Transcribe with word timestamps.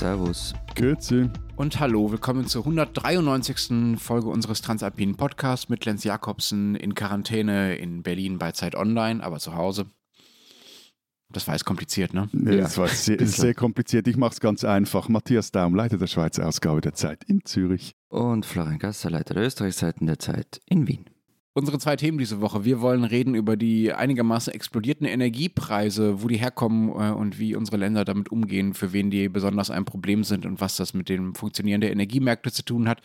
Servus. 0.00 0.54
Grüezi. 0.76 1.28
Und 1.56 1.78
hallo, 1.78 2.10
willkommen 2.10 2.46
zur 2.46 2.62
193. 2.62 4.00
Folge 4.00 4.28
unseres 4.28 4.62
Transalpinen 4.62 5.14
Podcasts 5.14 5.68
mit 5.68 5.84
Lenz 5.84 6.04
Jakobsen 6.04 6.74
in 6.74 6.94
Quarantäne 6.94 7.76
in 7.76 8.02
Berlin 8.02 8.38
bei 8.38 8.52
Zeit 8.52 8.74
Online, 8.74 9.22
aber 9.22 9.40
zu 9.40 9.56
Hause. 9.56 9.84
Das 11.28 11.46
war 11.46 11.54
jetzt 11.54 11.66
kompliziert, 11.66 12.14
ne? 12.14 12.30
Ja, 12.32 12.62
das 12.62 12.78
war 12.78 12.88
sehr, 12.88 13.26
sehr 13.26 13.52
kompliziert. 13.52 14.08
Ich 14.08 14.16
mache 14.16 14.32
es 14.32 14.40
ganz 14.40 14.64
einfach. 14.64 15.10
Matthias 15.10 15.52
Daum, 15.52 15.74
Leiter 15.74 15.98
der 15.98 16.06
Schweizer 16.06 16.48
Ausgabe 16.48 16.80
der 16.80 16.94
Zeit 16.94 17.22
in 17.24 17.44
Zürich. 17.44 17.94
Und 18.08 18.46
Florian 18.46 18.78
Gasser, 18.78 19.10
Leiter 19.10 19.34
der 19.34 19.42
Österreichseiten 19.42 20.06
der 20.06 20.18
Zeit 20.18 20.62
in 20.64 20.88
Wien. 20.88 21.09
Unsere 21.60 21.78
zwei 21.78 21.94
Themen 21.94 22.16
diese 22.16 22.40
Woche. 22.40 22.64
Wir 22.64 22.80
wollen 22.80 23.04
reden 23.04 23.34
über 23.34 23.54
die 23.54 23.92
einigermaßen 23.92 24.50
explodierten 24.50 25.06
Energiepreise, 25.06 26.22
wo 26.22 26.28
die 26.28 26.38
herkommen 26.38 26.88
äh, 26.88 27.12
und 27.12 27.38
wie 27.38 27.54
unsere 27.54 27.76
Länder 27.76 28.06
damit 28.06 28.32
umgehen, 28.32 28.72
für 28.72 28.94
wen 28.94 29.10
die 29.10 29.28
besonders 29.28 29.70
ein 29.70 29.84
Problem 29.84 30.24
sind 30.24 30.46
und 30.46 30.62
was 30.62 30.76
das 30.76 30.94
mit 30.94 31.10
dem 31.10 31.34
Funktionieren 31.34 31.82
der 31.82 31.92
Energiemärkte 31.92 32.50
zu 32.50 32.64
tun 32.64 32.88
hat. 32.88 33.02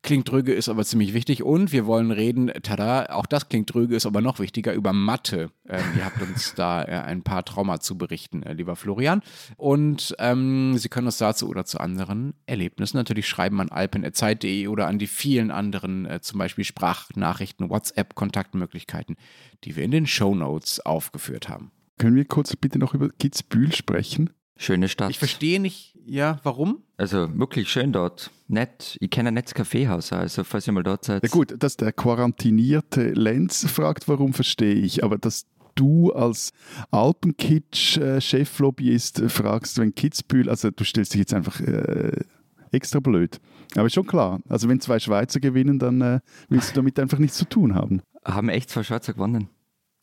Klingt 0.00 0.30
dröge, 0.30 0.54
ist 0.54 0.68
aber 0.68 0.84
ziemlich 0.84 1.12
wichtig. 1.12 1.42
Und 1.42 1.72
wir 1.72 1.84
wollen 1.84 2.12
reden, 2.12 2.52
tada, 2.62 3.06
auch 3.06 3.26
das 3.26 3.48
klingt 3.48 3.74
dröge, 3.74 3.96
ist 3.96 4.06
aber 4.06 4.20
noch 4.20 4.38
wichtiger, 4.38 4.72
über 4.72 4.92
Mathe. 4.92 5.50
Ähm, 5.68 5.82
ihr 5.96 6.04
habt 6.04 6.22
uns 6.22 6.54
da 6.54 6.82
äh, 6.84 7.00
ein 7.00 7.22
paar 7.22 7.44
Trauma 7.44 7.80
zu 7.80 7.98
berichten, 7.98 8.44
äh, 8.44 8.52
lieber 8.52 8.76
Florian. 8.76 9.22
Und 9.56 10.14
ähm, 10.20 10.78
Sie 10.78 10.88
können 10.88 11.08
uns 11.08 11.18
dazu 11.18 11.48
oder 11.48 11.64
zu 11.64 11.80
anderen 11.80 12.34
Erlebnissen 12.46 12.96
natürlich 12.96 13.28
schreiben 13.28 13.60
an 13.60 13.70
alpen.zeit.de 13.70 14.68
oder 14.68 14.86
an 14.86 15.00
die 15.00 15.08
vielen 15.08 15.50
anderen, 15.50 16.06
äh, 16.06 16.20
zum 16.20 16.38
Beispiel 16.38 16.64
Sprachnachrichten, 16.64 17.68
WhatsApp-Kontaktmöglichkeiten, 17.98 19.16
die 19.64 19.74
wir 19.76 19.84
in 19.84 19.90
den 19.90 20.06
Show 20.06 20.34
Notes 20.34 20.80
aufgeführt 20.80 21.48
haben. 21.48 21.70
Können 21.98 22.16
wir 22.16 22.24
kurz 22.24 22.56
bitte 22.56 22.78
noch 22.78 22.94
über 22.94 23.10
Kitzbühel 23.10 23.74
sprechen? 23.74 24.30
Schöne 24.56 24.88
Stadt. 24.88 25.10
Ich 25.10 25.18
verstehe 25.18 25.60
nicht, 25.60 25.94
ja, 26.04 26.40
warum? 26.42 26.82
Also 26.96 27.28
wirklich 27.38 27.68
schön 27.68 27.92
dort. 27.92 28.30
Nett. 28.48 28.96
Ich 29.00 29.10
kenne 29.10 29.28
ein 29.28 29.34
nettes 29.34 29.54
Kaffeehaus, 29.54 30.12
also 30.12 30.42
falls 30.42 30.66
ihr 30.66 30.72
mal 30.72 30.82
dort 30.82 31.04
seid. 31.04 31.22
Ja 31.22 31.28
gut, 31.28 31.54
dass 31.58 31.76
der 31.76 31.92
quarantinierte 31.92 33.12
Lenz 33.12 33.70
fragt, 33.70 34.08
warum 34.08 34.32
verstehe 34.32 34.74
ich, 34.74 35.04
aber 35.04 35.18
dass 35.18 35.46
du 35.74 36.12
als 36.12 36.52
Alpenkitsch-Cheflobbyist 36.90 39.30
fragst, 39.30 39.78
wenn 39.78 39.94
Kitzbühel, 39.94 40.50
also 40.50 40.72
du 40.72 40.82
stellst 40.82 41.14
dich 41.14 41.20
jetzt 41.20 41.34
einfach 41.34 41.60
äh, 41.60 42.24
extra 42.72 42.98
blöd. 43.00 43.40
Aber 43.74 43.90
schon 43.90 44.06
klar, 44.06 44.40
also 44.48 44.68
wenn 44.68 44.80
zwei 44.80 44.98
Schweizer 44.98 45.40
gewinnen, 45.40 45.78
dann 45.78 46.00
äh, 46.00 46.20
willst 46.48 46.70
du 46.70 46.74
damit 46.76 46.98
einfach 46.98 47.18
nichts 47.18 47.36
zu 47.36 47.44
tun 47.44 47.74
haben. 47.74 48.02
Haben 48.24 48.48
echt 48.48 48.70
zwei 48.70 48.82
Schweizer 48.82 49.12
gewonnen? 49.12 49.48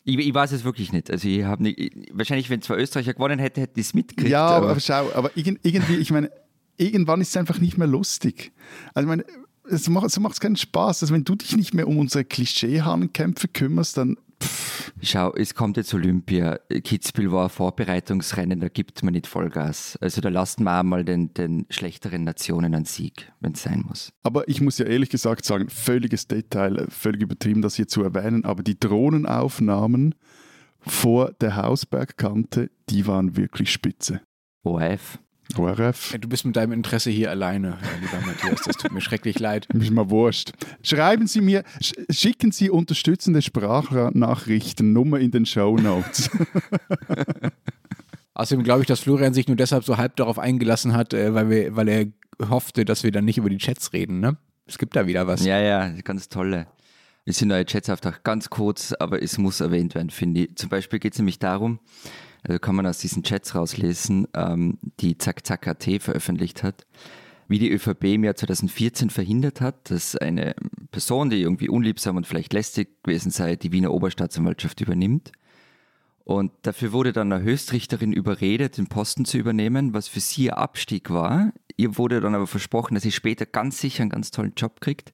Ich, 0.03 0.17
ich, 0.19 0.33
weiß 0.33 0.51
es 0.51 0.63
wirklich 0.63 0.93
nicht. 0.93 1.09
Also 1.09 1.27
ich 1.27 1.43
habe 1.43 1.73
wahrscheinlich, 2.11 2.49
wenn 2.51 2.61
zwei 2.61 2.77
Österreicher 2.77 3.13
gewonnen 3.13 3.39
hätten, 3.39 3.59
hätte 3.59 3.79
ich 3.79 3.87
es 3.87 3.93
mitgekriegt. 3.95 4.29
Ja, 4.29 4.47
aber, 4.47 4.69
aber 4.69 4.79
schau, 4.79 5.11
aber 5.13 5.31
irgendwie, 5.35 5.95
ich 5.95 6.11
meine, 6.11 6.29
irgendwann 6.77 7.21
ist 7.21 7.29
es 7.29 7.37
einfach 7.37 7.59
nicht 7.59 7.77
mehr 7.77 7.87
lustig. 7.87 8.51
Also 8.93 9.05
ich 9.05 9.09
meine, 9.09 9.25
es 9.67 9.89
macht 9.89 10.05
es 10.05 10.19
macht 10.19 10.39
keinen 10.39 10.57
Spaß. 10.57 11.01
Also 11.01 11.13
wenn 11.13 11.23
du 11.23 11.33
dich 11.33 11.57
nicht 11.57 11.73
mehr 11.73 11.87
um 11.87 11.97
unsere 11.97 12.23
Klischeehahnenkämpfe 12.23 13.47
kümmerst, 13.47 13.97
dann 13.97 14.17
pff. 14.41 14.91
Schau, 15.01 15.33
es 15.33 15.53
kommt 15.53 15.77
jetzt 15.77 15.93
Olympia. 15.93 16.59
Kitzbühel 16.69 17.31
war 17.31 17.43
ein 17.43 17.49
Vorbereitungsrennen, 17.49 18.59
da 18.59 18.69
gibt 18.69 19.03
man 19.03 19.13
nicht 19.13 19.27
Vollgas. 19.27 19.97
Also 20.01 20.21
da 20.21 20.29
lassen 20.29 20.63
wir 20.63 20.79
einmal 20.79 21.03
den, 21.03 21.33
den 21.33 21.65
schlechteren 21.69 22.23
Nationen 22.23 22.73
einen 22.73 22.85
Sieg, 22.85 23.31
wenn 23.39 23.53
es 23.53 23.63
sein 23.63 23.83
muss. 23.87 24.13
Aber 24.23 24.47
ich 24.47 24.61
muss 24.61 24.77
ja 24.77 24.85
ehrlich 24.85 25.09
gesagt 25.09 25.45
sagen, 25.45 25.69
völliges 25.69 26.27
Detail, 26.27 26.87
völlig 26.89 27.21
übertrieben, 27.21 27.61
das 27.61 27.75
hier 27.75 27.87
zu 27.87 28.03
erwähnen, 28.03 28.45
aber 28.45 28.63
die 28.63 28.79
Drohnenaufnahmen 28.79 30.15
vor 30.79 31.33
der 31.33 31.55
Hausbergkante, 31.55 32.71
die 32.89 33.05
waren 33.05 33.35
wirklich 33.35 33.71
spitze. 33.71 34.21
ORF. 34.63 35.19
ORF. 35.57 36.15
Du 36.19 36.27
bist 36.27 36.45
mit 36.45 36.55
deinem 36.55 36.71
Interesse 36.71 37.09
hier 37.11 37.29
alleine, 37.29 37.77
lieber 38.01 38.25
Matthias. 38.25 38.61
Das 38.65 38.77
tut 38.77 38.91
mir 38.91 39.01
schrecklich 39.01 39.39
leid. 39.39 39.67
Mich 39.73 39.91
mal 39.91 40.09
wurscht. 40.09 40.51
Schreiben 40.81 41.27
Sie 41.27 41.41
mir, 41.41 41.63
sch 41.81 41.93
schicken 42.09 42.51
Sie 42.51 42.69
unterstützende 42.69 43.41
Sprachnachrichten, 43.41 44.91
Nummer 44.91 45.19
in 45.19 45.31
den 45.31 45.45
Show 45.45 45.77
Notes. 45.77 46.29
Außerdem 48.33 48.63
glaube 48.63 48.81
ich, 48.81 48.87
dass 48.87 48.99
Florian 48.99 49.33
sich 49.33 49.47
nur 49.47 49.55
deshalb 49.55 49.85
so 49.85 49.97
halb 49.97 50.15
darauf 50.17 50.39
eingelassen 50.39 50.93
hat, 50.93 51.13
äh, 51.13 51.33
weil, 51.33 51.49
wir, 51.49 51.75
weil 51.75 51.87
er 51.87 52.05
hoffte, 52.49 52.83
dass 52.83 53.03
wir 53.03 53.11
dann 53.11 53.25
nicht 53.25 53.37
über 53.37 53.49
die 53.49 53.57
Chats 53.57 53.93
reden. 53.93 54.19
Ne? 54.19 54.37
Es 54.65 54.77
gibt 54.77 54.95
da 54.95 55.07
wieder 55.07 55.27
was. 55.27 55.45
Ja, 55.45 55.59
ja, 55.59 55.89
ganz 56.03 56.27
tolle. 56.27 56.67
Es 57.23 57.37
sind 57.37 57.47
neue 57.47 57.65
Chats 57.65 57.89
auch 57.89 57.99
ganz 58.23 58.49
kurz, 58.49 58.93
aber 58.93 59.21
es 59.23 59.37
muss 59.37 59.59
erwähnt 59.59 59.95
werden, 59.95 60.09
finde 60.09 60.41
ich. 60.41 60.55
Zum 60.57 60.69
Beispiel 60.69 60.99
geht 60.99 61.13
es 61.13 61.19
nämlich 61.19 61.39
darum, 61.39 61.79
also 62.47 62.59
kann 62.59 62.75
man 62.75 62.85
aus 62.85 62.99
diesen 62.99 63.23
Chats 63.23 63.55
rauslesen, 63.55 64.27
ähm, 64.35 64.77
die 64.99 65.17
Zack 65.17 65.45
Zack 65.45 65.67
AT 65.67 65.83
veröffentlicht 65.99 66.63
hat, 66.63 66.85
wie 67.47 67.59
die 67.59 67.71
ÖVP 67.71 68.03
im 68.03 68.23
Jahr 68.23 68.35
2014 68.35 69.09
verhindert 69.09 69.61
hat, 69.61 69.89
dass 69.89 70.15
eine 70.15 70.55
Person, 70.91 71.29
die 71.29 71.41
irgendwie 71.41 71.69
unliebsam 71.69 72.17
und 72.17 72.27
vielleicht 72.27 72.53
lästig 72.53 73.03
gewesen 73.03 73.31
sei, 73.31 73.55
die 73.55 73.71
Wiener 73.71 73.91
Oberstaatsanwaltschaft 73.91 74.81
übernimmt. 74.81 75.31
Und 76.23 76.51
dafür 76.63 76.91
wurde 76.91 77.13
dann 77.13 77.31
eine 77.31 77.43
Höchstrichterin 77.43 78.11
überredet, 78.11 78.77
den 78.77 78.87
Posten 78.87 79.25
zu 79.25 79.37
übernehmen, 79.37 79.93
was 79.93 80.07
für 80.07 80.19
sie 80.19 80.51
ein 80.51 80.57
Abstieg 80.57 81.11
war. 81.11 81.51
Ihr 81.77 81.97
wurde 81.97 82.19
dann 82.19 82.33
aber 82.33 82.47
versprochen, 82.47 82.95
dass 82.95 83.03
sie 83.03 83.11
später 83.11 83.45
ganz 83.45 83.79
sicher 83.79 84.01
einen 84.01 84.09
ganz 84.09 84.31
tollen 84.31 84.53
Job 84.55 84.81
kriegt. 84.81 85.13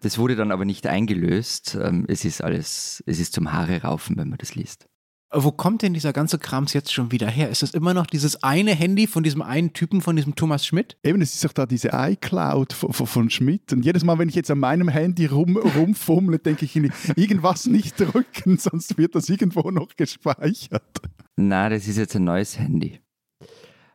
Das 0.00 0.18
wurde 0.18 0.36
dann 0.36 0.52
aber 0.52 0.64
nicht 0.64 0.86
eingelöst. 0.86 1.76
Ähm, 1.80 2.06
es 2.08 2.24
ist 2.24 2.42
alles, 2.42 3.02
es 3.06 3.20
ist 3.20 3.34
zum 3.34 3.52
Haare 3.52 3.82
raufen, 3.82 4.16
wenn 4.16 4.28
man 4.28 4.38
das 4.38 4.54
liest. 4.54 4.88
Wo 5.30 5.52
kommt 5.52 5.82
denn 5.82 5.92
dieser 5.92 6.14
ganze 6.14 6.38
Krams 6.38 6.72
jetzt 6.72 6.90
schon 6.90 7.12
wieder 7.12 7.28
her? 7.28 7.50
Ist 7.50 7.62
das 7.62 7.72
immer 7.72 7.92
noch 7.92 8.06
dieses 8.06 8.42
eine 8.42 8.74
Handy 8.74 9.06
von 9.06 9.22
diesem 9.22 9.42
einen 9.42 9.74
Typen, 9.74 10.00
von 10.00 10.16
diesem 10.16 10.34
Thomas 10.34 10.64
Schmidt? 10.64 10.96
Eben, 11.02 11.20
es 11.20 11.34
ist 11.34 11.44
doch 11.44 11.52
da 11.52 11.66
diese 11.66 11.90
iCloud 11.92 12.72
von, 12.72 12.94
von, 12.94 13.06
von 13.06 13.30
Schmidt. 13.30 13.70
Und 13.74 13.84
jedes 13.84 14.04
Mal, 14.04 14.18
wenn 14.18 14.30
ich 14.30 14.34
jetzt 14.34 14.50
an 14.50 14.58
meinem 14.58 14.88
Handy 14.88 15.26
rum, 15.26 15.58
rumfummle, 15.58 16.38
denke 16.38 16.64
ich, 16.64 16.74
irgendwas 16.74 17.66
nicht 17.66 18.00
drücken, 18.00 18.56
sonst 18.58 18.96
wird 18.96 19.14
das 19.14 19.28
irgendwo 19.28 19.70
noch 19.70 19.96
gespeichert. 19.96 21.02
Na, 21.36 21.68
das 21.68 21.86
ist 21.86 21.98
jetzt 21.98 22.16
ein 22.16 22.24
neues 22.24 22.58
Handy. 22.58 22.98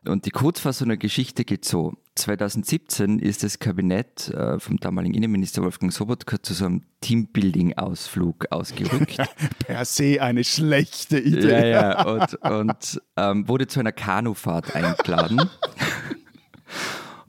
Und 0.06 0.26
die 0.26 0.30
Kurzfassung 0.30 0.86
der 0.88 0.98
Geschichte 0.98 1.44
geht 1.44 1.64
so. 1.64 1.94
2017 2.16 3.18
ist 3.18 3.42
das 3.42 3.58
Kabinett 3.58 4.28
äh, 4.28 4.58
vom 4.60 4.78
damaligen 4.78 5.14
Innenminister 5.14 5.62
Wolfgang 5.62 5.92
Sobotka 5.92 6.40
zu 6.42 6.54
so 6.54 6.66
einem 6.66 6.82
Teambuilding-Ausflug 7.00 8.46
ausgerückt. 8.50 9.16
per 9.58 9.84
se 9.84 10.22
eine 10.22 10.44
schlechte 10.44 11.18
Idee. 11.18 11.50
Ja, 11.50 11.66
ja, 11.66 12.06
und, 12.06 12.34
und 12.42 13.02
ähm, 13.16 13.48
wurde 13.48 13.66
zu 13.66 13.80
einer 13.80 13.92
Kanufahrt 13.92 14.74
eingeladen. 14.76 15.50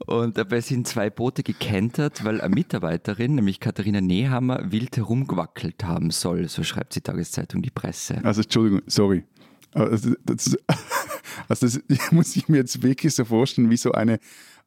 Und 0.06 0.38
dabei 0.38 0.60
sind 0.60 0.86
zwei 0.86 1.10
Boote 1.10 1.42
gekentert, 1.42 2.24
weil 2.24 2.40
eine 2.40 2.54
Mitarbeiterin, 2.54 3.34
nämlich 3.34 3.58
Katharina 3.58 4.00
Nehammer, 4.00 4.70
wild 4.70 4.96
herumgewackelt 4.96 5.82
haben 5.82 6.12
soll. 6.12 6.48
So 6.48 6.62
schreibt 6.62 6.94
die 6.94 7.00
Tageszeitung 7.00 7.60
Die 7.60 7.70
Presse. 7.70 8.20
Also, 8.22 8.42
Entschuldigung, 8.42 8.82
sorry. 8.86 9.24
Also 9.76 10.14
das, 10.24 10.56
also 11.48 11.66
das 11.66 11.80
muss 12.12 12.36
ich 12.36 12.48
mir 12.48 12.58
jetzt 12.58 12.82
wirklich 12.82 13.14
so 13.14 13.24
vorstellen, 13.24 13.70
wie 13.70 13.76
so 13.76 13.92
eine 13.92 14.18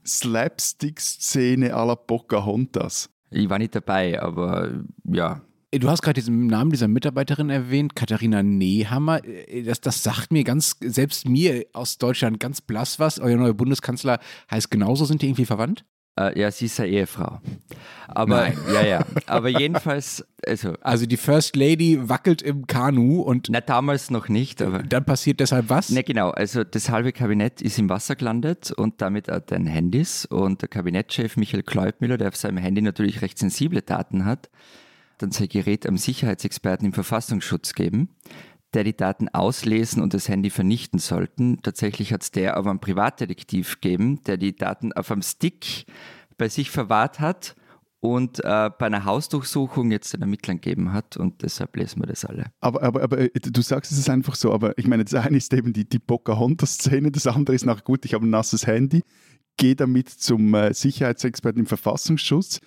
Slapstick-Szene 0.05 1.73
à 1.75 1.85
la 1.85 1.95
Pocahontas. 1.95 3.09
Ich 3.31 3.49
war 3.49 3.59
nicht 3.59 3.75
dabei, 3.75 4.21
aber 4.21 4.71
ja. 5.03 5.41
Du 5.71 5.87
hast 5.87 6.01
gerade 6.01 6.15
diesen 6.15 6.47
Namen 6.47 6.71
dieser 6.71 6.87
Mitarbeiterin 6.87 7.51
erwähnt, 7.51 7.95
Katharina 7.95 8.41
Nehammer. 8.41 9.21
Das, 9.65 9.81
das 9.81 10.01
sagt 10.01 10.31
mir 10.31 10.43
ganz, 10.43 10.77
selbst 10.81 11.29
mir 11.29 11.65
aus 11.73 11.99
Deutschland 11.99 12.39
ganz 12.39 12.59
blass 12.59 12.97
was. 12.97 13.19
Euer 13.19 13.37
neuer 13.37 13.53
Bundeskanzler 13.53 14.19
heißt 14.49 14.71
genauso. 14.71 15.05
Sind 15.05 15.21
die 15.21 15.27
irgendwie 15.27 15.45
verwandt? 15.45 15.85
Äh, 16.19 16.37
ja, 16.37 16.51
sie 16.51 16.65
ist 16.65 16.79
eine 16.79 16.89
Ehefrau. 16.89 17.39
Aber, 18.07 18.41
Nein. 18.41 18.57
ja, 18.73 18.85
ja. 18.85 19.05
Aber 19.25 19.47
jedenfalls, 19.47 20.25
also. 20.45 20.73
Also 20.81 21.05
die 21.05 21.17
First 21.17 21.55
Lady 21.55 21.97
wackelt 22.09 22.41
im 22.41 22.67
Kanu 22.67 23.21
und. 23.21 23.47
Na, 23.49 23.61
damals 23.61 24.11
noch 24.11 24.27
nicht, 24.27 24.61
aber. 24.61 24.83
Dann 24.83 25.05
passiert 25.05 25.39
deshalb 25.39 25.69
was? 25.69 25.89
Ne, 25.89 26.03
genau. 26.03 26.31
Also 26.31 26.63
das 26.63 26.89
halbe 26.89 27.13
Kabinett 27.13 27.61
ist 27.61 27.79
im 27.79 27.89
Wasser 27.89 28.15
gelandet 28.15 28.71
und 28.71 29.01
damit 29.01 29.31
auch 29.31 29.39
den 29.39 29.65
Handys. 29.65 30.25
Und 30.25 30.61
der 30.61 30.69
Kabinettschef 30.69 31.37
Michael 31.37 31.63
Kleubmüller, 31.63 32.17
der 32.17 32.27
auf 32.27 32.35
seinem 32.35 32.57
Handy 32.57 32.81
natürlich 32.81 33.21
recht 33.21 33.37
sensible 33.37 33.81
Daten 33.81 34.25
hat, 34.25 34.49
dann 35.19 35.31
sein 35.31 35.47
Gerät 35.47 35.87
am 35.87 35.97
Sicherheitsexperten 35.97 36.87
im 36.87 36.93
Verfassungsschutz 36.93 37.73
geben 37.73 38.09
der 38.73 38.83
die 38.83 38.95
Daten 38.95 39.29
auslesen 39.29 40.01
und 40.01 40.13
das 40.13 40.29
Handy 40.29 40.49
vernichten 40.49 40.99
sollten. 40.99 41.61
Tatsächlich 41.61 42.13
hat 42.13 42.23
es 42.23 42.31
der 42.31 42.57
aber 42.57 42.69
einen 42.69 42.79
Privatdetektiv 42.79 43.81
gegeben, 43.81 44.21
der 44.23 44.37
die 44.37 44.55
Daten 44.55 44.93
auf 44.93 45.11
einem 45.11 45.21
Stick 45.21 45.85
bei 46.37 46.49
sich 46.49 46.69
verwahrt 46.69 47.19
hat 47.19 47.55
und 47.99 48.39
äh, 48.39 48.69
bei 48.77 48.85
einer 48.85 49.05
Hausdurchsuchung 49.05 49.91
jetzt 49.91 50.13
den 50.13 50.21
Ermittlern 50.21 50.61
gegeben 50.61 50.93
hat 50.93 51.17
und 51.17 51.41
deshalb 51.41 51.75
lesen 51.75 52.01
wir 52.01 52.07
das 52.07 52.25
alle. 52.25 52.45
Aber, 52.61 52.81
aber, 52.83 53.01
aber 53.03 53.19
äh, 53.19 53.29
du 53.33 53.61
sagst 53.61 53.91
es 53.91 53.97
ist 53.97 54.09
einfach 54.09 54.35
so, 54.35 54.53
aber 54.53 54.77
ich 54.77 54.87
meine, 54.87 55.03
das 55.03 55.15
eine 55.15 55.37
ist 55.37 55.53
eben 55.53 55.73
die, 55.73 55.87
die 55.87 55.99
Pocahontas-Szene, 55.99 57.11
das 57.11 57.27
andere 57.27 57.55
ist 57.55 57.65
nach 57.65 57.83
gut, 57.83 58.05
ich 58.05 58.13
habe 58.13 58.25
ein 58.25 58.29
nasses 58.29 58.67
Handy, 58.67 59.03
gehe 59.57 59.75
damit 59.75 60.09
zum 60.09 60.53
äh, 60.53 60.73
Sicherheitsexperten 60.73 61.61
im 61.61 61.67
Verfassungsschutz, 61.67 62.61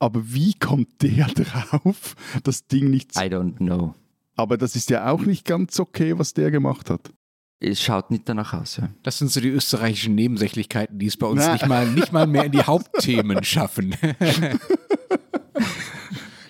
aber 0.00 0.20
wie 0.32 0.54
kommt 0.54 1.00
der 1.02 1.26
drauf, 1.28 2.16
das 2.42 2.66
Ding 2.66 2.90
nicht... 2.90 3.16
I 3.16 3.26
don't 3.26 3.58
know. 3.58 3.94
Aber 4.42 4.58
das 4.58 4.74
ist 4.74 4.90
ja 4.90 5.08
auch 5.08 5.22
nicht 5.22 5.44
ganz 5.44 5.78
okay, 5.78 6.18
was 6.18 6.34
der 6.34 6.50
gemacht 6.50 6.90
hat. 6.90 7.12
es 7.60 7.80
schaut 7.80 8.10
nicht 8.10 8.28
danach 8.28 8.52
aus. 8.54 8.78
Ja. 8.78 8.90
Das 9.04 9.18
sind 9.18 9.30
so 9.30 9.40
die 9.40 9.50
österreichischen 9.50 10.16
Nebensächlichkeiten, 10.16 10.98
die 10.98 11.06
es 11.06 11.16
bei 11.16 11.28
uns 11.28 11.46
nicht 11.46 11.68
mal, 11.68 11.86
nicht 11.86 12.12
mal 12.12 12.26
mehr 12.26 12.44
in 12.46 12.52
die 12.52 12.62
Hauptthemen 12.62 13.44
schaffen. 13.44 13.94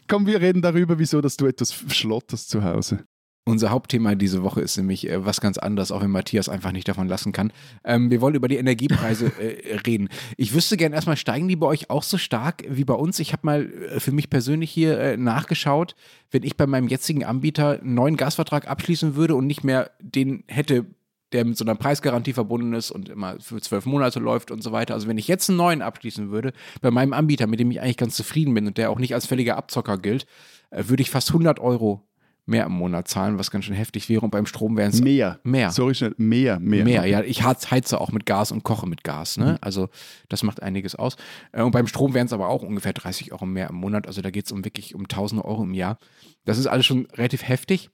Komm, 0.09 0.27
wir 0.27 0.41
reden 0.41 0.63
darüber, 0.63 0.99
wieso 0.99 1.21
dass 1.21 1.37
du 1.37 1.47
etwas 1.47 1.73
schlotterst 1.73 2.49
zu 2.49 2.65
Hause. 2.65 3.05
Unser 3.45 3.71
Hauptthema 3.71 4.15
diese 4.15 4.45
Woche 4.45 4.61
ist 4.61 4.77
nämlich 4.77 5.09
äh, 5.09 5.27
was 5.27 5.41
ganz 5.41 5.59
anderes, 5.59 5.91
auch 5.91 6.01
wenn 6.01 6.13
Matthias 6.13 6.49
einfach 6.49 6.71
nicht 6.71 6.87
davon 6.87 7.09
lassen 7.09 7.33
kann. 7.33 7.53
Ähm, 7.83 8.09
wir 8.09 8.21
wollen 8.21 8.37
über 8.37 8.47
die 8.47 8.57
Energiepreise 8.57 9.33
äh, 9.41 9.79
reden. 9.85 10.11
Ich 10.37 10.55
wüsste 10.55 10.77
gerne 10.77 10.95
erstmal, 10.95 11.17
steigen 11.17 11.49
die 11.49 11.57
bei 11.57 11.67
euch 11.67 11.91
auch 11.91 12.05
so 12.05 12.19
stark 12.19 12.63
wie 12.69 12.85
bei 12.85 12.95
uns? 12.95 13.19
Ich 13.19 13.33
habe 13.33 13.45
mal 13.45 13.67
äh, 13.67 13.99
für 13.99 14.13
mich 14.13 14.31
persönlich 14.31 14.71
hier 14.71 14.97
äh, 14.97 15.17
nachgeschaut, 15.17 15.97
wenn 16.31 16.45
ich 16.45 16.57
bei 16.57 16.69
meinem 16.69 16.87
jetzigen 16.87 17.25
Anbieter 17.25 17.81
einen 17.81 17.95
neuen 17.95 18.17
Gasvertrag 18.17 18.69
abschließen 18.69 19.17
würde 19.17 19.35
und 19.35 19.49
nicht 19.49 19.65
mehr 19.65 19.91
den 19.99 20.45
hätte, 20.47 20.87
der 21.33 21.45
mit 21.45 21.59
so 21.59 21.65
einer 21.65 21.75
Preisgarantie 21.75 22.35
verbunden 22.35 22.73
ist 22.75 22.93
und 22.93 23.09
immer 23.09 23.41
für 23.41 23.61
zwölf 23.61 23.87
Monate 23.87 24.21
läuft 24.21 24.53
und 24.53 24.63
so 24.63 24.71
weiter. 24.71 24.95
Also 24.95 25.09
wenn 25.09 25.19
ich 25.19 25.27
jetzt 25.27 25.49
einen 25.49 25.57
neuen 25.57 25.83
abschließen 25.83 26.31
würde, 26.31 26.53
bei 26.81 26.93
meinem 26.93 27.13
Anbieter, 27.13 27.49
mit 27.49 27.59
dem 27.59 27.73
ich 27.73 27.81
eigentlich 27.81 27.97
ganz 27.97 28.15
zufrieden 28.15 28.55
bin 28.55 28.69
und 28.69 28.79
der 28.79 28.91
auch 28.91 29.01
nicht 29.01 29.15
als 29.15 29.27
völliger 29.27 29.57
Abzocker 29.57 29.99
gilt, 29.99 30.27
äh, 30.71 30.85
würde 30.87 31.03
ich 31.03 31.11
fast 31.11 31.31
100 31.31 31.59
Euro 31.59 32.07
mehr 32.45 32.67
im 32.67 32.73
Monat 32.73 33.07
zahlen, 33.09 33.39
was 33.39 33.51
ganz 33.51 33.65
schön 33.67 33.75
heftig 33.75 34.09
wäre. 34.09 34.23
Und 34.23 34.31
beim 34.31 34.47
Strom 34.47 34.77
wären 34.77 34.91
es 34.91 35.01
Mehr. 35.01 35.39
mehr. 35.45 35.71
Sorry, 35.71 35.95
schnell. 35.95 36.15
Mehr, 36.17 36.59
mehr. 36.59 36.85
Mehr, 36.85 37.07
ja. 37.07 37.23
Ich 37.23 37.43
heize 37.43 38.01
auch 38.01 38.11
mit 38.11 38.27
Gas 38.27 38.51
und 38.53 38.65
koche 38.65 38.87
mit 38.89 39.05
Gas. 39.05 39.37
Ne? 39.39 39.59
Also 39.61 39.89
das 40.29 40.43
macht 40.43 40.63
einiges 40.63 40.95
aus. 40.97 41.17
Äh, 41.53 41.63
Und 41.63 41.71
beim 41.71 41.87
Strom 41.87 42.15
wären 42.15 42.27
es 42.27 42.33
aber 42.33 42.49
auch 42.49 42.63
ungefähr 42.63 42.93
30 42.93 43.33
Euro 43.33 43.47
mehr 43.47 43.69
im 43.71 43.77
Monat. 43.77 44.07
Also 44.07 44.23
da 44.23 44.31
geht 44.31 44.47
es 44.47 44.53
um 44.53 44.65
wirklich 44.65 44.95
um 44.95 45.07
tausende 45.07 45.45
Euro 45.45 45.63
im 45.63 45.75
Jahr. 45.75 45.99
Das 46.45 46.59
ist 46.59 46.67
alles 46.67 46.85
schon 46.87 47.07
relativ 47.15 47.47
heftig. 47.47 47.91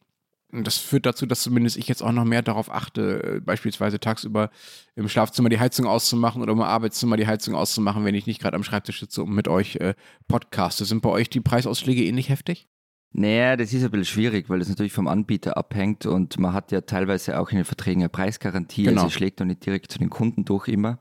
Und 0.51 0.67
das 0.67 0.79
führt 0.79 1.05
dazu, 1.05 1.27
dass 1.27 1.43
zumindest 1.43 1.77
ich 1.77 1.89
jetzt 1.89 2.03
auch 2.03 2.11
noch 2.11 2.25
mehr 2.25 2.41
darauf 2.41 2.71
achte, 2.73 3.23
äh, 3.37 3.41
beispielsweise 3.41 4.01
tagsüber 4.01 4.49
im 4.97 5.07
Schlafzimmer 5.11 5.51
die 5.51 5.61
Heizung 5.61 5.85
auszumachen 5.87 6.41
oder 6.41 6.53
im 6.53 6.61
Arbeitszimmer 6.63 7.19
die 7.19 7.27
Heizung 7.27 7.55
auszumachen, 7.55 8.03
wenn 8.07 8.15
ich 8.15 8.27
nicht 8.27 8.41
gerade 8.41 8.57
am 8.57 8.65
Schreibtisch 8.65 9.01
sitze 9.01 9.23
und 9.25 9.35
mit 9.35 9.47
euch 9.47 9.77
äh, 9.77 9.93
podcaste. 10.27 10.87
Sind 10.87 11.03
bei 11.03 11.11
euch 11.11 11.29
die 11.29 11.43
Preisausschläge 11.43 12.03
ähnlich 12.03 12.31
heftig? 12.31 12.67
Naja, 13.13 13.57
das 13.57 13.73
ist 13.73 13.83
ein 13.85 13.91
bisschen 13.91 14.05
schwierig, 14.05 14.49
weil 14.51 14.59
das 14.59 14.69
natürlich 14.69 14.93
vom 14.93 15.09
Anbieter 15.09 15.57
abhängt 15.57 16.05
und 16.07 16.39
man 16.39 16.53
hat 16.53 16.73
ja 16.73 16.83
teilweise 16.83 17.41
auch 17.41 17.51
in 17.51 17.57
den 17.57 17.65
Verträgen 17.65 18.03
eine 18.03 18.09
Preisgarantie, 18.11 18.85
Genau. 18.85 19.03
also 19.03 19.11
schlägt 19.11 19.41
noch 19.41 19.47
nicht 19.47 19.65
direkt 19.65 19.91
zu 19.91 19.99
den 19.99 20.11
Kunden 20.11 20.45
durch 20.45 20.69
immer. 20.69 20.99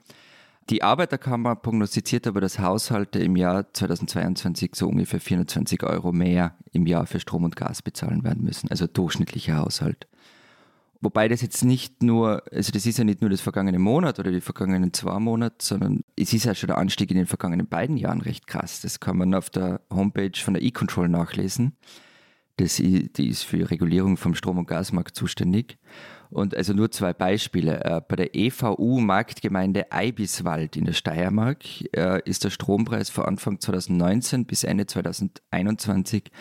Die 0.69 0.83
Arbeiterkammer 0.83 1.55
prognostiziert 1.55 2.27
aber, 2.27 2.41
dass 2.41 2.59
Haushalte 2.59 3.19
im 3.19 3.35
Jahr 3.37 3.71
2022 3.73 4.75
so 4.75 4.87
ungefähr 4.89 5.21
420 5.21 5.83
Euro 5.83 6.11
mehr 6.11 6.55
im 6.73 6.85
Jahr 6.87 7.05
für 7.05 7.19
Strom 7.19 7.43
und 7.45 7.55
Gas 7.55 7.81
bezahlen 7.81 8.23
werden 8.23 8.43
müssen, 8.43 8.69
also 8.69 8.85
durchschnittlicher 8.87 9.57
Haushalt. 9.57 10.07
Wobei 10.99 11.27
das 11.27 11.41
jetzt 11.41 11.63
nicht 11.63 12.01
nur, 12.01 12.43
also 12.51 12.71
das 12.71 12.85
ist 12.85 12.97
ja 12.97 13.03
nicht 13.03 13.21
nur 13.21 13.29
das 13.29 13.41
vergangene 13.41 13.77
Monat 13.77 14.19
oder 14.19 14.31
die 14.31 14.41
vergangenen 14.41 14.93
zwei 14.93 15.19
Monate, 15.19 15.57
sondern 15.59 16.01
es 16.15 16.33
ist 16.33 16.45
ja 16.45 16.55
schon 16.55 16.67
der 16.67 16.79
Anstieg 16.79 17.11
in 17.11 17.17
den 17.17 17.27
vergangenen 17.27 17.67
beiden 17.67 17.97
Jahren 17.97 18.21
recht 18.21 18.47
krass. 18.47 18.81
Das 18.81 18.99
kann 18.99 19.17
man 19.17 19.33
auf 19.35 19.49
der 19.49 19.81
Homepage 19.91 20.37
von 20.37 20.55
der 20.55 20.63
E-Control 20.63 21.07
nachlesen. 21.07 21.77
Das, 22.55 22.77
die 22.77 23.29
ist 23.29 23.43
für 23.43 23.57
die 23.57 23.63
Regulierung 23.63 24.17
vom 24.17 24.33
Strom- 24.33 24.57
und 24.57 24.67
Gasmarkt 24.67 25.15
zuständig. 25.15 25.77
Und 26.31 26.55
also 26.55 26.73
nur 26.73 26.89
zwei 26.89 27.13
Beispiele. 27.13 27.83
Äh, 27.85 28.01
Bei 28.07 28.15
der 28.15 28.35
EVU 28.35 28.99
Marktgemeinde 28.99 29.91
Eibiswald 29.91 30.75
in 30.75 30.85
der 30.85 30.93
Steiermark 30.93 31.63
äh, 31.95 32.21
ist 32.25 32.43
der 32.43 32.49
Strompreis 32.49 33.11
von 33.11 33.25
Anfang 33.25 33.59
2019 33.59 34.45
bis 34.45 34.63
Ende 34.63 34.87
2021 34.87 36.31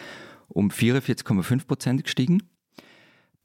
um 0.49 0.71
44,5 0.71 1.67
Prozent 1.67 2.05
gestiegen 2.05 2.43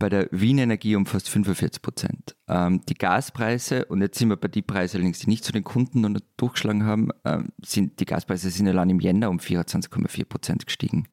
bei 0.02 0.10
der 0.10 0.28
Wien 0.32 0.58
Energie 0.58 0.96
um 0.96 1.06
fast 1.06 1.30
45 1.30 1.84
Prozent. 1.84 2.36
Ähm, 2.48 2.82
die 2.90 2.96
Gaspreise, 2.96 3.86
und 3.86 4.02
jetzt 4.02 4.18
sind 4.18 4.30
wir 4.30 4.36
bei 4.36 4.48
den 4.48 4.64
Preisen 4.64 4.98
allerdings, 4.98 5.20
die 5.20 5.30
nicht 5.30 5.46
zu 5.46 5.52
den 5.52 5.64
Kunden 5.64 6.02
noch 6.02 6.20
durchgeschlagen 6.38 6.86
haben, 6.86 7.10
ähm, 7.24 7.50
sind, 7.64 8.00
die 8.00 8.06
Gaspreise 8.06 8.50
sind 8.50 8.68
allein 8.68 8.90
im 8.90 9.00
Jänner 9.00 9.30
um 9.30 9.38
24,4 9.38 10.26
Prozent 10.26 10.66
gestiegen. 10.66 11.08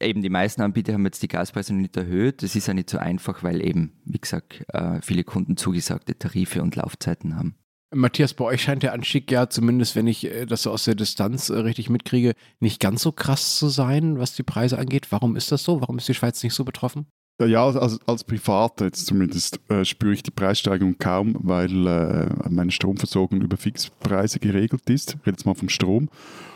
Eben 0.00 0.22
die 0.22 0.28
meisten 0.28 0.60
Anbieter 0.60 0.92
haben 0.92 1.04
jetzt 1.04 1.22
die 1.22 1.28
Gaspreise 1.28 1.72
noch 1.72 1.82
nicht 1.82 1.96
erhöht. 1.96 2.42
Das 2.42 2.56
ist 2.56 2.66
ja 2.66 2.74
nicht 2.74 2.90
so 2.90 2.98
einfach, 2.98 3.44
weil 3.44 3.64
eben, 3.64 3.92
wie 4.04 4.18
gesagt, 4.18 4.64
äh, 4.72 5.00
viele 5.02 5.22
Kunden 5.22 5.56
zugesagte 5.56 6.18
Tarife 6.18 6.62
und 6.62 6.74
Laufzeiten 6.74 7.36
haben. 7.36 7.54
Matthias, 7.94 8.34
bei 8.34 8.44
euch 8.44 8.62
scheint 8.62 8.82
der 8.82 8.92
Anstieg 8.92 9.30
ja, 9.30 9.48
zumindest 9.48 9.94
wenn 9.94 10.08
ich 10.08 10.24
äh, 10.24 10.46
das 10.46 10.62
so 10.62 10.72
aus 10.72 10.84
der 10.84 10.96
Distanz 10.96 11.48
äh, 11.48 11.58
richtig 11.58 11.90
mitkriege, 11.90 12.34
nicht 12.58 12.80
ganz 12.80 13.02
so 13.02 13.12
krass 13.12 13.56
zu 13.56 13.68
sein, 13.68 14.18
was 14.18 14.34
die 14.34 14.42
Preise 14.42 14.78
angeht. 14.78 15.06
Warum 15.10 15.36
ist 15.36 15.52
das 15.52 15.62
so? 15.62 15.80
Warum 15.80 15.98
ist 15.98 16.08
die 16.08 16.14
Schweiz 16.14 16.42
nicht 16.42 16.54
so 16.54 16.64
betroffen? 16.64 17.06
Ja, 17.46 17.66
als, 17.66 17.98
als 18.06 18.24
Privater 18.24 18.86
jetzt 18.86 19.06
zumindest 19.06 19.60
äh, 19.68 19.84
spüre 19.84 20.12
ich 20.12 20.22
die 20.22 20.30
Preissteigerung 20.30 20.96
kaum, 20.98 21.36
weil 21.40 21.86
äh, 21.86 22.28
meine 22.48 22.70
Stromversorgung 22.70 23.40
über 23.40 23.56
Fixpreise 23.56 24.38
geregelt 24.40 24.88
ist. 24.90 25.10
Ich 25.20 25.26
rede 25.26 25.36
jetzt 25.36 25.46
mal 25.46 25.54
vom 25.54 25.68
Strom. 25.68 26.08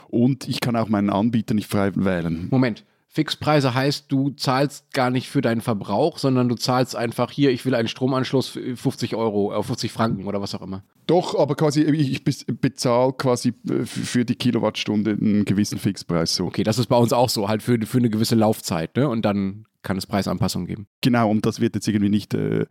Und 0.08 0.48
ich 0.48 0.60
kann 0.60 0.76
auch 0.76 0.88
meinen 0.88 1.10
Anbieter 1.10 1.54
nicht 1.54 1.70
frei 1.70 1.90
wählen. 1.94 2.48
Moment. 2.50 2.84
Fixpreise 3.08 3.74
heißt, 3.74 4.06
du 4.10 4.30
zahlst 4.30 4.92
gar 4.92 5.08
nicht 5.08 5.28
für 5.28 5.40
deinen 5.40 5.60
Verbrauch, 5.60 6.18
sondern 6.18 6.48
du 6.48 6.56
zahlst 6.56 6.96
einfach 6.96 7.30
hier, 7.30 7.52
ich 7.52 7.64
will 7.64 7.76
einen 7.76 7.86
Stromanschluss 7.86 8.48
für 8.48 8.76
50 8.76 9.14
Euro, 9.14 9.52
äh, 9.56 9.62
50 9.62 9.92
Franken 9.92 10.26
oder 10.26 10.40
was 10.40 10.52
auch 10.56 10.62
immer. 10.62 10.82
Doch, 11.06 11.38
aber 11.38 11.54
quasi, 11.54 11.82
ich 11.82 12.10
ich 12.10 12.24
bez- 12.24 12.44
bezahle 12.44 13.12
quasi 13.12 13.52
äh, 13.70 13.84
für 13.86 14.24
die 14.24 14.34
Kilowattstunde 14.34 15.12
einen 15.12 15.44
gewissen 15.44 15.78
Fixpreis. 15.78 16.34
So. 16.34 16.46
Okay, 16.46 16.64
das 16.64 16.78
ist 16.78 16.88
bei 16.88 16.96
uns 16.96 17.12
auch 17.12 17.28
so, 17.28 17.48
halt 17.48 17.62
für, 17.62 17.78
für 17.86 17.98
eine 17.98 18.10
gewisse 18.10 18.34
Laufzeit, 18.34 18.96
ne? 18.96 19.08
Und 19.08 19.22
dann 19.24 19.64
kann 19.84 19.96
es 19.96 20.06
Preisanpassungen 20.06 20.66
geben. 20.66 20.88
Genau, 21.00 21.30
und 21.30 21.46
das 21.46 21.60
wird 21.60 21.76
jetzt 21.76 21.86
irgendwie 21.86 22.08
nicht. 22.08 22.34
Äh, 22.34 22.66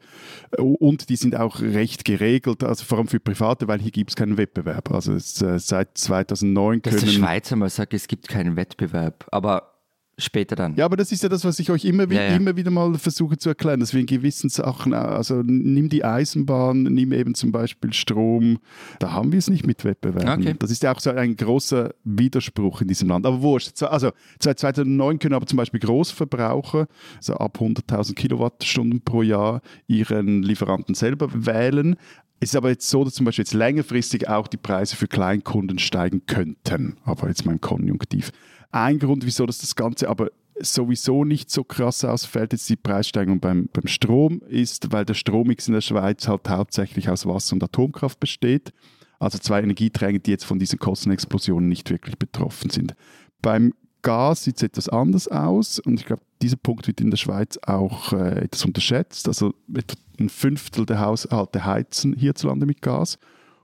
und 0.57 1.09
die 1.09 1.15
sind 1.15 1.35
auch 1.37 1.61
recht 1.61 2.03
geregelt, 2.03 2.63
also 2.63 2.83
vor 2.83 2.97
allem 2.97 3.07
für 3.07 3.21
Private, 3.21 3.67
weil 3.69 3.79
hier 3.79 3.91
gibt 3.91 4.09
es 4.11 4.15
keinen 4.17 4.37
Wettbewerb. 4.37 4.91
Also 4.91 5.13
es, 5.13 5.41
äh, 5.41 5.59
seit 5.59 5.97
2009 5.97 6.81
Dass 6.81 6.95
der 6.95 7.01
können. 7.01 7.13
Schweizer 7.13 7.55
mal 7.55 7.69
sagt, 7.69 7.93
es 7.93 8.07
gibt 8.07 8.27
keinen 8.27 8.57
Wettbewerb, 8.57 9.25
aber 9.31 9.72
später 10.17 10.55
dann. 10.55 10.75
Ja, 10.75 10.85
aber 10.85 10.97
das 10.97 11.11
ist 11.11 11.23
ja 11.23 11.29
das, 11.29 11.43
was 11.43 11.59
ich 11.59 11.71
euch 11.71 11.85
immer, 11.85 12.11
Ja, 12.11 12.21
ja. 12.23 12.35
immer 12.35 12.55
wieder 12.55 12.71
mal 12.71 12.93
versuche 12.95 13.37
zu 13.37 13.49
erklären, 13.49 13.79
dass 13.79 13.93
wir 13.93 13.99
in 13.99 14.05
gewissen 14.05 14.49
Sachen, 14.49 14.93
also 14.93 15.41
nimm 15.43 15.89
die 15.89 16.03
Eisenbahn, 16.05 16.83
nimm 16.83 17.11
eben 17.13 17.33
zum 17.35 17.51
Beispiel 17.51 17.93
Strom, 17.93 18.59
da 18.99 19.11
haben 19.11 19.31
wir 19.31 19.39
es 19.39 19.49
nicht 19.49 19.65
mit 19.65 19.83
Wettbewerben. 19.83 20.43
Okay. 20.43 20.55
Das 20.59 20.71
ist 20.71 20.83
ja 20.83 20.93
auch 20.93 20.99
so 20.99 21.09
ein 21.11 21.35
großer 21.35 21.93
Widerspruch 22.03 22.81
in 22.81 22.87
diesem 22.87 23.09
Land. 23.09 23.25
Aber 23.25 23.41
wurscht. 23.41 23.81
Also 23.83 24.11
seit 24.39 24.59
2009 24.59 25.19
können 25.19 25.33
aber 25.33 25.47
zum 25.47 25.57
Beispiel 25.57 25.79
Großverbraucher, 25.79 26.87
also 27.17 27.33
ab 27.35 27.57
100.000 27.59 28.13
Kilowattstunden 28.13 29.01
pro 29.01 29.23
Jahr, 29.23 29.61
ihren 29.87 30.43
Lieferanten 30.43 30.95
selber 30.95 31.29
wählen. 31.33 31.95
Es 32.39 32.49
ist 32.49 32.55
aber 32.57 32.69
jetzt 32.69 32.89
so, 32.89 33.05
dass 33.05 33.13
zum 33.13 33.25
Beispiel 33.25 33.43
jetzt 33.43 33.53
längerfristig 33.53 34.27
auch 34.27 34.47
die 34.47 34.57
Preise 34.57 34.97
für 34.97 35.07
Kleinkunden 35.07 35.79
steigen 35.79 36.25
könnten. 36.25 36.97
Aber 37.05 37.29
jetzt 37.29 37.45
im 37.45 37.61
Konjunktiv. 37.61 38.31
Ein 38.73 38.97
Grund, 38.97 39.23
wieso 39.23 39.45
das, 39.45 39.59
das 39.59 39.75
Ganze 39.75 40.09
aber 40.09 40.31
sowieso 40.59 41.25
nicht 41.25 41.51
so 41.51 41.63
krass 41.63 42.03
ausfällt, 42.03 42.53
jetzt 42.53 42.67
die 42.69 42.75
Preissteigerung 42.75 43.39
beim, 43.39 43.69
beim 43.71 43.85
Strom, 43.85 44.41
ist, 44.47 44.91
weil 44.91 45.05
der 45.05 45.13
Strommix 45.13 45.67
in 45.67 45.75
der 45.75 45.81
Schweiz 45.81 46.27
halt 46.27 46.49
hauptsächlich 46.49 47.07
aus 47.07 47.27
Wasser 47.27 47.53
und 47.53 47.63
Atomkraft 47.63 48.19
besteht. 48.19 48.73
Also 49.19 49.37
zwei 49.37 49.61
Energieträger, 49.61 50.17
die 50.17 50.31
jetzt 50.31 50.45
von 50.45 50.57
diesen 50.57 50.79
Kostenexplosionen 50.79 51.69
nicht 51.69 51.91
wirklich 51.91 52.17
betroffen 52.17 52.71
sind. 52.71 52.95
Beim 53.43 53.73
Gas 54.01 54.45
sieht 54.45 54.57
es 54.57 54.63
etwas 54.63 54.89
anders 54.89 55.27
aus 55.27 55.77
und 55.77 55.99
ich 55.99 56.07
glaube, 56.07 56.23
dieser 56.41 56.57
Punkt 56.57 56.87
wird 56.87 56.99
in 56.99 57.11
der 57.11 57.17
Schweiz 57.17 57.59
auch 57.61 58.11
äh, 58.11 58.43
etwas 58.43 58.65
unterschätzt. 58.65 59.27
Also 59.27 59.53
etwa 59.71 59.95
ein 60.19 60.29
Fünftel 60.29 60.87
der 60.87 60.99
Haushalte 60.99 61.63
heizen 61.63 62.13
hierzulande 62.13 62.65
mit 62.65 62.81
Gas 62.81 63.19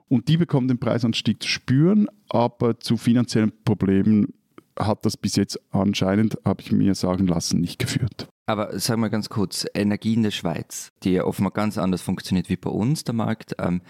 und 0.08 0.28
die 0.28 0.38
bekommen 0.38 0.68
den 0.68 0.80
Preisanstieg 0.80 1.42
zu 1.42 1.50
spüren, 1.50 2.08
aber 2.30 2.80
zu 2.80 2.96
finanziellen 2.96 3.52
Problemen 3.66 4.34
hat 4.78 5.06
das 5.06 5.18
bis 5.18 5.36
jetzt 5.36 5.60
anscheinend, 5.72 6.38
habe 6.46 6.62
ich 6.62 6.72
mir 6.72 6.96
sagen 6.96 7.28
lassen, 7.28 7.60
nicht 7.60 7.80
geführt. 7.80 8.28
Aber 8.46 8.80
sag 8.80 8.98
mal 8.98 9.10
ganz 9.10 9.30
kurz, 9.30 9.66
Energie 9.74 10.16
in 10.16 10.24
der 10.24 10.32
Schweiz, 10.32 10.92
die 11.04 11.12
ja 11.12 11.24
offenbar 11.24 11.54
ganz 11.54 11.78
anders 11.78 12.02
funktioniert 12.02 12.50
wie 12.50 12.58
bei 12.58 12.70
uns, 12.70 13.04
der 13.04 13.14
Markt, 13.14 13.56
ähm, 13.60 13.82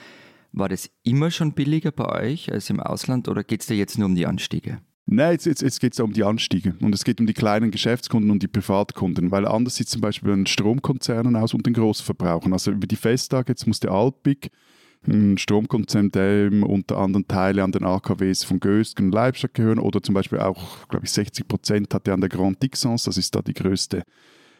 war 0.51 0.67
das 0.67 0.89
immer 1.03 1.31
schon 1.31 1.53
billiger 1.53 1.91
bei 1.91 2.05
euch 2.23 2.51
als 2.51 2.69
im 2.69 2.79
Ausland 2.79 3.27
oder 3.27 3.43
geht 3.43 3.61
es 3.61 3.67
da 3.67 3.73
jetzt 3.73 3.97
nur 3.97 4.07
um 4.07 4.15
die 4.15 4.25
Anstiege? 4.25 4.81
Nein, 5.11 5.31
jetzt, 5.31 5.45
jetzt, 5.45 5.61
jetzt 5.63 5.79
geht 5.79 5.93
es 5.93 5.99
um 5.99 6.13
die 6.13 6.23
Anstiege 6.23 6.75
und 6.81 6.93
es 6.93 7.03
geht 7.03 7.19
um 7.19 7.25
die 7.25 7.33
kleinen 7.33 7.71
Geschäftskunden 7.71 8.29
und 8.29 8.43
die 8.43 8.47
Privatkunden, 8.47 9.31
weil 9.31 9.47
anders 9.47 9.75
sieht 9.75 9.87
es 9.87 9.93
zum 9.93 10.01
Beispiel 10.01 10.29
bei 10.29 10.35
den 10.35 10.45
Stromkonzernen 10.45 11.35
aus 11.35 11.55
und 11.55 11.65
den 11.65 11.73
Großverbrauchern. 11.73 12.53
Also 12.53 12.71
über 12.71 12.85
die 12.85 12.95
Festtage, 12.95 13.51
jetzt 13.51 13.65
muss 13.65 13.79
der 13.79 13.91
Alpic, 13.91 14.49
ein 15.07 15.37
Stromkonzern, 15.37 16.11
dem 16.11 16.63
unter 16.63 16.97
anderem 16.97 17.27
Teile 17.27 17.63
an 17.63 17.71
den 17.71 17.85
AKWs 17.85 18.43
von 18.43 18.59
Gösgen 18.59 19.07
und 19.07 19.11
Leibstadt 19.13 19.53
gehören 19.53 19.79
oder 19.79 20.03
zum 20.03 20.15
Beispiel 20.15 20.39
auch, 20.39 20.87
glaube 20.87 21.05
ich, 21.05 21.11
60 21.11 21.47
Prozent 21.47 21.93
hat 21.93 22.07
er 22.07 22.15
an 22.15 22.21
der 22.21 22.29
Grand 22.29 22.61
Dixence, 22.61 23.03
das 23.03 23.17
ist 23.17 23.33
da 23.33 23.41
die 23.41 23.53
größte 23.53 24.03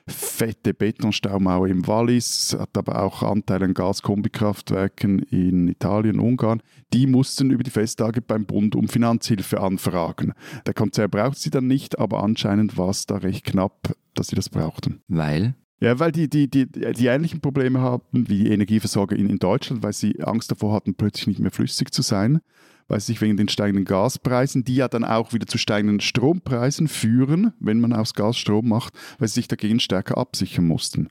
fette 0.07 0.73
Betonstaumauer 0.73 1.67
im 1.67 1.85
Wallis, 1.87 2.55
hat 2.59 2.77
aber 2.77 3.03
auch 3.03 3.23
Anteile 3.23 3.65
an 3.65 3.73
Gaskombikraftwerken 3.73 5.19
in 5.19 5.67
Italien, 5.67 6.19
Ungarn. 6.19 6.61
Die 6.93 7.07
mussten 7.07 7.51
über 7.51 7.63
die 7.63 7.69
Festtage 7.69 8.21
beim 8.21 8.45
Bund 8.45 8.75
um 8.75 8.87
Finanzhilfe 8.87 9.59
anfragen. 9.61 10.33
Der 10.65 10.73
Konzern 10.73 11.09
braucht 11.09 11.37
sie 11.37 11.51
dann 11.51 11.67
nicht, 11.67 11.99
aber 11.99 12.23
anscheinend 12.23 12.77
war 12.77 12.89
es 12.89 13.05
da 13.05 13.17
recht 13.17 13.45
knapp, 13.45 13.93
dass 14.15 14.27
sie 14.27 14.35
das 14.35 14.49
brauchten. 14.49 15.01
Weil? 15.07 15.55
Ja, 15.81 15.97
weil 15.97 16.11
die, 16.11 16.29
die, 16.29 16.49
die, 16.49 16.65
die 16.65 17.05
ähnlichen 17.05 17.39
Probleme 17.39 17.79
haben 17.79 18.03
wie 18.11 18.43
die 18.43 18.51
Energieversorger 18.51 19.15
in, 19.15 19.29
in 19.29 19.39
Deutschland, 19.39 19.81
weil 19.81 19.93
sie 19.93 20.21
Angst 20.21 20.51
davor 20.51 20.73
hatten, 20.73 20.93
plötzlich 20.93 21.27
nicht 21.27 21.39
mehr 21.39 21.51
flüssig 21.51 21.93
zu 21.93 22.01
sein, 22.01 22.41
weil 22.89 22.99
sie 22.99 23.07
sich 23.07 23.21
wegen 23.21 23.37
den 23.37 23.47
steigenden 23.47 23.85
Gaspreisen, 23.85 24.65
die 24.65 24.75
ja 24.75 24.89
dann 24.89 25.05
auch 25.05 25.31
wieder 25.31 25.47
zu 25.47 25.57
steigenden 25.57 26.01
Strompreisen 26.01 26.89
führen, 26.89 27.53
wenn 27.59 27.79
man 27.79 27.93
aus 27.93 28.13
Gas 28.13 28.37
Strom 28.37 28.67
macht, 28.67 28.93
weil 29.19 29.29
sie 29.29 29.35
sich 29.35 29.47
dagegen 29.47 29.79
stärker 29.79 30.17
absichern 30.17 30.67
mussten. 30.67 31.07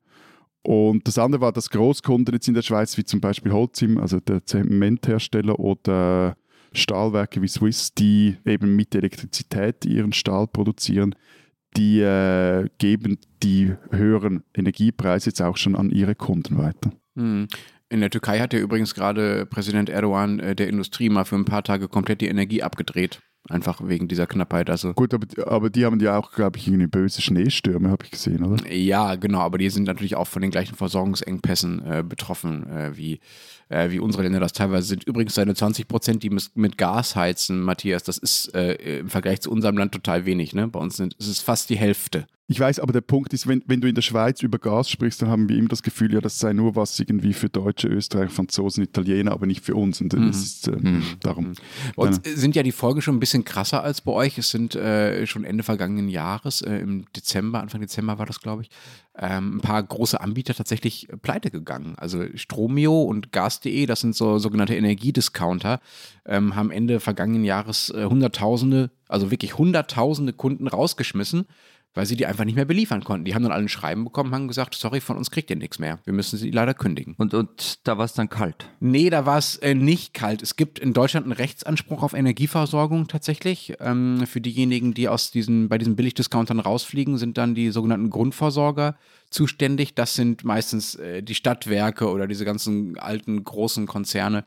Und 0.62 1.08
das 1.08 1.16
andere 1.16 1.40
war, 1.40 1.52
dass 1.52 1.70
Großkunden 1.70 2.34
jetzt 2.34 2.48
in 2.48 2.52
der 2.52 2.62
Schweiz, 2.62 2.98
wie 2.98 3.04
zum 3.04 3.22
Beispiel 3.22 3.52
Holcim, 3.52 3.96
also 3.96 4.20
der 4.20 4.44
Zementhersteller 4.44 5.58
oder 5.58 6.36
Stahlwerke 6.72 7.40
wie 7.40 7.48
Swiss, 7.48 7.94
die 7.94 8.36
eben 8.44 8.76
mit 8.76 8.94
Elektrizität 8.94 9.86
ihren 9.86 10.12
Stahl 10.12 10.46
produzieren, 10.46 11.14
die 11.78 12.00
äh, 12.00 12.68
geben 12.78 13.18
die 13.42 13.72
höheren 13.90 14.42
Energiepreise 14.52 15.30
jetzt 15.30 15.40
auch 15.40 15.56
schon 15.56 15.76
an 15.76 15.90
ihre 15.90 16.14
Kunden 16.14 16.58
weiter. 16.58 16.90
Hm. 17.16 17.46
In 17.88 18.00
der 18.00 18.10
Türkei 18.10 18.40
hat 18.40 18.52
ja 18.52 18.58
übrigens 18.58 18.94
gerade 18.94 19.46
Präsident 19.46 19.88
Erdogan 19.88 20.40
äh, 20.40 20.54
der 20.54 20.68
Industrie 20.68 21.08
mal 21.08 21.24
für 21.24 21.36
ein 21.36 21.44
paar 21.44 21.62
Tage 21.62 21.88
komplett 21.88 22.20
die 22.20 22.28
Energie 22.28 22.62
abgedreht. 22.62 23.20
Einfach 23.48 23.80
wegen 23.82 24.08
dieser 24.08 24.26
Knappheit. 24.26 24.68
Also 24.68 24.92
Gut, 24.92 25.14
aber, 25.14 25.26
aber 25.46 25.70
die 25.70 25.86
haben 25.86 25.98
ja 26.00 26.18
auch, 26.18 26.32
glaube 26.32 26.58
ich, 26.58 26.68
irgendwie 26.68 26.86
böse 26.86 27.22
Schneestürme, 27.22 27.88
habe 27.88 28.04
ich 28.04 28.10
gesehen, 28.10 28.44
oder? 28.44 28.70
Ja, 28.70 29.14
genau, 29.14 29.40
aber 29.40 29.56
die 29.56 29.70
sind 29.70 29.84
natürlich 29.84 30.16
auch 30.16 30.26
von 30.26 30.42
den 30.42 30.50
gleichen 30.50 30.74
Versorgungsengpässen 30.74 31.82
äh, 31.84 32.04
betroffen 32.06 32.68
äh, 32.68 32.96
wie, 32.96 33.20
äh, 33.70 33.90
wie 33.90 34.00
unsere 34.00 34.24
Länder 34.24 34.40
das 34.40 34.52
teilweise 34.52 34.88
sind. 34.88 35.04
Übrigens 35.04 35.34
seine 35.34 35.54
20 35.54 35.88
Prozent, 35.88 36.22
die 36.22 36.36
mit 36.54 36.76
Gas 36.76 37.16
heizen, 37.16 37.62
Matthias, 37.62 38.02
das 38.02 38.18
ist 38.18 38.54
äh, 38.54 38.98
im 38.98 39.08
Vergleich 39.08 39.40
zu 39.40 39.50
unserem 39.50 39.78
Land 39.78 39.92
total 39.92 40.26
wenig. 40.26 40.54
Ne? 40.54 40.68
Bei 40.68 40.80
uns 40.80 40.98
sind, 40.98 41.14
ist 41.14 41.28
es 41.28 41.40
fast 41.40 41.70
die 41.70 41.78
Hälfte. 41.78 42.26
Ich 42.50 42.58
weiß, 42.58 42.80
aber 42.80 42.94
der 42.94 43.02
Punkt 43.02 43.34
ist, 43.34 43.46
wenn, 43.46 43.62
wenn 43.66 43.82
du 43.82 43.88
in 43.88 43.94
der 43.94 44.00
Schweiz 44.00 44.42
über 44.42 44.58
Gas 44.58 44.88
sprichst, 44.88 45.20
dann 45.20 45.28
haben 45.28 45.50
wir 45.50 45.56
immer 45.58 45.68
das 45.68 45.82
Gefühl, 45.82 46.14
ja, 46.14 46.22
das 46.22 46.38
sei 46.38 46.54
nur 46.54 46.76
was 46.76 46.98
irgendwie 46.98 47.34
für 47.34 47.50
Deutsche, 47.50 47.88
Österreicher, 47.88 48.30
Franzosen, 48.30 48.84
Italiener, 48.84 49.32
aber 49.32 49.44
nicht 49.44 49.62
für 49.62 49.74
uns. 49.74 50.00
Und 50.00 50.14
das 50.14 50.20
Mhm. 50.20 50.28
ist 50.30 50.68
äh, 50.68 50.78
darum. 51.20 51.52
Bei 51.94 52.04
uns 52.06 52.20
sind 52.24 52.56
ja 52.56 52.62
die 52.62 52.72
Folgen 52.72 53.02
schon 53.02 53.16
ein 53.16 53.20
bisschen 53.20 53.44
krasser 53.44 53.82
als 53.82 54.00
bei 54.00 54.12
euch. 54.12 54.38
Es 54.38 54.48
sind 54.48 54.74
äh, 54.74 55.26
schon 55.26 55.44
Ende 55.44 55.62
vergangenen 55.62 56.08
Jahres, 56.08 56.62
äh, 56.62 56.78
im 56.78 57.04
Dezember, 57.14 57.60
Anfang 57.60 57.82
Dezember 57.82 58.18
war 58.18 58.24
das, 58.24 58.40
glaube 58.40 58.62
ich, 58.62 58.70
ähm, 59.18 59.56
ein 59.56 59.60
paar 59.60 59.82
große 59.82 60.18
Anbieter 60.18 60.54
tatsächlich 60.54 61.06
pleite 61.20 61.50
gegangen. 61.50 61.96
Also 61.98 62.24
Stromio 62.34 63.02
und 63.02 63.30
Gas.de, 63.30 63.84
das 63.84 64.00
sind 64.00 64.16
so 64.16 64.38
sogenannte 64.38 64.74
Energiediscounter, 64.74 65.80
ähm, 66.24 66.54
haben 66.56 66.70
Ende 66.70 66.98
vergangenen 67.00 67.44
Jahres 67.44 67.90
äh, 67.90 68.06
Hunderttausende, 68.06 68.90
also 69.06 69.30
wirklich 69.30 69.58
Hunderttausende 69.58 70.32
Kunden 70.32 70.66
rausgeschmissen, 70.66 71.44
weil 71.98 72.06
sie 72.06 72.14
die 72.14 72.26
einfach 72.26 72.44
nicht 72.44 72.54
mehr 72.54 72.64
beliefern 72.64 73.02
konnten. 73.02 73.24
Die 73.24 73.34
haben 73.34 73.42
dann 73.42 73.50
alle 73.50 73.64
ein 73.64 73.68
Schreiben 73.68 74.04
bekommen, 74.04 74.32
haben 74.32 74.46
gesagt, 74.46 74.76
sorry, 74.76 75.00
von 75.00 75.16
uns 75.16 75.32
kriegt 75.32 75.50
ihr 75.50 75.56
nichts 75.56 75.80
mehr. 75.80 75.98
Wir 76.04 76.12
müssen 76.12 76.38
sie 76.38 76.52
leider 76.52 76.72
kündigen. 76.72 77.16
Und, 77.18 77.34
und 77.34 77.80
da 77.88 77.98
war 77.98 78.04
es 78.04 78.12
dann 78.12 78.28
kalt. 78.28 78.70
Nee, 78.78 79.10
da 79.10 79.26
war 79.26 79.36
es 79.36 79.56
äh, 79.56 79.74
nicht 79.74 80.14
kalt. 80.14 80.40
Es 80.40 80.54
gibt 80.54 80.78
in 80.78 80.92
Deutschland 80.92 81.26
einen 81.26 81.32
Rechtsanspruch 81.32 82.04
auf 82.04 82.12
Energieversorgung 82.12 83.08
tatsächlich. 83.08 83.74
Ähm, 83.80 84.22
für 84.28 84.40
diejenigen, 84.40 84.94
die 84.94 85.08
aus 85.08 85.32
diesen, 85.32 85.68
bei 85.68 85.76
diesen 85.76 85.96
Billigdiscountern 85.96 86.60
rausfliegen, 86.60 87.18
sind 87.18 87.36
dann 87.36 87.56
die 87.56 87.70
sogenannten 87.72 88.10
Grundversorger 88.10 88.96
zuständig. 89.28 89.96
Das 89.96 90.14
sind 90.14 90.44
meistens 90.44 90.94
äh, 90.94 91.24
die 91.24 91.34
Stadtwerke 91.34 92.08
oder 92.08 92.28
diese 92.28 92.44
ganzen 92.44 92.96
alten 92.96 93.42
großen 93.42 93.88
Konzerne, 93.88 94.44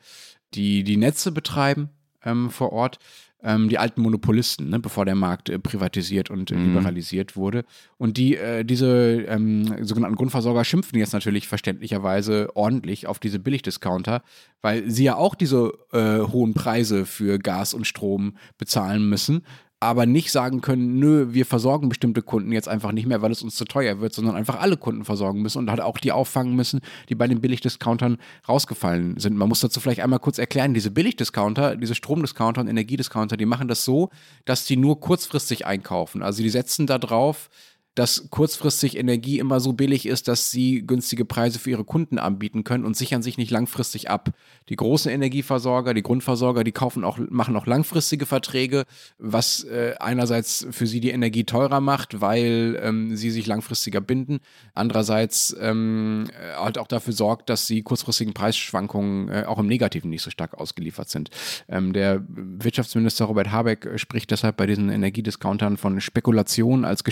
die 0.54 0.86
die 0.86 0.96
Netze 0.96 1.34
betreiben 1.34 1.90
ähm, 2.24 2.50
vor 2.50 2.72
Ort. 2.72 3.00
Ähm, 3.44 3.70
die 3.70 3.80
alten 3.80 4.02
Monopolisten, 4.02 4.70
ne, 4.70 4.80
bevor 4.80 5.06
der 5.06 5.16
Markt 5.16 5.50
äh, 5.50 5.58
privatisiert 5.58 6.30
und 6.30 6.52
äh, 6.52 6.56
liberalisiert 6.56 7.36
wurde. 7.36 7.66
Und 7.98 8.18
die, 8.18 8.38
äh, 8.38 8.64
diese 8.64 9.26
ähm, 9.28 9.84
sogenannten 9.84 10.16
Grundversorger 10.16 10.64
schimpfen 10.64 11.00
jetzt 11.00 11.14
natürlich 11.14 11.48
verständlicherweise 11.48 12.50
ordentlich 12.56 13.08
auf 13.08 13.18
diese 13.20 13.40
Billigdiscounter, 13.40 14.22
weil 14.62 14.90
sie 14.90 15.06
ja 15.06 15.16
auch 15.16 15.34
diese 15.34 15.74
äh, 15.92 16.20
hohen 16.20 16.54
Preise 16.54 17.06
für 17.06 17.40
Gas 17.40 17.74
und 17.74 17.88
Strom 17.88 18.38
bezahlen 18.58 19.10
müssen 19.10 19.44
aber 19.82 20.06
nicht 20.06 20.32
sagen 20.32 20.62
können, 20.62 21.00
nö, 21.00 21.34
wir 21.34 21.44
versorgen 21.44 21.90
bestimmte 21.90 22.22
Kunden 22.22 22.52
jetzt 22.52 22.70
einfach 22.70 22.92
nicht 22.92 23.08
mehr, 23.08 23.24
weil 23.24 23.32
es 23.32 23.42
uns 23.42 23.56
zu 23.56 23.66
teuer 23.66 24.00
wird, 24.00 24.14
sondern 24.14 24.36
einfach 24.36 24.62
alle 24.62 24.78
Kunden 24.78 25.06
versorgen 25.06 25.42
müssen 25.42 25.58
und 25.58 25.72
halt 25.72 25.82
auch 25.82 25.98
die 25.98 26.12
auffangen 26.12 26.56
müssen, 26.56 26.82
die 27.10 27.16
bei 27.16 27.28
den 27.28 27.42
Billigdiscountern 27.42 28.18
rausgefallen 28.48 29.20
sind. 29.20 29.36
Man 29.36 29.50
muss 29.50 29.60
dazu 29.60 29.80
vielleicht 29.80 30.02
einmal 30.02 30.20
kurz 30.20 30.38
erklären, 30.38 30.76
diese 30.76 30.92
Billigdiscounter, 30.92 31.76
diese 31.78 31.96
Stromdiscounter 31.96 32.62
und 32.62 32.68
Energiediscounter, 32.68 33.38
die 33.38 33.48
machen 33.48 33.68
das 33.68 33.84
so, 33.84 34.12
dass 34.46 34.66
die 34.66 34.78
nur 34.78 35.00
kurzfristig 35.00 35.66
einkaufen. 35.66 36.22
Also 36.22 36.44
die 36.44 36.50
setzen 36.52 36.86
da 36.86 37.00
drauf, 37.00 37.50
dass 37.96 38.28
kurzfristig 38.30 38.98
Energie 38.98 39.40
immer 39.40 39.60
so 39.60 39.74
billig 39.74 40.06
ist, 40.06 40.30
dass 40.30 40.50
sie 40.50 40.86
günstige 40.86 41.26
Preise 41.26 41.60
für 41.60 41.72
ihre 41.72 41.84
Kunden 41.84 42.20
anbieten 42.20 42.64
können 42.64 42.86
und 42.86 42.96
sichern 42.96 43.22
sich 43.22 43.38
nicht 43.38 43.52
langfristig 43.52 44.10
ab. 44.10 44.30
Die 44.70 44.78
großen 44.78 45.12
Energieversorger, 45.12 45.94
die 45.94 46.02
Grundversorger, 46.02 46.64
die 46.64 46.72
kaufen 46.72 47.04
auch, 47.04 47.20
machen 47.30 47.56
auch 47.58 47.66
langfristige 47.66 48.26
Verträge, 48.26 48.86
was 49.18 49.66
äh, 49.66 49.96
einerseits 50.00 50.66
für 50.72 50.88
sie 50.88 51.02
die 51.02 51.10
Energie 51.10 51.44
teurer 51.44 51.82
macht, 51.82 52.22
weil 52.22 52.80
ähm, 52.82 53.16
sie 53.18 53.30
sich 53.30 53.46
langfristiger 53.46 54.00
binden, 54.00 54.40
andererseits 54.74 55.56
ähm, 55.60 56.28
äh, 56.30 56.56
halt 56.56 56.78
auch 56.78 56.88
dafür 56.88 57.14
sorgt, 57.14 57.50
dass 57.50 57.68
sie 57.68 57.82
kurzfristigen 57.82 58.34
Preisschwankungen 58.34 59.28
äh, 59.28 59.44
auch 59.46 59.60
im 59.60 59.68
Negativen 59.68 60.10
nicht 60.10 60.22
so 60.22 60.30
stark 60.30 60.54
ausgeliefert 60.54 61.10
sind. 61.10 61.30
Ähm, 61.68 61.92
der 61.92 62.24
Wirtschaftsminister 62.30 63.26
Robert 63.26 63.52
Habeck 63.52 63.86
äh, 63.86 63.98
spricht 63.98 64.32
deshalb 64.32 64.56
bei 64.56 64.66
diesen 64.66 64.90
Energiediscountern 64.90 65.76
von 65.76 66.00
Spekulation 66.00 66.86
als 66.86 67.04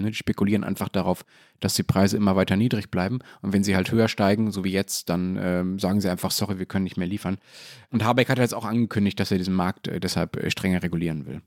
Ne? 0.00 0.10
Die 0.10 0.16
spekulieren 0.16 0.64
einfach 0.64 0.88
darauf, 0.88 1.24
dass 1.60 1.74
die 1.74 1.82
Preise 1.82 2.16
immer 2.16 2.36
weiter 2.36 2.56
niedrig 2.56 2.90
bleiben. 2.90 3.20
Und 3.42 3.52
wenn 3.52 3.64
sie 3.64 3.76
halt 3.76 3.92
höher 3.92 4.08
steigen, 4.08 4.50
so 4.50 4.64
wie 4.64 4.72
jetzt, 4.72 5.08
dann 5.08 5.38
ähm, 5.40 5.78
sagen 5.78 6.00
sie 6.00 6.08
einfach, 6.08 6.30
sorry, 6.30 6.58
wir 6.58 6.66
können 6.66 6.84
nicht 6.84 6.96
mehr 6.96 7.06
liefern. 7.06 7.38
Und 7.90 8.04
Habeck 8.04 8.28
hat 8.28 8.38
jetzt 8.38 8.54
auch 8.54 8.64
angekündigt, 8.64 9.18
dass 9.20 9.30
er 9.30 9.38
diesen 9.38 9.54
Markt 9.54 9.88
äh, 9.88 10.00
deshalb 10.00 10.36
äh, 10.36 10.50
strenger 10.50 10.82
regulieren 10.82 11.26
will. 11.26 11.42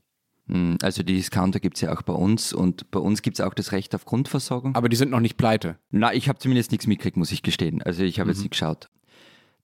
Hm, 0.48 0.78
Also 0.82 1.02
die 1.02 1.14
Discounter 1.14 1.60
gibt 1.60 1.76
es 1.76 1.80
ja 1.82 1.92
auch 1.92 2.02
bei 2.02 2.12
uns 2.12 2.52
und 2.52 2.90
bei 2.90 3.00
uns 3.00 3.22
gibt 3.22 3.38
es 3.38 3.44
auch 3.44 3.54
das 3.54 3.72
Recht 3.72 3.94
auf 3.94 4.04
Grundversorgung. 4.04 4.74
Aber 4.74 4.88
die 4.88 4.96
sind 4.96 5.10
noch 5.10 5.20
nicht 5.20 5.36
pleite. 5.36 5.78
Na, 5.90 6.12
ich 6.12 6.28
habe 6.28 6.38
zumindest 6.38 6.70
nichts 6.70 6.86
mitgekriegt, 6.86 7.16
muss 7.16 7.32
ich 7.32 7.42
gestehen. 7.42 7.82
Also 7.82 8.02
ich 8.02 8.20
habe 8.20 8.30
jetzt 8.30 8.40
nicht 8.40 8.50
geschaut. 8.50 8.88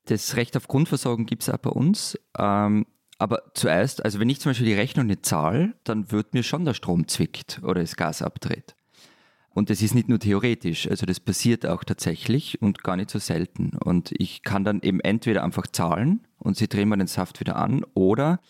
Das 0.07 0.37
Recht 0.37 0.57
auf 0.57 0.67
Grundversorgung 0.69 1.27
gibt 1.27 1.43
es 1.43 1.51
auch 1.51 1.59
bei 1.59 1.71
uns. 1.71 2.19
Ähm, 2.39 2.87
aber 3.19 3.43
zuerst, 3.53 4.03
also 4.03 4.19
wenn 4.19 4.31
ich 4.31 4.41
zum 4.41 4.51
Beispiel 4.51 4.67
die 4.67 4.73
Rechnung 4.73 5.07
nicht 5.07 5.27
zahle, 5.27 5.75
dann 5.85 6.11
wird 6.11 6.33
mir 6.33 6.43
schon 6.43 6.65
der 6.65 6.73
Strom 6.73 7.07
zwickt 7.07 7.61
oder 7.63 7.83
das 7.83 7.97
Gas 7.97 8.23
abdreht. 8.23 8.75
Und 9.53 9.69
das 9.69 9.83
ist 9.83 9.95
nicht 9.95 10.09
nur 10.09 10.21
theoretisch, 10.21 10.89
also 10.89 11.07
das 11.07 11.19
passiert 11.19 11.67
auch 11.67 11.83
tatsächlich 11.83 12.63
und 12.63 12.85
gar 12.85 12.97
nicht 12.97 13.11
so 13.11 13.19
selten. 13.19 13.73
Und 13.85 14.13
ich 14.17 14.43
kann 14.43 14.65
dann 14.65 14.81
eben 14.81 15.01
entweder 15.01 15.43
einfach 15.43 15.67
zahlen 15.67 16.21
und 16.39 16.57
sie 16.57 16.69
drehen 16.69 16.89
mir 16.89 16.97
den 16.97 17.09
Saft 17.09 17.41
wieder 17.41 17.57
an 17.57 17.85
oder 17.95 18.41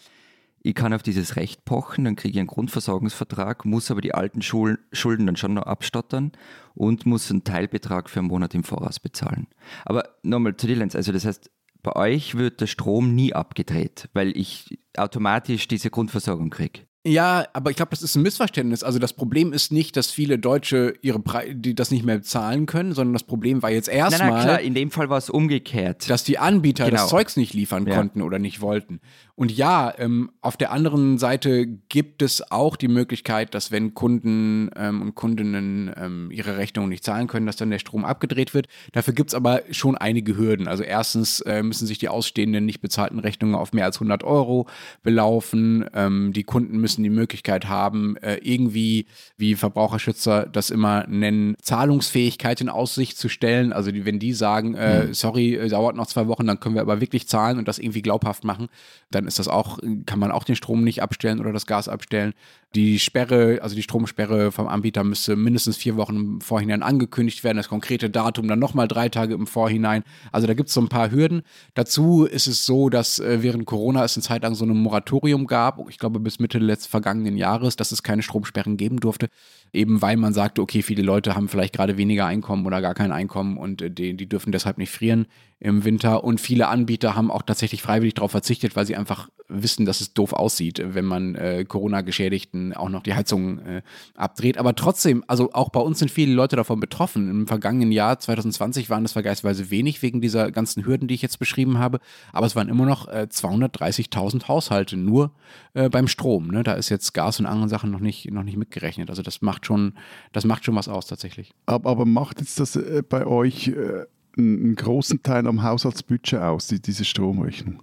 ich 0.63 0.75
kann 0.75 0.93
auf 0.93 1.03
dieses 1.03 1.37
Recht 1.37 1.65
pochen, 1.65 2.05
dann 2.05 2.17
kriege 2.17 2.33
ich 2.33 2.39
einen 2.39 2.47
Grundversorgungsvertrag, 2.47 3.65
muss 3.65 3.91
aber 3.91 4.03
die 4.03 4.15
alten 4.15 4.43
Schul 4.43 4.79
Schulden 4.93 5.25
dann 5.25 5.37
schon 5.37 5.55
noch 5.55 5.63
abstottern 5.63 6.33
und 6.75 7.07
muss 7.07 7.31
einen 7.31 7.45
Teilbetrag 7.45 8.11
für 8.11 8.21
einen 8.21 8.29
Monat 8.29 8.55
im 8.55 8.63
Voraus 8.65 9.01
bezahlen. 9.01 9.47
Aber 9.87 10.05
nochmal 10.23 10.57
zu 10.57 10.67
Dillenz, 10.67 10.95
also 10.95 11.13
das 11.13 11.25
heißt, 11.25 11.51
bei 11.83 11.97
euch 11.97 12.35
wird 12.35 12.61
der 12.61 12.67
Strom 12.67 13.15
nie 13.15 13.33
abgedreht, 13.33 14.11
weil 14.13 14.37
ich 14.37 14.79
automatisch 14.99 15.67
diese 15.67 15.89
Grundversorgung 15.89 16.51
kriege. 16.51 16.83
Ja, 17.07 17.47
aber 17.55 17.71
ich 17.71 17.77
glaube, 17.77 17.91
das 17.93 18.03
ist 18.03 18.15
ein 18.15 18.23
Missverständnis. 18.23 18.83
Also 18.83 18.99
das 18.99 19.15
Problem 19.15 19.55
ist 19.55 19.73
nicht, 19.73 19.97
dass 19.97 20.11
viele 20.11 20.39
Deutsche 20.39 20.93
ihre 21.01 21.19
Pre 21.19 21.55
die 21.55 21.75
das 21.75 21.91
nicht 21.91 22.05
mehr 22.05 22.21
zahlen 22.21 22.67
können, 22.67 22.93
sondern 22.93 23.15
das 23.15 23.23
Problem 23.25 23.63
war 23.63 23.71
jetzt 23.71 23.89
klar, 23.89 24.11
erstmal, 24.13 24.61
in 24.61 24.75
dem 24.75 24.91
Fall 24.91 25.09
war 25.09 25.17
es 25.17 25.31
umgekehrt. 25.31 26.11
dass 26.11 26.25
die 26.25 26.39
Anbieter 26.39 26.85
Genau. 26.85 26.99
das 27.01 27.09
Zeugs 27.09 27.37
nicht 27.39 27.55
liefern 27.55 27.87
Ja. 27.87 27.95
konnten 27.97 28.21
oder 28.21 28.39
nicht 28.39 28.61
wollten. 28.61 29.01
Und 29.35 29.51
ja, 29.51 29.95
ähm, 29.97 30.31
auf 30.43 30.59
der 30.59 30.71
anderen 30.73 31.17
Seite 31.17 31.67
gibt 31.89 32.21
es 32.21 32.51
auch 32.53 32.77
die 32.77 32.89
Möglichkeit, 32.89 33.55
dass 33.55 33.71
wenn 33.71 33.95
Kunden 33.95 34.69
ähm, 34.77 35.01
und 35.01 35.15
Kundinnen 35.15 35.91
ähm, 35.97 36.31
ihre 36.31 36.59
Rechnungen 36.59 36.91
nicht 36.91 37.03
zahlen 37.05 37.27
können, 37.27 37.47
dass 37.47 37.57
dann 37.57 37.71
der 37.71 37.79
Strom 37.79 38.05
abgedreht 38.05 38.53
wird. 38.53 38.67
Dafür 38.93 39.15
gibt 39.15 39.31
es 39.31 39.35
aber 39.35 39.63
schon 39.71 39.97
einige 39.97 40.37
Hürden. 40.37 40.69
Also 40.69 40.83
erstens 40.83 41.41
äh, 41.41 41.63
müssen 41.63 41.87
sich 41.87 41.97
die 41.97 42.11
ausstehenden 42.11 42.67
nicht 42.67 42.83
bezahlten 42.83 43.19
Rechnungen 43.19 43.55
auf 43.55 43.73
mehr 43.73 43.87
als 43.87 43.97
100 43.97 44.23
Euro 44.25 44.67
belaufen. 45.03 45.87
Ähm, 45.95 46.35
die 46.35 46.45
Kunden 46.45 46.79
müssen 46.79 46.90
die 46.97 47.11
Möglichkeit 47.11 47.69
haben, 47.69 48.17
äh, 48.19 48.37
irgendwie, 48.43 49.07
wie 49.37 49.55
Verbraucherschützer 49.55 50.47
das 50.47 50.71
immer 50.71 51.07
nennen, 51.07 51.57
Zahlungsfähigkeit 51.63 52.61
in 52.61 52.69
Aussicht 52.69 53.19
zu 53.19 53.29
stellen. 53.29 53.73
Also 53.73 53.91
wenn 53.93 54.19
die 54.19 54.33
sagen, 54.33 54.75
äh, 54.75 55.13
sorry, 55.13 55.55
äh, 55.55 55.69
dauert 55.69 55.97
noch 55.97 56.07
zwei 56.07 56.27
Wochen, 56.27 56.47
dann 56.47 56.61
können 56.61 56.75
wir 56.75 56.83
aber 56.83 57.01
wirklich 57.01 57.29
zahlen 57.29 57.59
und 57.59 57.69
das 57.69 57.79
irgendwie 57.79 58.03
glaubhaft 58.03 58.45
machen, 58.45 58.69
dann 59.11 59.27
ist 59.27 59.39
das 59.39 59.49
auch, 59.49 59.79
kann 60.07 60.19
man 60.19 60.31
auch 60.31 60.45
den 60.45 60.57
Strom 60.57 60.85
nicht 60.85 61.03
abstellen 61.03 61.41
oder 61.41 61.53
das 61.53 61.67
Gas 61.67 61.89
abstellen. 61.89 62.35
Die 62.77 63.01
Sperre, 63.01 63.59
also 63.63 63.75
die 63.75 63.83
Stromsperre 63.83 64.53
vom 64.53 64.69
Anbieter 64.69 65.03
müsste 65.03 65.35
mindestens 65.35 65.77
vier 65.77 65.97
Wochen 65.97 66.15
im 66.15 66.41
Vorhinein 66.41 66.85
angekündigt 66.85 67.43
werden, 67.43 67.57
das 67.57 67.69
konkrete 67.69 68.11
Datum 68.11 68.47
dann 68.47 68.61
nochmal 68.61 68.87
drei 68.87 69.09
Tage 69.09 69.35
im 69.35 69.49
Vorhinein. 69.49 70.05
Also 70.31 70.47
da 70.47 70.55
gibt 70.55 70.69
es 70.69 70.75
so 70.75 70.81
ein 70.81 70.89
paar 70.89 71.11
Hürden. 71.11 71.43
Dazu 71.75 72.25
ist 72.27 72.47
es 72.47 72.65
so, 72.65 72.89
dass 72.89 73.19
äh, 73.19 73.43
während 73.43 73.67
Corona 73.67 74.05
es 74.05 74.17
eine 74.17 74.23
Zeit 74.23 74.45
lang 74.45 74.55
so 74.55 74.65
ein 74.65 74.69
Moratorium 74.69 75.49
gab, 75.49 75.81
ich 75.89 75.99
glaube 75.99 76.21
bis 76.21 76.39
Mitte 76.39 76.61
des 76.61 76.87
vergangenen 76.87 77.37
Jahres, 77.37 77.75
dass 77.75 77.91
es 77.91 78.05
keine 78.05 78.23
Stromsperren 78.23 78.77
geben 78.77 79.01
durfte, 79.01 79.31
eben 79.73 80.03
weil 80.03 80.17
man 80.17 80.33
sagte, 80.33 80.63
okay, 80.63 80.83
viele 80.83 81.03
Leute 81.03 81.35
haben 81.35 81.49
vielleicht 81.49 81.75
gerade 81.75 81.97
weniger 81.97 82.27
Einkommen 82.27 82.67
oder 82.67 82.81
gar 82.81 82.95
kein 82.95 83.13
Einkommen 83.13 83.57
und 83.57 83.83
äh, 83.83 83.91
die, 83.91 84.15
die 84.17 84.29
dürfen 84.29 84.53
deshalb 84.53 84.79
nicht 84.79 84.91
frieren 84.91 85.27
im 85.61 85.85
Winter. 85.85 86.25
Und 86.25 86.41
viele 86.41 86.69
Anbieter 86.69 87.15
haben 87.15 87.31
auch 87.31 87.43
tatsächlich 87.43 87.83
freiwillig 87.83 88.15
darauf 88.15 88.31
verzichtet, 88.31 88.77
weil 88.77 88.87
sie 88.87 88.97
einfach 88.97 89.29
wissen, 89.47 89.85
dass 89.85 90.01
es 90.01 90.15
doof 90.15 90.33
aussieht, 90.33 90.83
wenn 90.83 91.05
man 91.05 91.35
äh, 91.35 91.65
Corona-Geschädigten 91.67 92.73
auch 92.73 92.89
noch 92.89 93.03
die 93.03 93.15
Heizung 93.15 93.59
äh, 93.59 93.83
abdreht. 94.15 94.59
Aber 94.59 94.75
trotzdem, 94.75 95.25
also 95.27 95.53
auch 95.53 95.69
bei 95.69 95.81
uns 95.81 95.99
sind 95.99 96.11
viele 96.11 96.33
Leute 96.33 96.57
davon 96.57 96.81
betroffen. 96.81 97.29
Im 97.29 97.47
vergangenen 97.47 97.93
Jahr 97.93 98.19
2020 98.19 98.89
waren 98.89 99.03
das 99.03 99.13
vergleichsweise 99.13 99.71
wenig 99.71 100.01
wegen 100.03 100.21
dieser 100.21 100.51
ganzen 100.51 100.87
Hürden, 100.87 101.09
die 101.09 101.15
ich 101.15 101.23
jetzt 101.23 101.39
beschrieben 101.39 101.79
habe. 101.79 102.01
Aber 102.33 102.47
es 102.47 102.57
waren 102.57 102.69
immer 102.69 102.87
noch 102.87 103.09
äh, 103.09 103.27
230.000 103.31 104.49
Haushalte 104.49 104.97
nur 104.97 105.33
äh, 105.75 105.91
beim 105.91 106.09
Strom. 106.09 106.49
Ne? 106.49 106.63
Da 106.63 106.73
ist 106.73 106.89
jetzt 106.89 107.13
Gas 107.13 107.39
und 107.39 107.47
andere 107.47 107.69
Sachen 107.69 107.91
noch 107.91 108.01
nicht, 108.01 108.31
noch 108.31 108.45
nicht 108.45 108.57
mitgerechnet. 108.57 109.11
Also 109.11 109.23
das 109.23 109.43
macht 109.43 109.60
schon, 109.67 109.95
das 110.33 110.45
macht 110.45 110.65
schon 110.65 110.75
was 110.75 110.89
aus 110.89 111.07
tatsächlich. 111.07 111.53
Aber, 111.67 111.91
aber 111.91 112.07
macht 112.07 112.41
jetzt 112.41 112.61
das 112.61 112.77
äh, 112.77 113.03
bei 113.09 113.27
euch 113.27 113.69
äh, 113.69 114.07
einen 114.37 114.75
großen 114.75 115.23
Teil 115.23 115.47
am 115.47 115.63
Haushaltsbudget 115.63 116.41
aus, 116.41 116.69
die, 116.69 116.81
diese 116.81 117.05
Stromrechnung? 117.05 117.83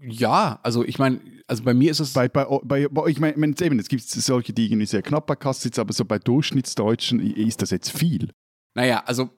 Ja, 0.00 0.58
also 0.62 0.84
ich 0.84 0.98
meine, 0.98 1.20
also 1.46 1.62
bei 1.62 1.74
mir 1.74 1.90
ist 1.90 2.00
es. 2.00 2.12
Bei, 2.12 2.28
bei, 2.28 2.44
bei, 2.64 2.88
bei 2.88 3.06
ich 3.08 3.20
meine, 3.20 3.36
mein, 3.36 3.54
eben, 3.60 3.78
es 3.78 3.88
gibt 3.88 4.02
solche, 4.02 4.52
die 4.52 4.66
irgendwie 4.66 4.86
sehr 4.86 5.02
knapp 5.02 5.26
bei 5.26 5.36
Kasse 5.36 5.62
sitzen, 5.62 5.80
aber 5.80 5.92
so 5.92 6.04
bei 6.04 6.18
Durchschnittsdeutschen 6.18 7.20
ist 7.20 7.62
das 7.62 7.70
jetzt 7.70 7.90
viel. 7.96 8.30
Naja, 8.74 9.02
also 9.06 9.30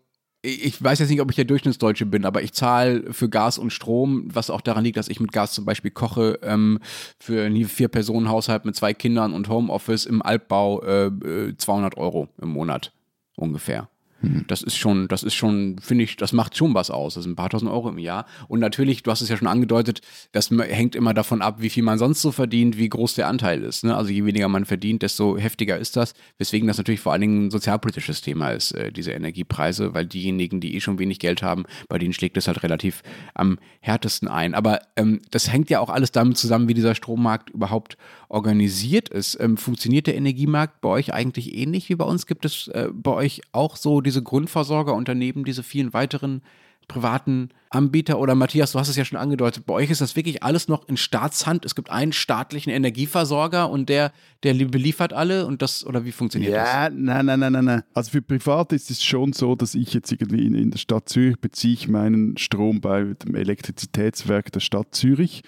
ich 0.45 0.83
weiß 0.83 0.99
jetzt 0.99 1.09
nicht, 1.09 1.23
ob 1.23 1.31
ich 1.31 1.37
der 1.37 1.47
Durchschnittsdeutsche 1.47 2.05
bin, 2.05 2.27
aber 2.27 2.43
ich 2.43 2.53
zahle 2.53 3.13
für 3.13 3.31
Gas 3.31 3.57
und 3.57 3.71
Strom, 3.71 4.29
was 4.33 4.51
auch 4.51 4.61
daran 4.61 4.85
liegt, 4.85 4.99
dass 4.99 5.09
ich 5.09 5.19
mit 5.19 5.33
Gas 5.33 5.53
zum 5.53 5.65
Beispiel 5.65 5.91
koche, 5.91 6.39
ähm, 6.43 6.81
für 7.19 7.47
einen 7.47 7.65
Vier-Personen-Haushalt 7.67 8.67
mit 8.67 8.77
zwei 8.77 8.93
Kindern 8.93 9.33
und 9.33 9.49
Homeoffice 9.49 10.05
im 10.05 10.21
Altbau 10.21 10.83
äh, 10.83 11.57
200 11.57 11.95
äh, 11.95 12.01
Euro 12.01 12.29
im 12.41 12.51
Monat 12.51 12.93
ungefähr. 13.37 13.89
Mhm. 14.25 14.45
Das 14.47 14.62
ist 14.62 14.76
schon, 14.76 15.09
das 15.09 15.23
ist 15.23 15.35
schon, 15.35 15.78
finde 15.81 16.04
ich, 16.04 16.16
das 16.16 16.33
macht 16.33 16.57
schon 16.57 16.75
was 16.75 16.90
aus. 16.90 17.14
Das 17.14 17.25
sind 17.25 17.33
ein 17.33 17.37
paar 17.37 17.50
tausend 17.50 17.71
Euro 17.71 17.88
im 17.88 17.99
Jahr. 17.99 18.26
Und 18.49 18.61
natürlich, 18.61 19.02
du 19.02 19.11
hast 19.11 19.21
es 19.21 19.28
ja 19.28 19.37
schon 19.37 19.49
angedeutet, 19.49 20.00
das 20.33 20.50
hängt 20.50 20.95
immer 20.95 21.14
davon 21.14 21.43
ab, 21.43 21.57
wie 21.61 21.71
viel 21.71 21.83
man 21.83 21.99
sonst 21.99 22.23
so 22.23 22.33
verdient, 22.33 22.78
wie 22.78 22.88
groß 22.88 23.14
der 23.14 23.28
Anteil 23.28 23.62
ist. 23.62 23.85
Ne? 23.85 23.97
Also 23.97 24.11
je 24.11 24.25
weniger 24.25 24.49
man 24.49 24.64
verdient, 24.64 25.02
desto 25.02 25.37
heftiger 25.38 25.78
ist 25.78 25.97
das. 25.97 26.14
Weswegen 26.38 26.66
das 26.66 26.78
natürlich 26.78 27.00
vor 27.00 27.12
allen 27.12 27.23
Dingen 27.23 27.47
ein 27.47 27.50
sozialpolitisches 27.50 28.21
Thema 28.21 28.50
ist, 28.50 28.73
äh, 28.73 28.93
diese 28.93 29.12
Energiepreise, 29.12 29.95
weil 29.95 30.07
diejenigen, 30.07 30.61
die 30.61 30.75
eh 30.75 30.81
schon 30.81 30.99
wenig 30.99 31.19
Geld 31.19 31.43
haben, 31.43 31.64
bei 31.88 31.99
denen 31.99 32.12
schlägt 32.12 32.37
es 32.37 32.47
halt 32.47 32.62
relativ 32.62 33.02
am 33.35 33.59
härtesten 33.81 34.28
ein. 34.28 34.54
Aber 34.54 34.81
ähm, 34.97 35.21
das 35.31 35.52
hängt 35.52 35.71
ja 35.71 35.81
auch 35.81 35.90
alles 35.90 36.12
damit 36.12 36.37
zusammen, 36.37 36.69
wie 36.69 36.75
dieser 36.75 36.95
Strommarkt 36.95 37.50
überhaupt 37.50 37.97
organisiert 38.28 39.09
ist. 39.09 39.38
Ähm, 39.40 39.57
funktioniert 39.57 40.07
der 40.07 40.16
Energiemarkt 40.16 40.81
bei 40.81 40.88
euch 40.88 41.12
eigentlich 41.12 41.54
ähnlich 41.54 41.88
wie 41.88 41.95
bei 41.95 42.04
uns? 42.04 42.26
Gibt 42.26 42.45
es 42.45 42.69
äh, 42.69 42.88
bei 42.93 43.12
euch 43.12 43.43
auch 43.52 43.76
so 43.76 44.00
diese 44.00 44.23
Grundversorger 44.23 44.95
und 44.95 45.09
daneben 45.09 45.45
diese 45.45 45.62
vielen 45.62 45.93
weiteren 45.93 46.43
privaten 46.88 47.50
Anbieter? 47.71 48.19
Oder 48.19 48.35
Matthias, 48.35 48.73
du 48.73 48.78
hast 48.78 48.88
es 48.88 48.97
ja 48.97 49.04
schon 49.04 49.19
angedeutet, 49.19 49.66
bei 49.66 49.75
euch 49.75 49.90
ist 49.90 50.00
das 50.00 50.16
wirklich 50.16 50.43
alles 50.43 50.69
noch 50.69 50.88
in 50.88 50.97
Staatshand. 50.97 51.64
Es 51.64 51.75
gibt 51.75 51.90
einen 51.90 52.12
staatlichen 52.12 52.71
Energieversorger 52.71 53.71
und 53.71 53.88
der, 53.88 54.12
der 54.43 54.54
beliefert 54.54 55.12
alle 55.12 55.47
und 55.47 55.62
das, 55.62 55.85
oder 55.87 56.04
wie 56.04 56.12
funktioniert 56.12 56.52
ja, 56.52 56.64
das? 56.64 56.73
Ja, 56.73 56.90
nein, 56.90 57.26
nein, 57.26 57.40
nein, 57.40 57.52
nein, 57.52 57.64
nein. 57.64 57.83
Also 57.95 58.11
für 58.11 58.23
Private 58.23 58.75
ist 58.75 58.90
es 58.90 59.02
schon 59.02 59.33
so, 59.33 59.54
dass 59.54 59.75
ich 59.75 59.93
jetzt 59.95 60.12
irgendwie 60.12 60.47
in, 60.47 60.54
in 60.54 60.71
der 60.71 60.78
Stadt 60.78 61.09
Zürich 61.09 61.38
beziehe 61.38 61.75
ich 61.75 61.88
meinen 61.88 62.37
Strom 62.37 62.81
bei 62.81 63.02
dem 63.04 63.35
Elektrizitätswerk 63.35 64.52
der 64.52 64.61
Stadt 64.61 64.95
Zürich 64.95 65.43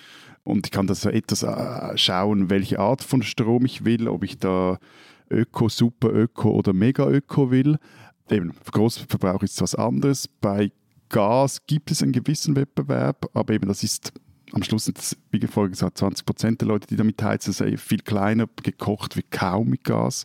und 0.46 0.66
ich 0.66 0.70
kann 0.70 0.86
das 0.86 1.02
so 1.02 1.10
etwas 1.10 1.42
äh, 1.42 1.96
schauen, 1.98 2.50
welche 2.50 2.78
Art 2.78 3.02
von 3.02 3.22
Strom 3.22 3.64
ich 3.64 3.84
will, 3.84 4.08
ob 4.08 4.22
ich 4.22 4.38
da 4.38 4.78
Öko, 5.30 5.68
Super 5.68 6.12
Öko 6.12 6.50
oder 6.50 6.72
Mega 6.72 7.08
Öko 7.08 7.50
will. 7.50 7.78
Eben, 8.30 8.54
Großverbrauch 8.70 9.42
ist 9.42 9.54
es 9.54 9.60
was 9.60 9.74
anderes. 9.74 10.28
Bei 10.40 10.70
Gas 11.08 11.58
gibt 11.66 11.90
es 11.90 12.02
einen 12.02 12.12
gewissen 12.12 12.54
Wettbewerb, 12.56 13.28
aber 13.34 13.54
eben 13.54 13.68
das 13.68 13.82
ist 13.82 14.12
am 14.52 14.62
Schluss 14.62 14.84
sind 14.84 14.98
das, 14.98 15.16
wie 15.32 15.44
vorher 15.46 15.70
gesagt, 15.70 15.98
20 15.98 16.24
Prozent 16.24 16.60
der 16.60 16.68
Leute, 16.68 16.86
die 16.86 16.96
damit 16.96 17.20
heizen, 17.20 17.52
sind 17.52 17.80
viel 17.80 17.98
kleiner 17.98 18.46
gekocht 18.62 19.16
wie 19.16 19.24
kaum 19.24 19.70
mit 19.70 19.82
Gas. 19.82 20.24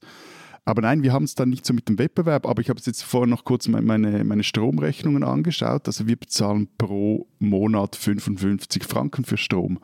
Aber 0.63 0.83
nein, 0.83 1.01
wir 1.01 1.11
haben 1.11 1.23
es 1.23 1.33
dann 1.33 1.49
nicht 1.49 1.65
so 1.65 1.73
mit 1.73 1.89
dem 1.89 1.97
Wettbewerb, 1.97 2.45
aber 2.45 2.61
ich 2.61 2.69
habe 2.69 2.79
jetzt 2.85 3.03
vorher 3.03 3.27
noch 3.27 3.43
kurz 3.43 3.67
meine, 3.67 4.23
meine 4.23 4.43
Stromrechnungen 4.43 5.23
angeschaut. 5.23 5.87
Also 5.87 6.05
wir 6.07 6.15
bezahlen 6.15 6.67
pro 6.77 7.27
Monat 7.39 7.95
55 7.95 8.83
Franken 8.83 9.25
für 9.25 9.37
Strom. 9.37 9.79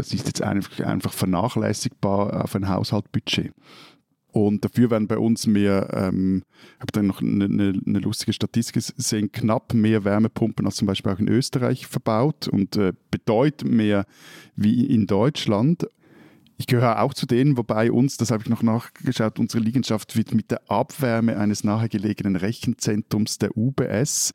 Das 0.00 0.14
ist 0.14 0.26
jetzt 0.26 0.40
einfach, 0.40 0.80
einfach 0.80 1.12
vernachlässigbar 1.12 2.42
auf 2.42 2.54
ein 2.54 2.70
Haushaltbudget. 2.70 3.52
Und 4.32 4.64
dafür 4.64 4.90
werden 4.90 5.08
bei 5.08 5.18
uns 5.18 5.46
mehr, 5.46 5.90
ähm, 5.92 6.42
ich 6.76 6.80
habe 6.80 6.92
dann 6.92 7.06
noch 7.06 7.20
eine, 7.20 7.44
eine, 7.44 7.78
eine, 7.84 7.98
lustige 7.98 8.32
Statistik 8.32 8.82
gesehen, 8.96 9.30
knapp 9.30 9.74
mehr 9.74 10.04
Wärmepumpen 10.04 10.64
als 10.64 10.76
zum 10.76 10.86
Beispiel 10.86 11.12
auch 11.12 11.18
in 11.18 11.28
Österreich 11.28 11.86
verbaut 11.86 12.48
und 12.48 12.76
äh, 12.76 12.94
bedeutend 13.10 13.72
mehr 13.72 14.06
wie 14.56 14.86
in 14.86 15.06
Deutschland. 15.06 15.86
Ich 16.56 16.66
gehöre 16.66 17.02
auch 17.02 17.12
zu 17.12 17.26
denen, 17.26 17.58
wobei 17.58 17.92
uns, 17.92 18.16
das 18.16 18.30
habe 18.30 18.42
ich 18.42 18.48
noch 18.48 18.62
nachgeschaut, 18.62 19.38
unsere 19.38 19.62
Liegenschaft 19.62 20.16
wird 20.16 20.32
mit 20.32 20.50
der 20.50 20.62
Abwärme 20.70 21.36
eines 21.36 21.62
nahegelegenen 21.62 22.36
Rechenzentrums 22.36 23.36
der 23.36 23.54
UBS 23.54 24.32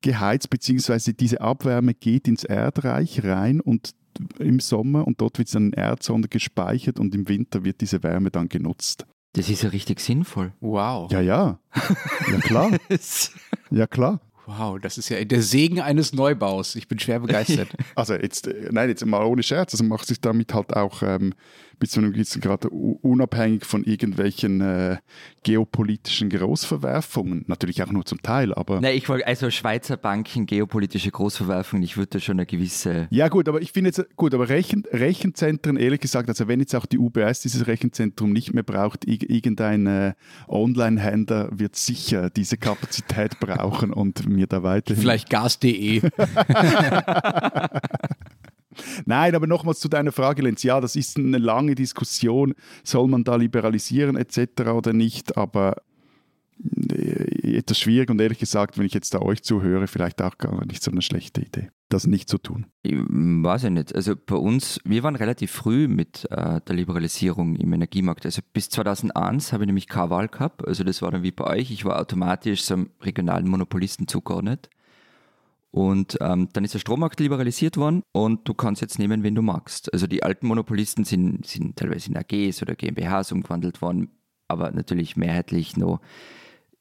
geheizt, 0.00 0.48
beziehungsweise 0.48 1.12
diese 1.12 1.42
Abwärme 1.42 1.92
geht 1.92 2.28
ins 2.28 2.44
Erdreich 2.44 3.22
rein 3.24 3.60
und 3.60 3.94
im 4.38 4.60
Sommer 4.60 5.06
und 5.06 5.20
dort 5.20 5.38
wird 5.38 5.48
es 5.48 5.52
dann 5.52 5.68
in 5.68 5.72
Erdsonde 5.72 6.28
gespeichert 6.28 6.98
und 6.98 7.14
im 7.14 7.28
Winter 7.28 7.64
wird 7.64 7.80
diese 7.80 8.02
Wärme 8.02 8.30
dann 8.30 8.48
genutzt. 8.48 9.06
Das 9.34 9.48
ist 9.48 9.62
ja 9.62 9.70
richtig 9.70 10.00
sinnvoll. 10.00 10.52
Wow. 10.60 11.10
Ja, 11.10 11.20
ja. 11.20 11.58
Ja, 12.30 12.38
klar. 12.40 12.70
ja, 13.70 13.86
klar. 13.86 14.20
Wow, 14.44 14.78
das 14.80 14.98
ist 14.98 15.08
ja 15.08 15.24
der 15.24 15.40
Segen 15.40 15.80
eines 15.80 16.12
Neubaus. 16.12 16.74
Ich 16.74 16.88
bin 16.88 16.98
schwer 16.98 17.20
begeistert. 17.20 17.68
Also 17.94 18.14
jetzt, 18.14 18.48
äh, 18.48 18.68
nein, 18.70 18.88
jetzt 18.88 19.04
mal 19.06 19.24
ohne 19.24 19.42
Scherz. 19.42 19.72
Also 19.72 19.84
macht 19.84 20.06
sich 20.06 20.20
damit 20.20 20.52
halt 20.52 20.74
auch 20.74 21.02
ähm, 21.02 21.32
bis 21.82 21.90
zu 21.90 21.98
einem 21.98 22.12
gewissen 22.12 22.40
Grad 22.40 22.64
unabhängig 22.66 23.64
von 23.64 23.82
irgendwelchen 23.82 24.60
äh, 24.60 24.98
geopolitischen 25.42 26.30
Großverwerfungen. 26.30 27.44
Natürlich 27.48 27.82
auch 27.82 27.90
nur 27.90 28.04
zum 28.04 28.22
Teil, 28.22 28.54
aber. 28.54 28.80
Nein, 28.80 28.96
ich 28.96 29.08
wollte 29.08 29.26
also 29.26 29.50
Schweizer 29.50 29.96
Banken, 29.96 30.46
geopolitische 30.46 31.10
Großverwerfungen, 31.10 31.82
ich 31.82 31.96
würde 31.96 32.20
schon 32.20 32.36
eine 32.36 32.46
gewisse. 32.46 33.08
Ja, 33.10 33.26
gut, 33.26 33.48
aber 33.48 33.60
ich 33.60 33.72
finde 33.72 33.88
jetzt, 33.88 34.14
gut, 34.14 34.32
aber 34.32 34.48
Rechen, 34.48 34.84
Rechenzentren, 34.92 35.76
ehrlich 35.76 35.98
gesagt, 35.98 36.28
also 36.28 36.46
wenn 36.46 36.60
jetzt 36.60 36.76
auch 36.76 36.86
die 36.86 36.98
UBS 36.98 37.40
dieses 37.40 37.66
Rechenzentrum 37.66 38.32
nicht 38.32 38.54
mehr 38.54 38.62
braucht, 38.62 39.04
irgendein 39.04 39.88
äh, 39.88 40.12
Online-Händler 40.46 41.48
wird 41.50 41.74
sicher 41.74 42.30
diese 42.30 42.58
Kapazität 42.58 43.40
brauchen 43.40 43.92
und 43.92 44.28
mir 44.28 44.46
da 44.46 44.62
weiterhin. 44.62 45.02
Vielleicht 45.02 45.30
gas.de. 45.30 46.00
Nein, 49.06 49.34
aber 49.34 49.46
nochmals 49.46 49.80
zu 49.80 49.88
deiner 49.88 50.12
Frage, 50.12 50.42
Lenz. 50.42 50.62
Ja, 50.62 50.80
das 50.80 50.96
ist 50.96 51.16
eine 51.16 51.38
lange 51.38 51.74
Diskussion. 51.74 52.54
Soll 52.84 53.08
man 53.08 53.24
da 53.24 53.36
liberalisieren 53.36 54.16
etc. 54.16 54.62
oder 54.72 54.92
nicht? 54.92 55.36
Aber 55.36 55.76
äh, 56.92 57.56
etwas 57.56 57.78
schwierig 57.78 58.10
und 58.10 58.20
ehrlich 58.20 58.38
gesagt, 58.38 58.78
wenn 58.78 58.86
ich 58.86 58.94
jetzt 58.94 59.14
da 59.14 59.20
euch 59.20 59.42
zuhöre, 59.42 59.86
vielleicht 59.86 60.22
auch 60.22 60.38
gar 60.38 60.64
nicht 60.66 60.82
so 60.82 60.90
eine 60.90 61.02
schlechte 61.02 61.40
Idee, 61.40 61.70
das 61.88 62.06
nicht 62.06 62.28
zu 62.28 62.38
tun. 62.38 62.66
Ich 62.82 62.94
weiß 62.94 63.64
ich 63.64 63.70
nicht. 63.70 63.94
Also 63.94 64.14
bei 64.14 64.36
uns, 64.36 64.80
wir 64.84 65.02
waren 65.02 65.16
relativ 65.16 65.50
früh 65.50 65.88
mit 65.88 66.26
äh, 66.30 66.60
der 66.60 66.74
Liberalisierung 66.74 67.56
im 67.56 67.72
Energiemarkt. 67.72 68.24
Also 68.26 68.42
bis 68.52 68.68
2001 68.70 69.52
habe 69.52 69.64
ich 69.64 69.66
nämlich 69.66 69.88
keine 69.88 70.10
Wahl 70.10 70.28
gehabt. 70.28 70.66
Also 70.66 70.84
das 70.84 71.02
war 71.02 71.10
dann 71.10 71.22
wie 71.22 71.32
bei 71.32 71.44
euch. 71.44 71.70
Ich 71.70 71.84
war 71.84 72.00
automatisch 72.00 72.62
so 72.62 72.74
einem 72.74 72.90
regionalen 73.00 73.48
Monopolisten 73.48 74.06
zugeordnet. 74.06 74.70
Und 75.72 76.18
ähm, 76.20 76.50
dann 76.52 76.64
ist 76.64 76.74
der 76.74 76.80
Strommarkt 76.80 77.18
liberalisiert 77.18 77.78
worden 77.78 78.02
und 78.12 78.46
du 78.46 78.52
kannst 78.52 78.82
jetzt 78.82 78.98
nehmen, 78.98 79.22
wen 79.22 79.34
du 79.34 79.40
magst. 79.40 79.90
Also 79.92 80.06
die 80.06 80.22
alten 80.22 80.46
Monopolisten 80.46 81.04
sind, 81.04 81.46
sind 81.46 81.76
teilweise 81.76 82.10
in 82.10 82.16
AGs 82.18 82.60
oder 82.60 82.74
GmbHs 82.74 83.32
umgewandelt 83.32 83.80
worden, 83.80 84.10
aber 84.48 84.70
natürlich 84.70 85.16
mehrheitlich 85.16 85.78
noch 85.78 86.00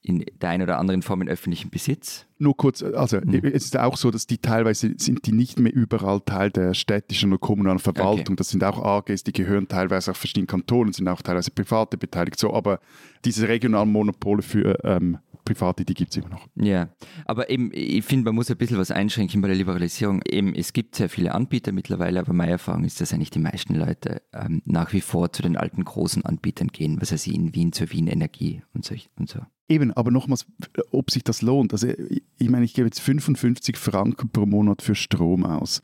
in 0.03 0.25
der 0.41 0.49
einen 0.49 0.63
oder 0.63 0.79
anderen 0.79 1.03
Form 1.03 1.21
in 1.21 1.29
öffentlichem 1.29 1.69
Besitz. 1.69 2.25
Nur 2.39 2.57
kurz, 2.57 2.81
also 2.81 3.17
mhm. 3.23 3.35
es 3.45 3.65
ist 3.65 3.77
auch 3.77 3.95
so, 3.95 4.09
dass 4.09 4.25
die 4.25 4.39
teilweise 4.39 4.93
sind 4.97 5.25
die 5.25 5.31
nicht 5.31 5.59
mehr 5.59 5.73
überall 5.73 6.19
Teil 6.21 6.49
der 6.49 6.73
städtischen 6.73 7.31
oder 7.31 7.39
kommunalen 7.39 7.79
Verwaltung. 7.79 8.19
Okay. 8.19 8.35
Das 8.35 8.49
sind 8.49 8.63
auch 8.63 8.83
AGs, 8.83 9.23
die 9.23 9.31
gehören 9.31 9.67
teilweise 9.67 10.11
auch 10.11 10.15
verschiedenen 10.15 10.47
Kantonen, 10.47 10.91
sind 10.91 11.07
auch 11.07 11.21
teilweise 11.21 11.51
private 11.51 11.97
beteiligt. 11.97 12.39
So, 12.39 12.53
aber 12.53 12.79
diese 13.23 13.47
regionalen 13.47 13.91
Monopole 13.91 14.41
für 14.41 14.83
ähm, 14.83 15.19
private, 15.43 15.85
die 15.85 15.93
gibt 15.93 16.11
es 16.11 16.17
immer 16.17 16.29
noch. 16.29 16.47
Ja, 16.55 16.89
aber 17.25 17.49
eben, 17.49 17.71
ich 17.73 18.03
finde, 18.05 18.25
man 18.25 18.35
muss 18.35 18.49
ein 18.49 18.57
bisschen 18.57 18.77
was 18.77 18.91
einschränken 18.91 19.41
bei 19.41 19.47
der 19.47 19.57
Liberalisierung. 19.57 20.21
Eben, 20.27 20.53
es 20.55 20.73
gibt 20.73 20.95
sehr 20.95 21.09
viele 21.09 21.33
Anbieter 21.33 21.71
mittlerweile, 21.71 22.19
aber 22.19 22.33
meine 22.33 22.51
Erfahrung 22.51 22.83
ist, 22.83 23.01
dass 23.01 23.13
eigentlich 23.13 23.29
die 23.29 23.39
meisten 23.39 23.75
Leute 23.75 24.21
ähm, 24.33 24.61
nach 24.65 24.93
wie 24.93 25.01
vor 25.01 25.31
zu 25.31 25.41
den 25.41 25.57
alten 25.57 25.83
großen 25.83 26.25
Anbietern 26.25 26.69
gehen, 26.69 27.01
was 27.01 27.11
heißt 27.11 27.27
in 27.27 27.53
Wien 27.55 27.71
zur 27.71 27.91
Wien 27.91 28.07
Energie 28.07 28.61
und 28.73 28.85
so. 28.85 28.95
Und 29.15 29.29
so. 29.29 29.39
Eben, 29.67 29.93
aber 29.93 30.11
nochmals, 30.11 30.45
ob 30.91 31.11
sich 31.11 31.23
das 31.23 31.41
lohnt. 31.41 31.71
Also 31.71 31.87
ich 31.87 32.49
meine, 32.49 32.65
ich 32.65 32.73
gebe 32.73 32.87
jetzt 32.87 32.99
55 32.99 33.77
Franken 33.77 34.29
pro 34.29 34.45
Monat 34.45 34.81
für 34.81 34.95
Strom 34.95 35.45
aus. 35.45 35.81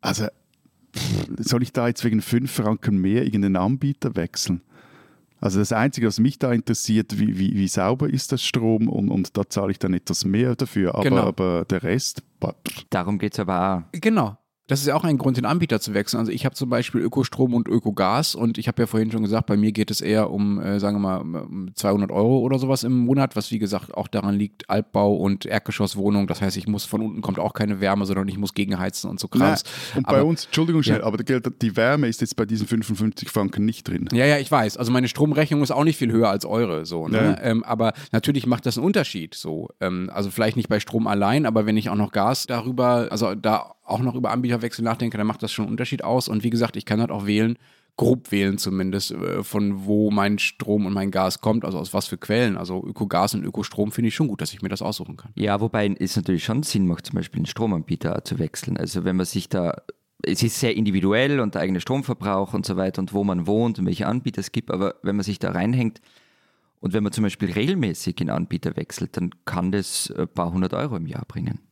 Also 0.00 0.26
soll 1.38 1.62
ich 1.62 1.72
da 1.72 1.86
jetzt 1.86 2.04
wegen 2.04 2.20
5 2.20 2.50
Franken 2.50 2.98
mehr 2.98 3.24
irgendeinen 3.24 3.56
Anbieter 3.56 4.16
wechseln? 4.16 4.62
Also 5.40 5.60
das 5.60 5.72
Einzige, 5.72 6.06
was 6.06 6.18
mich 6.18 6.38
da 6.38 6.52
interessiert, 6.52 7.18
wie, 7.18 7.38
wie, 7.38 7.54
wie 7.54 7.68
sauber 7.68 8.08
ist 8.08 8.32
das 8.32 8.42
Strom 8.42 8.88
und, 8.88 9.08
und 9.08 9.36
da 9.36 9.48
zahle 9.48 9.70
ich 9.70 9.78
dann 9.78 9.94
etwas 9.94 10.24
mehr 10.24 10.56
dafür. 10.56 10.94
Aber, 10.94 11.04
genau. 11.04 11.22
aber 11.22 11.64
der 11.64 11.82
Rest. 11.82 12.22
Darum 12.90 13.18
geht 13.18 13.34
es 13.34 13.40
aber 13.40 13.86
auch. 13.92 14.00
Genau. 14.00 14.36
Das 14.68 14.80
ist 14.80 14.86
ja 14.86 14.94
auch 14.94 15.04
ein 15.04 15.16
Grund, 15.16 15.38
den 15.38 15.46
Anbieter 15.46 15.80
zu 15.80 15.94
wechseln. 15.94 16.20
Also 16.20 16.30
ich 16.30 16.44
habe 16.44 16.54
zum 16.54 16.68
Beispiel 16.68 17.00
Ökostrom 17.00 17.54
und 17.54 17.68
Ökogas 17.68 18.34
und 18.34 18.58
ich 18.58 18.68
habe 18.68 18.82
ja 18.82 18.86
vorhin 18.86 19.10
schon 19.10 19.22
gesagt, 19.22 19.46
bei 19.46 19.56
mir 19.56 19.72
geht 19.72 19.90
es 19.90 20.02
eher 20.02 20.30
um, 20.30 20.60
äh, 20.60 20.78
sagen 20.78 21.00
wir 21.00 21.00
mal, 21.00 21.42
um 21.42 21.74
200 21.74 22.10
Euro 22.10 22.38
oder 22.40 22.58
sowas 22.58 22.84
im 22.84 22.92
Monat, 22.92 23.34
was 23.34 23.50
wie 23.50 23.58
gesagt 23.58 23.94
auch 23.94 24.08
daran 24.08 24.34
liegt, 24.34 24.68
Altbau 24.68 25.16
und 25.16 25.46
Erdgeschosswohnung. 25.46 26.26
Das 26.26 26.42
heißt, 26.42 26.58
ich 26.58 26.68
muss 26.68 26.84
von 26.84 27.00
unten 27.00 27.22
kommt 27.22 27.38
auch 27.38 27.54
keine 27.54 27.80
Wärme, 27.80 28.04
sondern 28.04 28.28
ich 28.28 28.36
muss 28.36 28.52
gegenheizen 28.52 29.08
und 29.08 29.18
so 29.18 29.28
Krams. 29.28 29.64
und 29.96 30.06
bei 30.06 30.22
uns, 30.22 30.44
Entschuldigung 30.44 30.82
schnell, 30.82 31.00
ja. 31.00 31.04
aber 31.04 31.16
die 31.16 31.76
Wärme 31.76 32.06
ist 32.06 32.20
jetzt 32.20 32.36
bei 32.36 32.44
diesen 32.44 32.66
55 32.66 33.30
Franken 33.30 33.64
nicht 33.64 33.88
drin. 33.88 34.06
Ja, 34.12 34.26
ja, 34.26 34.36
ich 34.36 34.50
weiß. 34.50 34.76
Also 34.76 34.92
meine 34.92 35.08
Stromrechnung 35.08 35.62
ist 35.62 35.70
auch 35.70 35.84
nicht 35.84 35.96
viel 35.96 36.12
höher 36.12 36.28
als 36.28 36.44
eure, 36.44 36.84
so. 36.84 37.08
Ne? 37.08 37.38
Ja. 37.40 37.42
Ähm, 37.42 37.64
aber 37.64 37.94
natürlich 38.12 38.46
macht 38.46 38.66
das 38.66 38.76
einen 38.76 38.84
Unterschied, 38.84 39.34
so. 39.34 39.70
Ähm, 39.80 40.10
also 40.12 40.30
vielleicht 40.30 40.58
nicht 40.58 40.68
bei 40.68 40.78
Strom 40.78 41.06
allein, 41.06 41.46
aber 41.46 41.64
wenn 41.64 41.78
ich 41.78 41.88
auch 41.88 41.94
noch 41.94 42.12
Gas 42.12 42.46
darüber, 42.46 43.08
also 43.10 43.34
da 43.34 43.72
auch 43.88 44.00
noch 44.00 44.14
über 44.14 44.30
Anbieterwechsel 44.30 44.84
nachdenke, 44.84 45.18
dann 45.18 45.26
macht 45.26 45.42
das 45.42 45.52
schon 45.52 45.64
einen 45.64 45.72
Unterschied 45.72 46.04
aus. 46.04 46.28
Und 46.28 46.44
wie 46.44 46.50
gesagt, 46.50 46.76
ich 46.76 46.84
kann 46.84 47.00
halt 47.00 47.10
auch 47.10 47.26
wählen, 47.26 47.58
grob 47.96 48.30
wählen 48.30 48.58
zumindest, 48.58 49.10
äh, 49.10 49.42
von 49.42 49.84
wo 49.84 50.10
mein 50.10 50.38
Strom 50.38 50.86
und 50.86 50.92
mein 50.92 51.10
Gas 51.10 51.40
kommt, 51.40 51.64
also 51.64 51.78
aus 51.78 51.92
was 51.92 52.06
für 52.06 52.16
Quellen. 52.16 52.56
Also 52.56 52.82
Ökogas 52.84 53.34
und 53.34 53.44
Ökostrom 53.44 53.92
finde 53.92 54.08
ich 54.08 54.14
schon 54.14 54.28
gut, 54.28 54.40
dass 54.40 54.54
ich 54.54 54.62
mir 54.62 54.68
das 54.68 54.82
aussuchen 54.82 55.16
kann. 55.16 55.32
Ja, 55.34 55.60
wobei 55.60 55.94
es 55.98 56.16
natürlich 56.16 56.44
schon 56.44 56.62
Sinn 56.62 56.86
macht, 56.86 57.06
zum 57.06 57.16
Beispiel 57.16 57.40
einen 57.40 57.46
Stromanbieter 57.46 58.24
zu 58.24 58.38
wechseln. 58.38 58.76
Also 58.76 59.04
wenn 59.04 59.16
man 59.16 59.26
sich 59.26 59.48
da, 59.48 59.82
es 60.22 60.42
ist 60.42 60.60
sehr 60.60 60.76
individuell 60.76 61.40
und 61.40 61.54
der 61.54 61.62
eigene 61.62 61.80
Stromverbrauch 61.80 62.54
und 62.54 62.64
so 62.64 62.76
weiter 62.76 63.00
und 63.02 63.12
wo 63.12 63.24
man 63.24 63.46
wohnt 63.46 63.78
und 63.78 63.86
welche 63.86 64.06
Anbieter 64.06 64.40
es 64.40 64.52
gibt, 64.52 64.70
aber 64.70 64.94
wenn 65.02 65.16
man 65.16 65.24
sich 65.24 65.38
da 65.38 65.50
reinhängt 65.50 66.00
und 66.80 66.92
wenn 66.92 67.02
man 67.02 67.12
zum 67.12 67.24
Beispiel 67.24 67.50
regelmäßig 67.50 68.20
einen 68.20 68.30
Anbieter 68.30 68.76
wechselt, 68.76 69.16
dann 69.16 69.30
kann 69.44 69.72
das 69.72 70.12
ein 70.16 70.28
paar 70.28 70.52
hundert 70.52 70.72
Euro 70.72 70.96
im 70.96 71.06
Jahr 71.06 71.24
bringen 71.26 71.67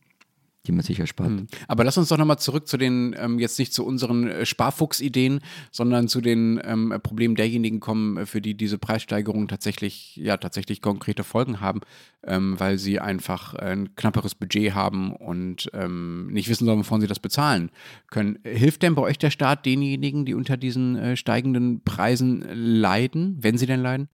die 0.67 0.71
man 0.71 0.83
sich 0.83 0.99
erspart. 0.99 1.29
Hm. 1.29 1.47
Aber 1.67 1.83
lass 1.83 1.97
uns 1.97 2.09
doch 2.09 2.17
nochmal 2.17 2.39
zurück 2.39 2.67
zu 2.67 2.77
den, 2.77 3.15
ähm, 3.17 3.39
jetzt 3.39 3.57
nicht 3.57 3.73
zu 3.73 3.85
unseren 3.85 4.27
äh, 4.27 4.45
Sparfuchs-Ideen, 4.45 5.39
sondern 5.71 6.07
zu 6.07 6.21
den 6.21 6.59
ähm, 6.63 6.93
Problemen 7.01 7.35
derjenigen 7.35 7.79
kommen, 7.79 8.17
äh, 8.17 8.25
für 8.25 8.41
die 8.41 8.55
diese 8.55 8.77
Preissteigerungen 8.77 9.47
tatsächlich, 9.47 10.15
ja, 10.17 10.37
tatsächlich 10.37 10.81
konkrete 10.81 11.23
Folgen 11.23 11.61
haben, 11.61 11.81
ähm, 12.25 12.59
weil 12.59 12.77
sie 12.77 12.99
einfach 12.99 13.53
ein 13.55 13.95
knapperes 13.95 14.35
Budget 14.35 14.73
haben 14.73 15.15
und 15.15 15.69
ähm, 15.73 16.27
nicht 16.27 16.49
wissen 16.49 16.65
sollen, 16.65 16.79
wovon 16.79 17.01
sie 17.01 17.07
das 17.07 17.19
bezahlen 17.19 17.71
können. 18.09 18.39
Hilft 18.43 18.83
denn 18.83 18.95
bei 18.95 19.01
euch 19.01 19.17
der 19.17 19.31
Staat 19.31 19.65
denjenigen, 19.65 20.25
die 20.25 20.33
unter 20.33 20.57
diesen 20.57 20.95
äh, 20.97 21.15
steigenden 21.17 21.83
Preisen 21.83 22.45
leiden, 22.53 23.37
wenn 23.39 23.57
sie 23.57 23.65
denn 23.65 23.81
leiden? 23.81 24.09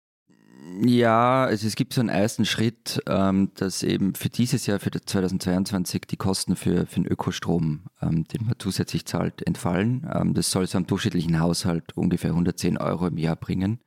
Ja, 0.77 1.45
also 1.45 1.67
es 1.67 1.77
gibt 1.77 1.95
so 1.95 2.01
einen 2.01 2.11
ersten 2.11 2.45
Schritt, 2.45 3.01
ähm, 3.07 3.51
dass 3.55 3.83
eben 3.83 4.15
für 4.15 4.29
dieses 4.29 4.67
Jahr, 4.67 4.79
für 4.79 4.91
2022, 4.91 6.03
die 6.03 6.17
Kosten 6.17 6.57
für, 6.57 6.87
für 6.87 7.01
den 7.01 7.07
Ökostrom, 7.07 7.85
ähm, 8.03 8.25
den 8.25 8.47
man 8.47 8.55
zusätzlich 8.59 9.07
zahlt, 9.07 9.47
entfallen. 9.47 10.09
Ähm, 10.13 10.35
das 10.35 10.51
soll 10.51 10.67
so 10.67 10.79
einem 10.79 10.87
durchschnittlichen 10.87 11.41
Haushalt 11.41 11.97
ungefähr 11.97 12.31
110 12.31 12.77
Euro 12.79 13.07
im 13.07 13.19
Jahr 13.19 13.37
bringen. 13.37 13.81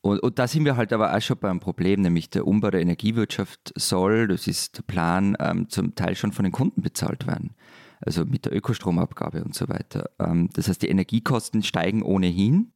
Und, 0.00 0.20
und 0.20 0.38
da 0.38 0.46
sind 0.46 0.64
wir 0.64 0.76
halt 0.76 0.92
aber 0.92 1.14
auch 1.14 1.20
schon 1.20 1.38
beim 1.38 1.60
Problem, 1.60 2.02
nämlich 2.02 2.30
der 2.30 2.46
Umbau 2.46 2.70
der 2.70 2.80
Energiewirtschaft 2.80 3.72
soll, 3.76 4.28
das 4.28 4.46
ist 4.46 4.78
der 4.78 4.82
Plan, 4.82 5.36
ähm, 5.40 5.68
zum 5.68 5.94
Teil 5.94 6.14
schon 6.14 6.32
von 6.32 6.44
den 6.44 6.52
Kunden 6.52 6.82
bezahlt 6.82 7.26
werden. 7.26 7.54
Also 8.00 8.24
mit 8.24 8.46
der 8.46 8.56
Ökostromabgabe 8.56 9.44
und 9.44 9.54
so 9.54 9.68
weiter. 9.68 10.10
Ähm, 10.18 10.48
das 10.54 10.68
heißt, 10.68 10.82
die 10.82 10.88
Energiekosten 10.88 11.62
steigen 11.62 12.02
ohnehin 12.02 12.72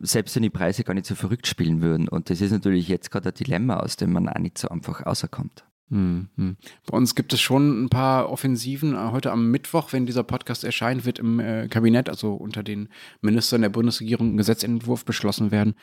selbst 0.00 0.36
wenn 0.36 0.42
die 0.42 0.50
Preise 0.50 0.84
gar 0.84 0.94
nicht 0.94 1.06
so 1.06 1.14
verrückt 1.14 1.46
spielen 1.46 1.82
würden. 1.82 2.08
Und 2.08 2.30
das 2.30 2.40
ist 2.40 2.52
natürlich 2.52 2.88
jetzt 2.88 3.10
gerade 3.10 3.30
ein 3.30 3.34
Dilemma, 3.34 3.78
aus 3.78 3.96
dem 3.96 4.12
man 4.12 4.28
auch 4.28 4.38
nicht 4.38 4.58
so 4.58 4.68
einfach 4.68 5.06
rauskommt. 5.06 5.64
Mhm. 5.88 6.56
Bei 6.86 6.96
uns 6.96 7.14
gibt 7.14 7.32
es 7.32 7.40
schon 7.40 7.84
ein 7.84 7.88
paar 7.88 8.30
Offensiven. 8.30 9.12
Heute 9.12 9.30
am 9.30 9.50
Mittwoch, 9.50 9.92
wenn 9.92 10.04
dieser 10.04 10.24
Podcast 10.24 10.64
erscheint, 10.64 11.04
wird 11.04 11.20
im 11.20 11.38
äh, 11.38 11.68
Kabinett, 11.68 12.08
also 12.08 12.34
unter 12.34 12.62
den 12.62 12.88
Ministern 13.20 13.62
der 13.62 13.68
Bundesregierung, 13.68 14.34
ein 14.34 14.36
Gesetzentwurf 14.36 15.04
beschlossen 15.04 15.50
werden 15.52 15.74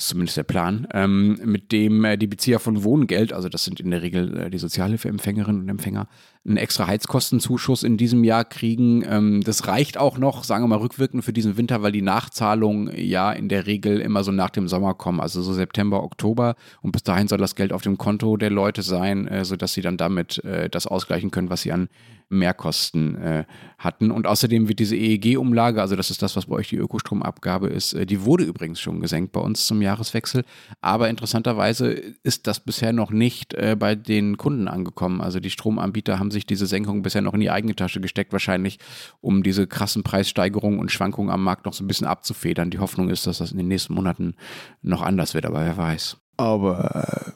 ist 0.00 0.08
zumindest 0.08 0.36
der 0.36 0.44
Plan, 0.44 0.88
ähm, 0.92 1.38
mit 1.44 1.72
dem 1.72 2.04
äh, 2.04 2.16
die 2.16 2.26
Bezieher 2.26 2.58
von 2.58 2.82
Wohngeld, 2.82 3.32
also 3.32 3.48
das 3.48 3.64
sind 3.64 3.80
in 3.80 3.90
der 3.90 4.02
Regel 4.02 4.36
äh, 4.36 4.50
die 4.50 4.58
Sozialhilfeempfängerinnen 4.58 5.62
und 5.62 5.68
Empfänger, 5.68 6.08
einen 6.50 6.58
extra 6.58 6.86
Heizkostenzuschuss 6.86 7.82
in 7.82 7.96
diesem 7.96 8.24
Jahr 8.24 8.44
kriegen. 8.44 9.02
Ähm, 9.08 9.40
das 9.42 9.66
reicht 9.66 9.96
auch 9.96 10.18
noch, 10.18 10.44
sagen 10.44 10.64
wir 10.64 10.68
mal, 10.68 10.78
rückwirkend 10.78 11.24
für 11.24 11.32
diesen 11.32 11.56
Winter, 11.56 11.82
weil 11.82 11.92
die 11.92 12.02
Nachzahlungen 12.02 12.90
ja 12.96 13.32
in 13.32 13.48
der 13.48 13.66
Regel 13.66 14.00
immer 14.00 14.24
so 14.24 14.32
nach 14.32 14.50
dem 14.50 14.68
Sommer 14.68 14.94
kommen, 14.94 15.20
also 15.20 15.42
so 15.42 15.52
September, 15.52 16.02
Oktober. 16.02 16.56
Und 16.82 16.92
bis 16.92 17.02
dahin 17.02 17.28
soll 17.28 17.38
das 17.38 17.54
Geld 17.54 17.72
auf 17.72 17.82
dem 17.82 17.98
Konto 17.98 18.36
der 18.36 18.50
Leute 18.50 18.82
sein, 18.82 19.26
äh, 19.28 19.44
sodass 19.44 19.72
sie 19.72 19.82
dann 19.82 19.96
damit 19.96 20.44
äh, 20.44 20.68
das 20.68 20.86
ausgleichen 20.86 21.30
können, 21.30 21.50
was 21.50 21.62
sie 21.62 21.72
an 21.72 21.88
Mehrkosten 22.30 23.16
äh, 23.16 23.44
hatten. 23.78 24.10
Und 24.10 24.26
außerdem 24.26 24.68
wird 24.68 24.78
diese 24.78 24.96
EEG-Umlage, 24.96 25.80
also 25.80 25.96
das 25.96 26.10
ist 26.10 26.22
das, 26.22 26.36
was 26.36 26.46
bei 26.46 26.56
euch 26.56 26.68
die 26.68 26.76
Ökostromabgabe 26.76 27.68
ist, 27.68 27.92
äh, 27.92 28.06
die 28.06 28.24
wurde 28.24 28.44
übrigens 28.44 28.80
schon 28.80 29.00
gesenkt 29.00 29.32
bei 29.32 29.40
uns 29.40 29.66
zum 29.66 29.82
Jahreswechsel. 29.82 30.44
Aber 30.80 31.10
interessanterweise 31.10 31.90
ist 32.22 32.46
das 32.46 32.60
bisher 32.60 32.92
noch 32.92 33.10
nicht 33.10 33.54
äh, 33.54 33.76
bei 33.78 33.96
den 33.96 34.36
Kunden 34.36 34.68
angekommen. 34.68 35.20
Also 35.20 35.40
die 35.40 35.50
Stromanbieter 35.50 36.18
haben 36.18 36.30
sich 36.30 36.39
diese 36.46 36.66
Senkung 36.66 37.02
bisher 37.02 37.22
noch 37.22 37.34
in 37.34 37.40
die 37.40 37.50
eigene 37.50 37.74
Tasche 37.74 38.00
gesteckt, 38.00 38.32
wahrscheinlich, 38.32 38.78
um 39.20 39.42
diese 39.42 39.66
krassen 39.66 40.02
Preissteigerungen 40.02 40.78
und 40.78 40.90
Schwankungen 40.90 41.30
am 41.30 41.42
Markt 41.42 41.66
noch 41.66 41.72
so 41.72 41.84
ein 41.84 41.88
bisschen 41.88 42.06
abzufedern. 42.06 42.70
Die 42.70 42.78
Hoffnung 42.78 43.08
ist, 43.08 43.26
dass 43.26 43.38
das 43.38 43.52
in 43.52 43.58
den 43.58 43.68
nächsten 43.68 43.94
Monaten 43.94 44.34
noch 44.82 45.02
anders 45.02 45.34
wird, 45.34 45.46
aber 45.46 45.64
wer 45.64 45.76
weiß. 45.76 46.16
Aber 46.36 47.34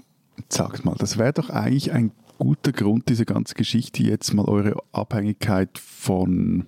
äh, 0.59 0.85
mal, 0.85 0.97
das 0.99 1.19
wäre 1.19 1.33
doch 1.33 1.51
eigentlich 1.51 1.93
ein 1.93 2.13
guter 2.39 2.73
Grund, 2.73 3.09
diese 3.09 3.25
ganze 3.25 3.55
Geschichte 3.55 4.03
jetzt 4.03 4.33
mal 4.35 4.47
eure 4.47 4.77
Abhängigkeit 4.93 5.79
von 5.79 6.67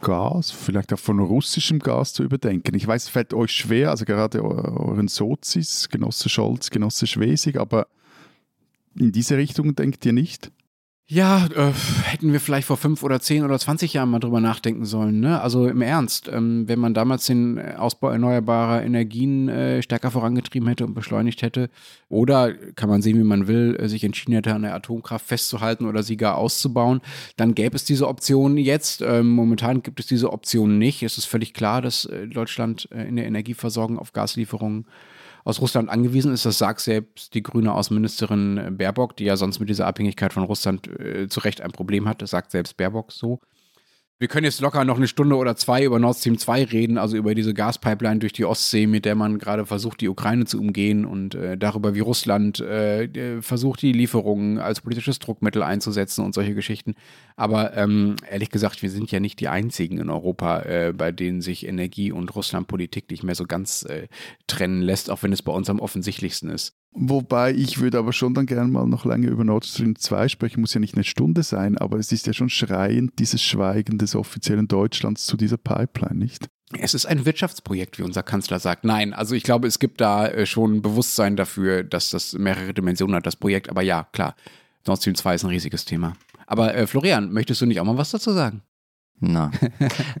Gas, 0.00 0.50
vielleicht 0.50 0.92
auch 0.92 0.98
von 0.98 1.18
russischem 1.20 1.78
Gas 1.78 2.14
zu 2.14 2.22
überdenken. 2.22 2.74
Ich 2.74 2.86
weiß, 2.86 3.04
es 3.04 3.08
fällt 3.08 3.34
euch 3.34 3.52
schwer, 3.52 3.90
also 3.90 4.04
gerade 4.04 4.42
euren 4.42 5.08
Sozis, 5.08 5.88
Genosse 5.88 6.28
Scholz, 6.28 6.70
Genosse 6.70 7.06
Schwesig, 7.06 7.58
aber 7.58 7.86
in 8.98 9.12
diese 9.12 9.36
Richtung 9.36 9.74
denkt 9.74 10.04
ihr 10.06 10.12
nicht? 10.12 10.50
Ja, 11.12 11.46
äh, 11.56 11.72
hätten 12.04 12.32
wir 12.32 12.38
vielleicht 12.38 12.68
vor 12.68 12.76
fünf 12.76 13.02
oder 13.02 13.18
zehn 13.18 13.42
oder 13.42 13.58
zwanzig 13.58 13.94
Jahren 13.94 14.10
mal 14.10 14.20
drüber 14.20 14.40
nachdenken 14.40 14.84
sollen. 14.84 15.18
Ne? 15.18 15.40
Also 15.40 15.66
im 15.66 15.82
Ernst, 15.82 16.30
ähm, 16.32 16.68
wenn 16.68 16.78
man 16.78 16.94
damals 16.94 17.26
den 17.26 17.58
Ausbau 17.58 18.10
erneuerbarer 18.10 18.84
Energien 18.84 19.48
äh, 19.48 19.82
stärker 19.82 20.12
vorangetrieben 20.12 20.68
hätte 20.68 20.86
und 20.86 20.94
beschleunigt 20.94 21.42
hätte, 21.42 21.68
oder 22.08 22.52
kann 22.52 22.88
man 22.88 23.02
sehen, 23.02 23.18
wie 23.18 23.24
man 23.24 23.48
will, 23.48 23.76
äh, 23.80 23.88
sich 23.88 24.04
entschieden 24.04 24.34
hätte, 24.34 24.54
an 24.54 24.62
der 24.62 24.72
Atomkraft 24.72 25.26
festzuhalten 25.26 25.86
oder 25.86 26.04
sie 26.04 26.16
gar 26.16 26.38
auszubauen, 26.38 27.00
dann 27.36 27.56
gäbe 27.56 27.74
es 27.74 27.82
diese 27.82 28.06
Option 28.06 28.56
jetzt. 28.56 29.02
Ähm, 29.02 29.30
momentan 29.30 29.82
gibt 29.82 29.98
es 29.98 30.06
diese 30.06 30.32
Option 30.32 30.78
nicht. 30.78 31.02
Es 31.02 31.18
ist 31.18 31.24
völlig 31.24 31.54
klar, 31.54 31.82
dass 31.82 32.04
äh, 32.04 32.28
Deutschland 32.28 32.88
äh, 32.92 33.08
in 33.08 33.16
der 33.16 33.26
Energieversorgung 33.26 33.98
auf 33.98 34.12
Gaslieferungen 34.12 34.86
aus 35.44 35.60
Russland 35.60 35.88
angewiesen 35.88 36.32
ist. 36.32 36.46
Das 36.46 36.58
sagt 36.58 36.80
selbst 36.80 37.34
die 37.34 37.42
grüne 37.42 37.74
Außenministerin 37.74 38.76
Baerbock, 38.76 39.16
die 39.16 39.24
ja 39.24 39.36
sonst 39.36 39.60
mit 39.60 39.68
dieser 39.68 39.86
Abhängigkeit 39.86 40.32
von 40.32 40.44
Russland 40.44 40.88
äh, 41.00 41.28
zu 41.28 41.40
Recht 41.40 41.60
ein 41.60 41.72
Problem 41.72 42.08
hat. 42.08 42.22
Das 42.22 42.30
sagt 42.30 42.50
selbst 42.50 42.76
Baerbock 42.76 43.12
so. 43.12 43.40
Wir 44.20 44.28
können 44.28 44.44
jetzt 44.44 44.60
locker 44.60 44.84
noch 44.84 44.98
eine 44.98 45.08
Stunde 45.08 45.34
oder 45.34 45.56
zwei 45.56 45.82
über 45.82 45.98
Nord 45.98 46.18
Stream 46.18 46.36
2 46.36 46.64
reden, 46.64 46.98
also 46.98 47.16
über 47.16 47.34
diese 47.34 47.54
Gaspipeline 47.54 48.18
durch 48.18 48.34
die 48.34 48.44
Ostsee, 48.44 48.86
mit 48.86 49.06
der 49.06 49.14
man 49.14 49.38
gerade 49.38 49.64
versucht, 49.64 50.02
die 50.02 50.10
Ukraine 50.10 50.44
zu 50.44 50.60
umgehen 50.60 51.06
und 51.06 51.34
äh, 51.34 51.56
darüber, 51.56 51.94
wie 51.94 52.00
Russland 52.00 52.60
äh, 52.60 53.40
versucht, 53.40 53.80
die 53.80 53.92
Lieferungen 53.92 54.58
als 54.58 54.82
politisches 54.82 55.20
Druckmittel 55.20 55.62
einzusetzen 55.62 56.22
und 56.22 56.34
solche 56.34 56.54
Geschichten. 56.54 56.96
Aber 57.36 57.74
ähm, 57.74 58.16
ehrlich 58.30 58.50
gesagt, 58.50 58.82
wir 58.82 58.90
sind 58.90 59.10
ja 59.10 59.20
nicht 59.20 59.40
die 59.40 59.48
einzigen 59.48 59.96
in 59.96 60.10
Europa, 60.10 60.64
äh, 60.64 60.92
bei 60.92 61.12
denen 61.12 61.40
sich 61.40 61.66
Energie 61.66 62.12
und 62.12 62.34
Russlandpolitik 62.36 63.10
nicht 63.10 63.22
mehr 63.22 63.34
so 63.34 63.46
ganz 63.46 63.84
äh, 63.84 64.08
trennen 64.46 64.82
lässt, 64.82 65.08
auch 65.08 65.22
wenn 65.22 65.32
es 65.32 65.40
bei 65.40 65.52
uns 65.52 65.70
am 65.70 65.80
offensichtlichsten 65.80 66.50
ist. 66.50 66.79
Wobei 66.92 67.52
ich 67.52 67.78
würde 67.80 67.98
aber 67.98 68.12
schon 68.12 68.34
dann 68.34 68.46
gerne 68.46 68.70
mal 68.70 68.86
noch 68.86 69.04
länger 69.04 69.28
über 69.28 69.44
Nord 69.44 69.64
Stream 69.64 69.96
2 69.96 70.28
sprechen, 70.28 70.60
muss 70.60 70.74
ja 70.74 70.80
nicht 70.80 70.94
eine 70.94 71.04
Stunde 71.04 71.44
sein, 71.44 71.78
aber 71.78 71.98
es 71.98 72.10
ist 72.10 72.26
ja 72.26 72.32
schon 72.32 72.48
schreiend, 72.48 73.12
dieses 73.20 73.42
Schweigen 73.42 73.96
des 73.96 74.16
offiziellen 74.16 74.66
Deutschlands 74.66 75.24
zu 75.24 75.36
dieser 75.36 75.56
Pipeline, 75.56 76.16
nicht? 76.16 76.48
Es 76.78 76.94
ist 76.94 77.06
ein 77.06 77.24
Wirtschaftsprojekt, 77.24 77.98
wie 77.98 78.02
unser 78.02 78.22
Kanzler 78.22 78.60
sagt. 78.60 78.84
Nein, 78.84 79.12
also 79.12 79.34
ich 79.34 79.42
glaube, 79.42 79.66
es 79.66 79.78
gibt 79.78 80.00
da 80.00 80.26
äh, 80.28 80.46
schon 80.46 80.82
Bewusstsein 80.82 81.36
dafür, 81.36 81.82
dass 81.82 82.10
das 82.10 82.34
mehrere 82.34 82.74
Dimensionen 82.74 83.16
hat, 83.16 83.26
das 83.26 83.36
Projekt. 83.36 83.68
Aber 83.68 83.82
ja, 83.82 84.04
klar, 84.12 84.36
Nord 84.86 85.00
Stream 85.00 85.16
2 85.16 85.34
ist 85.34 85.44
ein 85.44 85.50
riesiges 85.50 85.84
Thema. 85.84 86.14
Aber 86.46 86.74
äh, 86.74 86.86
Florian, 86.86 87.32
möchtest 87.32 87.60
du 87.60 87.66
nicht 87.66 87.80
auch 87.80 87.84
mal 87.84 87.98
was 87.98 88.10
dazu 88.10 88.32
sagen? 88.32 88.62
Na, 89.18 89.50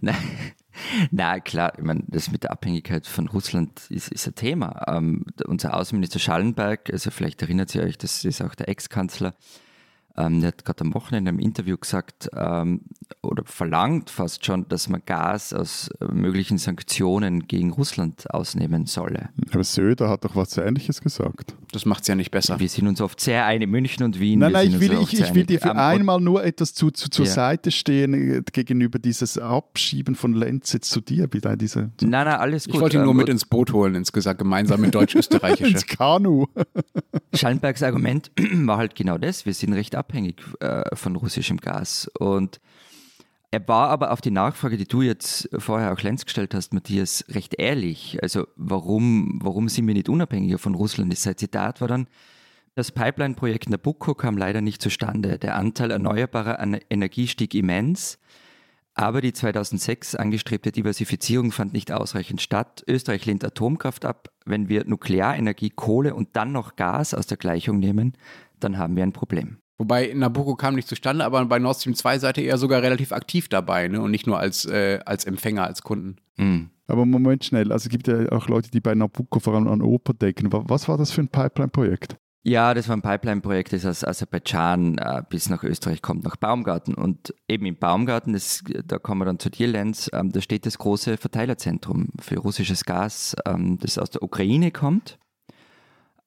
na, 1.10 1.40
klar, 1.40 1.72
ich 1.76 1.84
meine, 1.84 2.02
das 2.08 2.30
mit 2.30 2.44
der 2.44 2.52
Abhängigkeit 2.52 3.06
von 3.06 3.28
Russland 3.28 3.90
ist, 3.90 4.12
ist 4.12 4.26
ein 4.26 4.34
Thema. 4.34 4.84
Ähm, 4.88 5.24
unser 5.46 5.76
Außenminister 5.76 6.18
Schallenberg, 6.18 6.90
also 6.92 7.10
vielleicht 7.10 7.42
erinnert 7.42 7.74
ihr 7.74 7.82
euch, 7.82 7.98
das 7.98 8.24
ist 8.24 8.42
auch 8.42 8.54
der 8.54 8.68
Ex-Kanzler, 8.68 9.34
ähm, 10.16 10.40
der 10.40 10.48
hat 10.48 10.64
gerade 10.64 10.82
am 10.82 10.94
Wochenende 10.94 11.30
im 11.30 11.38
Interview 11.38 11.76
gesagt 11.76 12.28
ähm, 12.36 12.82
oder 13.22 13.42
verlangt 13.44 14.10
fast 14.10 14.44
schon, 14.44 14.68
dass 14.68 14.88
man 14.88 15.02
Gas 15.06 15.52
aus 15.52 15.90
möglichen 16.12 16.58
Sanktionen 16.58 17.46
gegen 17.46 17.70
Russland 17.72 18.30
ausnehmen 18.32 18.86
solle. 18.86 19.30
Aber 19.52 19.64
Söder 19.64 20.08
hat 20.08 20.24
doch 20.24 20.36
was 20.36 20.56
Ähnliches 20.56 21.00
gesagt. 21.00 21.54
Das 21.72 21.86
macht 21.86 22.02
es 22.02 22.08
ja 22.08 22.14
nicht 22.14 22.30
besser. 22.30 22.58
Wir 22.58 22.68
sind 22.68 22.86
uns 22.88 23.00
oft 23.00 23.20
sehr 23.20 23.46
einig, 23.46 23.68
München 23.68 24.02
und 24.04 24.18
Wien. 24.20 24.40
Nein, 24.40 24.52
nein, 24.52 24.68
ich 24.68 24.80
will, 24.80 24.98
ich, 25.00 25.18
ich 25.18 25.34
will 25.34 25.44
dir 25.46 25.60
für 25.60 25.70
Ähm, 25.70 25.78
einmal 25.78 26.20
nur 26.20 26.44
etwas 26.44 26.74
zu, 26.74 26.90
zu, 26.90 27.08
zur 27.08 27.26
Ja. 27.26 27.32
Seite 27.32 27.70
stehen 27.70 28.14
äh, 28.14 28.42
gegenüber 28.52 28.98
dieses 28.98 29.38
Abschieben 29.38 30.14
von 30.16 30.34
Lenz 30.34 30.72
jetzt 30.72 30.90
zu 30.90 31.00
dir, 31.00 31.28
wie 31.32 31.40
da 31.40 31.56
diese 31.56 31.80
und- 31.80 32.02
Nein, 32.02 32.26
nein, 32.26 32.28
alles 32.36 32.64
gut. 32.66 32.74
Ich 32.74 32.80
wollte 32.80 32.96
ihn 32.96 33.02
nur 33.04 33.12
Ähm, 33.12 33.16
mit 33.18 33.28
ins 33.28 33.44
Boot 33.44 33.72
holen, 33.72 33.94
insgesamt 33.94 34.38
gemeinsam 34.38 34.80
mit 34.80 34.94
Deutsch-Österreichische. 34.94 35.70
ins 35.72 35.86
Kanu. 35.86 36.46
Schallenbergs 37.34 37.82
Argument 37.82 38.30
war 38.66 38.76
halt 38.78 38.94
genau 38.94 39.18
das. 39.18 39.46
Wir 39.46 39.54
sind 39.54 39.72
recht 39.72 39.94
abhängig 40.10 40.42
äh, 40.60 40.94
von 40.94 41.16
russischem 41.16 41.58
Gas. 41.58 42.10
Und 42.18 42.60
er 43.52 43.66
war 43.66 43.88
aber 43.88 44.12
auf 44.12 44.20
die 44.20 44.30
Nachfrage, 44.30 44.76
die 44.76 44.86
du 44.86 45.02
jetzt 45.02 45.48
vorher 45.58 45.92
auch 45.92 46.00
Lenz 46.02 46.24
gestellt 46.24 46.54
hast, 46.54 46.72
Matthias, 46.74 47.24
recht 47.28 47.54
ehrlich. 47.58 48.18
Also 48.22 48.46
warum, 48.56 49.40
warum 49.42 49.68
sind 49.68 49.86
wir 49.86 49.94
nicht 49.94 50.08
unabhängiger 50.08 50.58
von 50.58 50.74
Russland? 50.74 51.16
Sein 51.16 51.36
Zitat 51.36 51.80
war 51.80 51.88
dann, 51.88 52.06
das 52.76 52.92
Pipeline-Projekt 52.92 53.68
Nabucco 53.68 54.14
kam 54.14 54.38
leider 54.38 54.60
nicht 54.60 54.80
zustande. 54.80 55.38
Der 55.38 55.56
Anteil 55.56 55.90
erneuerbarer 55.90 56.60
Ener- 56.60 56.80
Energie 56.88 57.26
stieg 57.26 57.54
immens. 57.54 58.18
Aber 58.94 59.20
die 59.20 59.32
2006 59.32 60.14
angestrebte 60.14 60.72
Diversifizierung 60.72 61.52
fand 61.52 61.72
nicht 61.72 61.90
ausreichend 61.90 62.40
statt. 62.40 62.84
Österreich 62.86 63.24
lehnt 63.26 63.44
Atomkraft 63.44 64.04
ab. 64.04 64.28
Wenn 64.44 64.68
wir 64.68 64.84
Nuklearenergie, 64.84 65.70
Kohle 65.70 66.14
und 66.14 66.30
dann 66.34 66.52
noch 66.52 66.76
Gas 66.76 67.14
aus 67.14 67.26
der 67.26 67.36
Gleichung 67.36 67.78
nehmen, 67.78 68.14
dann 68.58 68.78
haben 68.78 68.96
wir 68.96 69.02
ein 69.02 69.12
Problem. 69.12 69.58
Wobei 69.80 70.12
Nabucco 70.14 70.56
kam 70.56 70.74
nicht 70.74 70.88
zustande, 70.88 71.24
aber 71.24 71.42
bei 71.46 71.58
Nord 71.58 71.78
Stream 71.78 71.94
2 71.94 72.18
seid 72.18 72.36
ihr 72.36 72.44
ja 72.44 72.58
sogar 72.58 72.82
relativ 72.82 73.12
aktiv 73.12 73.48
dabei 73.48 73.88
ne? 73.88 74.02
und 74.02 74.10
nicht 74.10 74.26
nur 74.26 74.38
als, 74.38 74.66
äh, 74.66 74.98
als 75.06 75.24
Empfänger, 75.24 75.64
als 75.64 75.80
Kunden. 75.80 76.16
Mm. 76.36 76.64
Aber 76.86 77.06
Moment 77.06 77.46
schnell, 77.46 77.72
also 77.72 77.86
es 77.86 77.88
gibt 77.88 78.06
ja 78.06 78.30
auch 78.30 78.46
Leute, 78.48 78.70
die 78.70 78.80
bei 78.80 78.94
Nabucco 78.94 79.40
vor 79.40 79.54
allem 79.54 79.68
an 79.68 79.80
Oper 79.80 80.12
denken. 80.12 80.52
Wa- 80.52 80.64
Was 80.66 80.86
war 80.86 80.98
das 80.98 81.12
für 81.12 81.22
ein 81.22 81.28
Pipeline-Projekt? 81.28 82.16
Ja, 82.42 82.74
das 82.74 82.88
war 82.88 82.96
ein 82.96 83.00
Pipeline-Projekt, 83.02 83.72
das 83.72 83.86
aus 83.86 84.04
Aserbaidschan 84.04 84.98
äh, 84.98 85.22
bis 85.30 85.48
nach 85.48 85.62
Österreich 85.62 86.02
kommt, 86.02 86.24
nach 86.24 86.36
Baumgarten. 86.36 86.94
Und 86.94 87.34
eben 87.48 87.64
im 87.64 87.76
Baumgarten, 87.76 88.32
das, 88.34 88.62
da 88.84 88.98
kommen 88.98 89.20
wir 89.22 89.24
dann 89.26 89.38
zu 89.38 89.48
dir, 89.50 89.66
Lenz, 89.68 90.10
ähm, 90.12 90.30
da 90.32 90.40
steht 90.42 90.66
das 90.66 90.76
große 90.78 91.16
Verteilerzentrum 91.16 92.08
für 92.18 92.36
russisches 92.38 92.84
Gas, 92.84 93.34
ähm, 93.46 93.78
das 93.80 93.96
aus 93.98 94.10
der 94.10 94.22
Ukraine 94.22 94.70
kommt. 94.72 95.18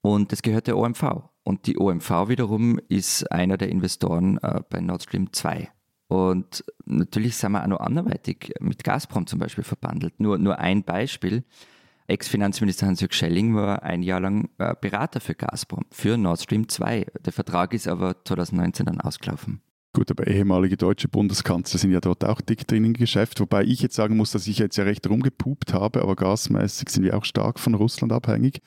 Und 0.05 0.33
das 0.33 0.41
gehört 0.41 0.67
der 0.67 0.77
OMV. 0.77 1.29
Und 1.43 1.65
die 1.65 1.79
OMV 1.79 2.27
wiederum 2.27 2.77
ist 2.89 3.31
einer 3.31 3.57
der 3.57 3.69
Investoren 3.69 4.37
äh, 4.39 4.61
bei 4.69 4.81
Nord 4.81 5.03
Stream 5.03 5.31
2. 5.31 5.69
Und 6.07 6.63
natürlich 6.85 7.37
sind 7.37 7.53
wir 7.53 7.63
auch 7.63 7.67
noch 7.67 7.79
anderweitig 7.79 8.53
mit 8.59 8.83
Gazprom 8.83 9.25
zum 9.27 9.39
Beispiel 9.39 9.63
verbandelt. 9.63 10.19
Nur, 10.19 10.37
nur 10.37 10.59
ein 10.59 10.83
Beispiel. 10.83 11.43
Ex-Finanzminister 12.07 12.85
Hans-Jörg 12.85 13.13
Schelling 13.13 13.55
war 13.55 13.83
ein 13.83 14.03
Jahr 14.03 14.19
lang 14.19 14.49
äh, 14.57 14.75
Berater 14.79 15.21
für 15.21 15.35
Gazprom, 15.35 15.85
für 15.89 16.17
Nord 16.17 16.41
Stream 16.41 16.67
2. 16.67 17.07
Der 17.25 17.31
Vertrag 17.31 17.73
ist 17.73 17.87
aber 17.87 18.17
2019 18.25 18.85
dann 18.85 18.99
ausgelaufen. 18.99 19.61
Gut, 19.93 20.11
aber 20.11 20.27
ehemalige 20.27 20.75
deutsche 20.75 21.07
Bundeskanzler 21.07 21.79
sind 21.79 21.91
ja 21.91 22.01
dort 22.01 22.25
auch 22.25 22.41
dick 22.41 22.67
drin 22.67 22.83
im 22.83 22.93
Geschäft, 22.93 23.39
wobei 23.39 23.63
ich 23.63 23.81
jetzt 23.81 23.95
sagen 23.95 24.17
muss, 24.17 24.31
dass 24.31 24.47
ich 24.47 24.57
jetzt 24.57 24.75
ja 24.75 24.83
recht 24.83 25.07
rumgepupt 25.07 25.73
habe, 25.73 26.01
aber 26.01 26.15
gasmäßig 26.15 26.89
sind 26.89 27.03
wir 27.03 27.15
auch 27.15 27.23
stark 27.23 27.57
von 27.57 27.73
Russland 27.73 28.11
abhängig. 28.11 28.59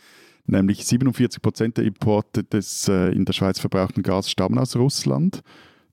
Nämlich 0.47 0.87
47 0.87 1.43
Prozent 1.43 1.77
der 1.77 1.85
Importe 1.85 2.45
des 2.45 2.89
äh, 2.89 3.11
in 3.11 3.25
der 3.25 3.33
Schweiz 3.33 3.59
verbrauchten 3.59 4.03
Gas 4.03 4.31
stammen 4.31 4.59
aus 4.59 4.77
Russland. 4.77 5.43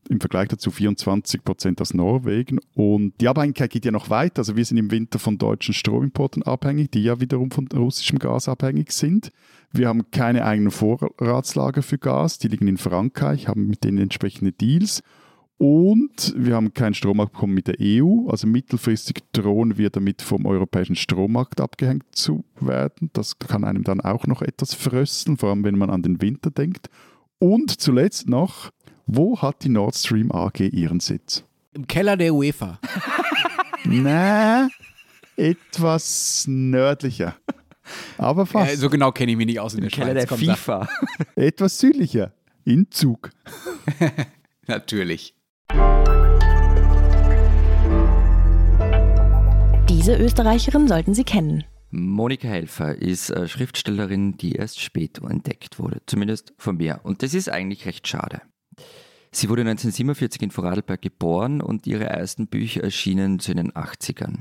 Im 0.09 0.19
Vergleich 0.19 0.49
dazu 0.49 0.69
24 0.69 1.43
Prozent 1.43 1.81
aus 1.81 1.93
Norwegen. 1.93 2.59
Und 2.75 3.13
die 3.21 3.27
Abhängigkeit 3.27 3.71
geht 3.71 3.85
ja 3.85 3.91
noch 3.91 4.09
weiter. 4.09 4.39
Also 4.39 4.55
wir 4.55 4.65
sind 4.65 4.77
im 4.77 4.91
Winter 4.91 5.17
von 5.17 5.37
deutschen 5.37 5.73
Stromimporten 5.73 6.43
abhängig, 6.43 6.91
die 6.91 7.03
ja 7.03 7.19
wiederum 7.21 7.51
von 7.51 7.67
russischem 7.73 8.19
Gas 8.19 8.49
abhängig 8.49 8.91
sind. 8.91 9.31
Wir 9.71 9.87
haben 9.87 10.11
keine 10.11 10.45
eigenen 10.45 10.71
Vorratslager 10.71 11.81
für 11.81 11.97
Gas. 11.97 12.37
Die 12.37 12.49
liegen 12.49 12.67
in 12.67 12.77
Frankreich, 12.77 13.47
haben 13.47 13.67
mit 13.67 13.83
denen 13.83 13.97
entsprechende 13.97 14.51
Deals. 14.51 15.03
Und 15.57 16.33
wir 16.35 16.55
haben 16.55 16.73
kein 16.73 16.93
Stromabkommen 16.93 17.55
mit 17.55 17.67
der 17.67 17.75
EU. 17.79 18.29
Also 18.29 18.47
mittelfristig 18.47 19.23
drohen 19.31 19.77
wir 19.77 19.89
damit 19.89 20.21
vom 20.21 20.45
europäischen 20.45 20.95
Strommarkt 20.95 21.61
abgehängt 21.61 22.03
zu 22.11 22.43
werden. 22.59 23.09
Das 23.13 23.39
kann 23.39 23.63
einem 23.63 23.83
dann 23.83 24.01
auch 24.01 24.27
noch 24.27 24.41
etwas 24.41 24.73
frösteln, 24.73 25.37
vor 25.37 25.49
allem 25.49 25.63
wenn 25.63 25.77
man 25.77 25.89
an 25.89 26.01
den 26.01 26.21
Winter 26.21 26.51
denkt. 26.51 26.89
Und 27.39 27.79
zuletzt 27.79 28.27
noch, 28.27 28.71
wo 29.05 29.41
hat 29.41 29.63
die 29.63 29.69
Nord 29.69 29.95
Stream 29.95 30.31
AG 30.31 30.59
ihren 30.59 30.99
Sitz? 30.99 31.43
Im 31.73 31.87
Keller 31.87 32.17
der 32.17 32.33
UEFA. 32.33 32.79
Na, 33.85 34.69
etwas 35.35 36.45
nördlicher. 36.47 37.35
Aber 38.17 38.45
fast. 38.45 38.71
Ja, 38.71 38.77
so 38.77 38.89
genau 38.89 39.11
kenne 39.11 39.31
ich 39.31 39.37
mich 39.37 39.45
nicht 39.45 39.59
aus 39.59 39.73
in 39.73 39.81
der 39.81 39.89
Keller 39.89 40.21
Schweiz. 40.27 40.39
der. 40.39 40.55
FIFA. 40.55 40.89
Etwas 41.35 41.79
südlicher. 41.79 42.33
In 42.65 42.89
Zug. 42.91 43.29
Natürlich. 44.67 45.35
Diese 49.89 50.17
Österreicherin 50.17 50.87
sollten 50.87 51.13
Sie 51.13 51.23
kennen. 51.23 51.63
Monika 51.89 52.47
Helfer 52.47 52.95
ist 52.95 53.29
äh, 53.29 53.47
Schriftstellerin, 53.47 54.35
die 54.35 54.53
erst 54.53 54.81
spät 54.81 55.19
entdeckt 55.19 55.79
wurde, 55.79 56.01
zumindest 56.07 56.53
von 56.57 56.77
mir. 56.77 56.99
Und 57.03 57.23
das 57.23 57.33
ist 57.33 57.49
eigentlich 57.49 57.85
recht 57.85 58.07
schade. 58.07 58.41
Sie 59.31 59.49
wurde 59.49 59.61
1947 59.61 60.41
in 60.41 60.51
Vorarlberg 60.51 61.01
geboren 61.01 61.61
und 61.61 61.87
ihre 61.87 62.05
ersten 62.05 62.47
Bücher 62.47 62.83
erschienen 62.83 63.39
zu 63.39 63.53
den 63.53 63.71
80ern. 63.71 64.39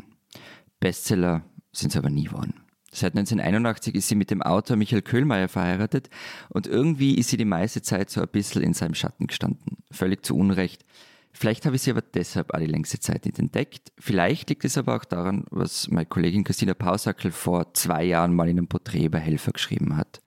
Bestseller 0.81 1.45
sind 1.73 1.93
sie 1.93 1.99
aber 1.99 2.11
nie 2.11 2.25
geworden. 2.25 2.55
Seit 2.91 3.15
1981 3.15 3.95
ist 3.95 4.09
sie 4.09 4.17
mit 4.17 4.31
dem 4.31 4.43
Autor 4.43 4.77
Michael 4.77 5.03
Köhlmeier 5.03 5.49
verheiratet 5.49 6.11
und 6.51 6.67
irgendwie 6.67 7.15
ist 7.15 7.31
sie 7.31 7.39
die 7.39 7.45
meiste 7.45 7.81
Zeit 7.83 8.11
so 8.11 8.21
ein 8.21 8.29
bisschen 8.29 8.63
in 8.63 8.75
seinem 8.75 8.95
Schatten 8.95 9.27
gestanden. 9.27 9.79
Völlig 9.91 10.27
zu 10.27 10.37
Unrecht. 10.37 10.85
Vielleicht 11.33 11.65
habe 11.65 11.77
ich 11.77 11.83
sie 11.83 11.91
aber 11.91 12.03
deshalb 12.03 12.53
auch 12.53 12.59
die 12.59 12.67
längste 12.67 13.01
Zeit 13.01 13.25
nicht 13.25 13.39
entdeckt. 13.39 13.93
Vielleicht 13.99 14.51
liegt 14.51 14.65
es 14.65 14.77
aber 14.77 14.97
auch 14.97 15.05
daran, 15.05 15.45
was 15.51 15.89
meine 15.89 16.07
Kollegin 16.07 16.45
Christina 16.45 16.75
Pausackel 16.75 17.31
vor 17.31 17.73
zwei 17.75 18.05
Jahren 18.05 18.35
mal 18.35 18.49
in 18.49 18.59
einem 18.59 18.69
Porträt 18.69 19.07
über 19.07 19.19
Helfer 19.19 19.53
geschrieben 19.53 19.97
hat. 19.97 20.21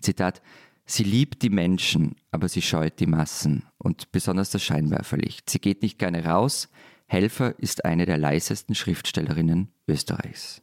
Zitat, 0.00 0.40
sie 0.86 1.02
liebt 1.04 1.42
die 1.42 1.50
Menschen, 1.50 2.16
aber 2.30 2.48
sie 2.48 2.62
scheut 2.62 3.00
die 3.00 3.06
Massen 3.06 3.64
und 3.78 4.12
besonders 4.12 4.50
das 4.50 4.62
Scheinwerferlicht. 4.62 5.50
Sie 5.50 5.58
geht 5.58 5.82
nicht 5.82 5.98
gerne 5.98 6.24
raus. 6.24 6.68
Helfer 7.06 7.58
ist 7.58 7.84
eine 7.84 8.06
der 8.06 8.18
leisesten 8.18 8.74
Schriftstellerinnen 8.74 9.68
Österreichs. 9.88 10.62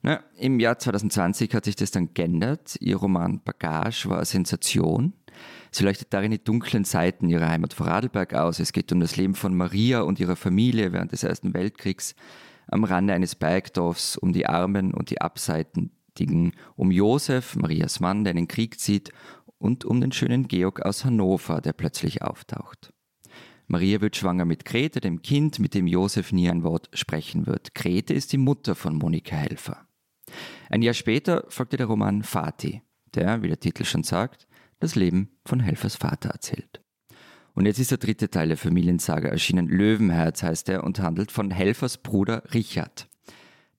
Na, 0.00 0.22
Im 0.38 0.60
Jahr 0.60 0.78
2020 0.78 1.54
hat 1.54 1.64
sich 1.64 1.74
das 1.76 1.90
dann 1.90 2.14
geändert. 2.14 2.76
Ihr 2.80 2.96
Roman 2.96 3.42
Bagage 3.42 4.08
war 4.08 4.18
eine 4.18 4.26
Sensation. 4.26 5.12
Sie 5.70 5.84
leuchtet 5.84 6.12
darin 6.12 6.30
die 6.30 6.42
dunklen 6.42 6.84
Seiten 6.84 7.28
ihrer 7.28 7.48
Heimat 7.48 7.74
Vorarlberg 7.74 8.34
aus. 8.34 8.58
Es 8.58 8.72
geht 8.72 8.92
um 8.92 9.00
das 9.00 9.16
Leben 9.16 9.34
von 9.34 9.54
Maria 9.56 10.00
und 10.00 10.20
ihrer 10.20 10.36
Familie 10.36 10.92
während 10.92 11.12
des 11.12 11.22
Ersten 11.22 11.54
Weltkriegs 11.54 12.14
am 12.68 12.84
Rande 12.84 13.14
eines 13.14 13.34
Bergdorfs, 13.34 14.16
um 14.16 14.32
die 14.32 14.46
Armen 14.46 14.92
und 14.94 15.10
die 15.10 15.20
Abseitigen, 15.20 16.52
um 16.76 16.90
Josef, 16.90 17.56
Marias 17.56 18.00
Mann, 18.00 18.24
der 18.24 18.32
in 18.32 18.36
den 18.38 18.48
Krieg 18.48 18.78
zieht, 18.78 19.12
und 19.58 19.84
um 19.84 20.00
den 20.00 20.12
schönen 20.12 20.46
Georg 20.46 20.82
aus 20.82 21.04
Hannover, 21.04 21.60
der 21.60 21.72
plötzlich 21.72 22.22
auftaucht. 22.22 22.92
Maria 23.66 24.00
wird 24.00 24.16
schwanger 24.16 24.46
mit 24.46 24.64
Grete, 24.64 25.00
dem 25.00 25.20
Kind, 25.20 25.58
mit 25.58 25.74
dem 25.74 25.86
Josef 25.86 26.32
nie 26.32 26.48
ein 26.48 26.62
Wort 26.62 26.88
sprechen 26.94 27.46
wird. 27.46 27.74
Grete 27.74 28.14
ist 28.14 28.32
die 28.32 28.38
Mutter 28.38 28.74
von 28.74 28.96
Monika 28.96 29.36
Helfer. 29.36 29.86
Ein 30.70 30.82
Jahr 30.82 30.94
später 30.94 31.44
folgte 31.48 31.76
der 31.76 31.86
Roman 31.86 32.22
Vati, 32.22 32.82
der, 33.14 33.42
wie 33.42 33.48
der 33.48 33.60
Titel 33.60 33.84
schon 33.84 34.04
sagt, 34.04 34.47
das 34.80 34.94
Leben 34.94 35.38
von 35.44 35.60
Helfers 35.60 35.96
Vater 35.96 36.30
erzählt. 36.30 36.82
Und 37.54 37.66
jetzt 37.66 37.80
ist 37.80 37.90
der 37.90 37.98
dritte 37.98 38.30
Teil 38.30 38.48
der 38.48 38.56
Familiensaga 38.56 39.28
erschienen. 39.28 39.68
Löwenherz 39.68 40.42
heißt 40.42 40.68
er 40.68 40.84
und 40.84 41.00
handelt 41.00 41.32
von 41.32 41.50
Helfers 41.50 41.98
Bruder 41.98 42.42
Richard, 42.54 43.08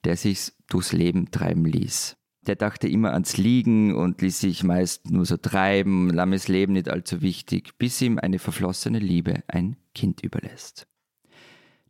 der 0.03 0.17
sich 0.17 0.51
durchs 0.67 0.91
Leben 0.91 1.31
treiben 1.31 1.63
ließ. 1.65 2.17
Der 2.45 2.55
dachte 2.55 2.88
immer 2.88 3.13
ans 3.13 3.38
Liegen 3.38 3.95
und 3.95 4.21
ließ 4.21 4.39
sich 4.39 4.63
meist 4.63 5.09
nur 5.09 5.25
so 5.25 5.38
treiben, 5.38 6.09
lammes 6.09 6.47
Leben 6.47 6.73
nicht 6.73 6.89
allzu 6.89 7.21
wichtig, 7.21 7.77
bis 7.77 8.01
ihm 8.01 8.17
eine 8.17 8.39
verflossene 8.39 8.99
Liebe 8.99 9.43
ein 9.47 9.77
Kind 9.93 10.21
überlässt. 10.21 10.88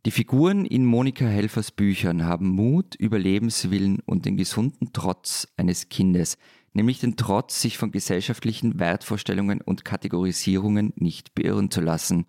Die 0.06 0.10
Figuren 0.10 0.64
in 0.64 0.86
Monika 0.86 1.26
Helfers 1.26 1.72
Büchern 1.72 2.24
haben 2.24 2.48
Mut, 2.48 2.94
Überlebenswillen 2.94 4.00
und 4.06 4.24
den 4.24 4.36
gesunden 4.36 4.92
Trotz 4.92 5.46
eines 5.56 5.88
Kindes, 5.88 6.38
nämlich 6.72 7.00
den 7.00 7.16
Trotz, 7.16 7.60
sich 7.60 7.78
von 7.78 7.90
gesellschaftlichen 7.90 8.78
Wertvorstellungen 8.78 9.60
und 9.60 9.84
Kategorisierungen 9.84 10.92
nicht 10.96 11.34
beirren 11.34 11.70
zu 11.70 11.80
lassen, 11.80 12.26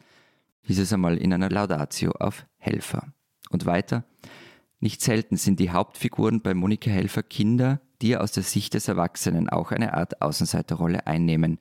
hieß 0.64 0.80
es 0.80 0.94
einmal 0.94 1.18
in 1.18 1.34
einer 1.34 1.50
Laudatio 1.50 2.12
auf 2.12 2.46
Helfer. 2.58 3.14
Und 3.50 3.66
weiter, 3.66 4.06
nicht 4.80 5.02
selten 5.02 5.38
sind 5.38 5.60
die 5.60 5.70
Hauptfiguren 5.70 6.42
bei 6.42 6.54
Monika 6.54 6.90
Helfer 6.90 7.24
Kinder, 7.24 7.82
die 8.02 8.18
aus 8.18 8.32
der 8.32 8.44
Sicht 8.44 8.74
des 8.74 8.88
Erwachsenen 8.88 9.48
auch 9.50 9.72
eine 9.72 9.94
Art 9.94 10.22
Außenseiterrolle 10.22 11.06
einnehmen. 11.06 11.60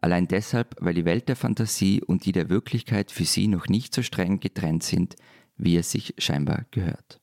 Allein 0.00 0.26
deshalb, 0.26 0.76
weil 0.80 0.94
die 0.94 1.04
Welt 1.04 1.28
der 1.28 1.36
Fantasie 1.36 2.02
und 2.02 2.24
die 2.24 2.32
der 2.32 2.48
Wirklichkeit 2.48 3.10
für 3.10 3.24
sie 3.24 3.46
noch 3.46 3.68
nicht 3.68 3.94
so 3.94 4.02
streng 4.02 4.40
getrennt 4.40 4.82
sind, 4.82 5.16
wie 5.56 5.76
es 5.76 5.90
sich 5.90 6.14
scheinbar 6.18 6.64
gehört. 6.70 7.20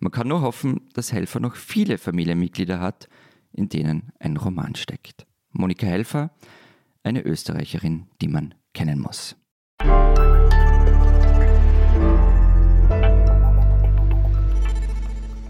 Man 0.00 0.10
kann 0.10 0.28
nur 0.28 0.40
hoffen, 0.40 0.88
dass 0.94 1.12
Helfer 1.12 1.38
noch 1.38 1.54
viele 1.54 1.98
Familienmitglieder 1.98 2.80
hat, 2.80 3.08
in 3.58 3.68
denen 3.68 4.12
ein 4.20 4.36
Roman 4.36 4.76
steckt. 4.76 5.26
Monika 5.50 5.86
Helfer, 5.86 6.30
eine 7.02 7.22
Österreicherin, 7.22 8.06
die 8.20 8.28
man 8.28 8.54
kennen 8.72 9.00
muss. 9.00 9.36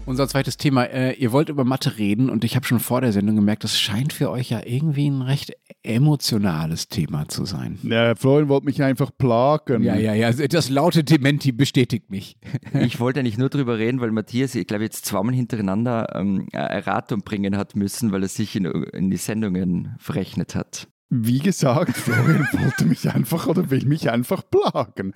Unser 0.09 0.27
zweites 0.27 0.57
Thema, 0.57 0.85
äh, 0.85 1.13
ihr 1.13 1.31
wollt 1.31 1.49
über 1.49 1.63
Mathe 1.63 1.99
reden 1.99 2.31
und 2.31 2.43
ich 2.43 2.55
habe 2.55 2.65
schon 2.65 2.79
vor 2.79 2.99
der 2.99 3.11
Sendung 3.11 3.35
gemerkt, 3.35 3.63
das 3.63 3.79
scheint 3.79 4.11
für 4.11 4.31
euch 4.31 4.49
ja 4.49 4.59
irgendwie 4.65 5.07
ein 5.07 5.21
recht 5.21 5.53
emotionales 5.83 6.87
Thema 6.87 7.27
zu 7.27 7.45
sein. 7.45 7.77
Ja, 7.83 8.15
Florian 8.15 8.49
wollte 8.49 8.65
mich 8.65 8.81
einfach 8.81 9.11
plagen. 9.15 9.83
Ja, 9.83 9.93
ja, 9.93 10.15
ja, 10.15 10.31
das 10.31 10.71
laute 10.71 11.03
Dementi 11.03 11.51
bestätigt 11.51 12.09
mich. 12.09 12.37
Ich 12.79 12.99
wollte 12.99 13.19
eigentlich 13.19 13.37
nur 13.37 13.49
darüber 13.49 13.77
reden, 13.77 14.01
weil 14.01 14.09
Matthias, 14.09 14.55
ich 14.55 14.65
glaube, 14.65 14.83
jetzt 14.83 15.05
zweimal 15.05 15.35
hintereinander 15.35 16.15
ähm, 16.15 16.47
Erratung 16.53 17.21
bringen 17.21 17.55
hat 17.55 17.75
müssen, 17.75 18.11
weil 18.11 18.23
er 18.23 18.29
sich 18.29 18.55
in, 18.55 18.65
in 18.65 19.11
die 19.11 19.17
Sendungen 19.17 19.95
verrechnet 19.99 20.55
hat. 20.55 20.87
Wie 21.11 21.39
gesagt, 21.39 21.97
Florian 21.97 22.47
wollte 22.53 22.85
mich 22.85 23.09
einfach 23.09 23.47
oder 23.47 23.71
will 23.71 23.83
mich 23.85 24.11
einfach 24.11 24.43
plagen. 24.47 25.13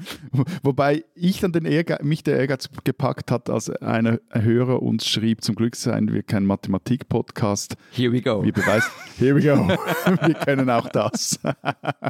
Wobei 0.63 1.05
ich 1.13 1.39
dann 1.39 1.51
den 1.51 1.65
Ehrgeiz, 1.65 2.01
mich 2.01 2.23
der 2.23 2.39
Ehrgeiz 2.39 2.67
gepackt 2.83 3.29
hat, 3.29 3.47
als 3.47 3.69
einer 3.69 4.19
Hörer 4.31 4.81
uns 4.81 5.07
schrieb, 5.07 5.43
zum 5.43 5.53
Glück 5.53 5.75
seien 5.75 6.11
wir 6.11 6.23
kein 6.23 6.47
Mathematik-Podcast. 6.47 7.75
Here 7.91 8.11
we 8.11 8.23
go. 8.23 8.43
Wir 8.43 8.53
beweisen, 8.53 8.89
here 9.19 9.35
we 9.35 9.41
go. 9.43 9.67
wir 10.25 10.33
können 10.33 10.71
auch 10.71 10.89
das. 10.89 11.39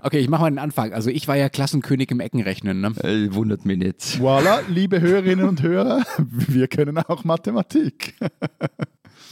okay, 0.02 0.19
ich 0.19 0.30
mache 0.30 0.43
mal 0.43 0.50
den 0.50 0.60
Anfang. 0.60 0.93
Also 0.93 1.10
ich 1.10 1.28
war 1.28 1.36
ja 1.36 1.50
Klassenkönig 1.50 2.10
im 2.10 2.22
Eckenrechnen. 2.22 2.80
Ne? 2.80 2.93
Äh, 3.04 3.34
wundert 3.34 3.65
mich 3.65 3.80
nicht. 3.80 4.00
Voilà, 4.17 4.62
liebe 4.69 5.02
Hörerinnen 5.02 5.46
und 5.46 5.62
Hörer, 5.62 6.04
wir 6.17 6.69
können 6.69 7.00
auch 7.00 7.26
Mathematik. 7.26 8.15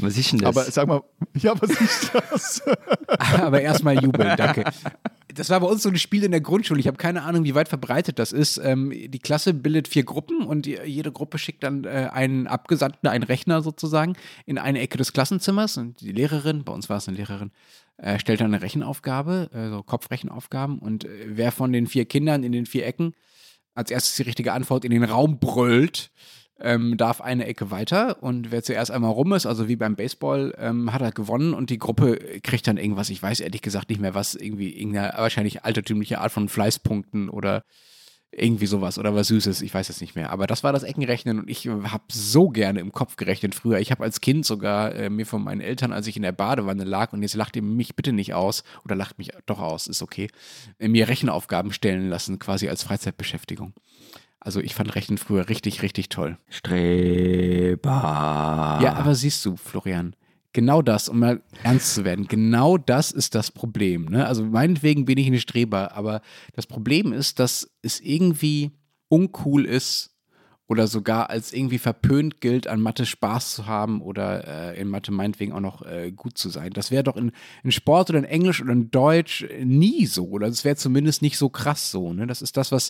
Was 0.01 0.17
ist 0.17 0.31
denn 0.31 0.39
das? 0.39 0.57
Aber 0.57 0.63
sag 0.71 0.87
mal, 0.87 1.01
ja, 1.35 1.53
was 1.59 1.69
ist 1.69 2.11
das? 2.13 2.61
Aber 3.39 3.61
erstmal 3.61 4.01
jubeln, 4.01 4.35
danke. 4.37 4.63
Das 5.33 5.49
war 5.49 5.61
bei 5.61 5.67
uns 5.67 5.83
so 5.83 5.87
ein 5.87 5.97
Spiel 5.97 6.25
in 6.25 6.31
der 6.31 6.41
Grundschule. 6.41 6.81
Ich 6.81 6.87
habe 6.87 6.97
keine 6.97 7.23
Ahnung, 7.23 7.45
wie 7.45 7.55
weit 7.55 7.69
verbreitet 7.69 8.19
das 8.19 8.33
ist. 8.33 8.57
Ähm, 8.57 8.91
die 8.91 9.19
Klasse 9.19 9.53
bildet 9.53 9.87
vier 9.87 10.03
Gruppen 10.03 10.45
und 10.45 10.65
die, 10.65 10.77
jede 10.83 11.13
Gruppe 11.13 11.37
schickt 11.37 11.63
dann 11.63 11.85
äh, 11.85 12.09
einen 12.11 12.47
Abgesandten, 12.47 13.07
einen 13.07 13.23
Rechner 13.23 13.61
sozusagen, 13.61 14.17
in 14.45 14.57
eine 14.57 14.81
Ecke 14.81 14.97
des 14.97 15.13
Klassenzimmers. 15.13 15.77
Und 15.77 16.01
die 16.01 16.11
Lehrerin, 16.11 16.65
bei 16.65 16.73
uns 16.73 16.89
war 16.89 16.97
es 16.97 17.07
eine 17.07 17.15
Lehrerin, 17.15 17.51
äh, 17.95 18.19
stellt 18.19 18.41
dann 18.41 18.53
eine 18.53 18.61
Rechenaufgabe, 18.61 19.49
äh, 19.53 19.69
so 19.69 19.83
Kopfrechenaufgaben. 19.83 20.79
Und 20.79 21.05
äh, 21.05 21.09
wer 21.27 21.53
von 21.53 21.71
den 21.71 21.87
vier 21.87 22.03
Kindern 22.03 22.43
in 22.43 22.51
den 22.51 22.65
vier 22.65 22.85
Ecken 22.85 23.13
als 23.73 23.89
erstes 23.89 24.15
die 24.15 24.23
richtige 24.23 24.51
Antwort 24.51 24.83
in 24.83 24.91
den 24.91 25.05
Raum 25.05 25.39
brüllt, 25.39 26.11
ähm, 26.61 26.97
darf 26.97 27.21
eine 27.21 27.45
Ecke 27.45 27.71
weiter 27.71 28.21
und 28.21 28.51
wer 28.51 28.63
zuerst 28.63 28.91
einmal 28.91 29.11
rum 29.11 29.33
ist, 29.33 29.45
also 29.45 29.67
wie 29.67 29.75
beim 29.75 29.95
Baseball, 29.95 30.53
ähm, 30.57 30.93
hat 30.93 31.01
er 31.01 31.11
gewonnen 31.11 31.53
und 31.53 31.69
die 31.69 31.79
Gruppe 31.79 32.17
kriegt 32.43 32.67
dann 32.67 32.77
irgendwas, 32.77 33.09
ich 33.09 33.21
weiß 33.21 33.39
ehrlich 33.39 33.61
gesagt 33.61 33.89
nicht 33.89 34.01
mehr 34.01 34.15
was, 34.15 34.35
irgendwie 34.35 34.77
irgendeine 34.77 35.13
wahrscheinlich 35.17 35.63
altertümliche 35.63 36.19
Art 36.19 36.31
von 36.31 36.49
Fleißpunkten 36.49 37.29
oder 37.29 37.63
irgendwie 38.31 38.65
sowas 38.65 38.97
oder 38.97 39.13
was 39.13 39.27
Süßes, 39.27 39.61
ich 39.61 39.73
weiß 39.73 39.89
es 39.89 39.99
nicht 39.99 40.15
mehr. 40.15 40.29
Aber 40.29 40.47
das 40.47 40.63
war 40.63 40.71
das 40.71 40.83
Eckenrechnen 40.83 41.39
und 41.39 41.49
ich 41.49 41.67
habe 41.67 42.03
so 42.09 42.49
gerne 42.49 42.79
im 42.79 42.93
Kopf 42.93 43.17
gerechnet 43.17 43.55
früher. 43.55 43.79
Ich 43.79 43.91
habe 43.91 44.03
als 44.03 44.21
Kind 44.21 44.45
sogar 44.45 44.95
äh, 44.95 45.09
mir 45.09 45.25
von 45.25 45.43
meinen 45.43 45.59
Eltern, 45.59 45.91
als 45.91 46.07
ich 46.07 46.15
in 46.15 46.21
der 46.21 46.31
Badewanne 46.31 46.85
lag 46.85 47.11
und 47.11 47.23
jetzt 47.23 47.35
lacht 47.35 47.57
ihr 47.57 47.61
mich 47.61 47.95
bitte 47.95 48.13
nicht 48.13 48.33
aus 48.33 48.63
oder 48.85 48.95
lacht 48.95 49.17
mich 49.17 49.31
doch 49.45 49.59
aus, 49.59 49.87
ist 49.87 50.01
okay, 50.01 50.29
äh, 50.79 50.87
mir 50.87 51.09
Rechenaufgaben 51.09 51.73
stellen 51.73 52.09
lassen, 52.09 52.39
quasi 52.39 52.69
als 52.69 52.83
Freizeitbeschäftigung. 52.83 53.73
Also 54.43 54.59
ich 54.59 54.73
fand 54.73 54.93
Rechnen 54.95 55.19
früher 55.19 55.47
richtig, 55.49 55.83
richtig 55.83 56.09
toll. 56.09 56.37
Streber. 56.49 57.89
Ja, 58.81 58.95
aber 58.95 59.13
siehst 59.13 59.45
du, 59.45 59.55
Florian, 59.55 60.15
genau 60.51 60.81
das, 60.81 61.09
um 61.09 61.19
mal 61.19 61.43
ernst 61.63 61.93
zu 61.93 62.03
werden, 62.03 62.27
genau 62.27 62.77
das 62.77 63.11
ist 63.11 63.35
das 63.35 63.51
Problem. 63.51 64.05
Ne? 64.05 64.25
Also 64.25 64.43
meinetwegen 64.43 65.05
bin 65.05 65.19
ich 65.19 65.27
ein 65.27 65.39
Streber, 65.39 65.95
aber 65.95 66.21
das 66.53 66.65
Problem 66.65 67.13
ist, 67.13 67.37
dass 67.39 67.69
es 67.83 67.99
irgendwie 67.99 68.71
uncool 69.09 69.65
ist 69.65 70.09
oder 70.67 70.87
sogar 70.87 71.29
als 71.29 71.53
irgendwie 71.53 71.77
verpönt 71.77 72.41
gilt, 72.41 72.65
an 72.65 72.81
Mathe 72.81 73.05
Spaß 73.05 73.53
zu 73.53 73.67
haben 73.67 74.01
oder 74.01 74.71
äh, 74.73 74.81
in 74.81 74.87
Mathe 74.87 75.11
meinetwegen 75.11 75.51
auch 75.51 75.59
noch 75.59 75.85
äh, 75.85 76.11
gut 76.11 76.37
zu 76.37 76.49
sein. 76.49 76.71
Das 76.71 76.89
wäre 76.89 77.03
doch 77.03 77.17
in, 77.17 77.31
in, 77.63 77.71
Sport 77.71 78.09
oder 78.09 78.19
in 78.19 78.25
Englisch 78.25 78.59
oder 78.61 78.71
in 78.71 78.89
Deutsch 78.89 79.45
nie 79.63 80.07
so. 80.07 80.29
Oder 80.29 80.47
es 80.47 80.63
wäre 80.63 80.77
zumindest 80.77 81.21
nicht 81.21 81.37
so 81.37 81.49
krass 81.49 81.91
so. 81.91 82.13
Ne? 82.13 82.25
Das 82.25 82.41
ist 82.41 82.55
das, 82.55 82.71
was 82.71 82.89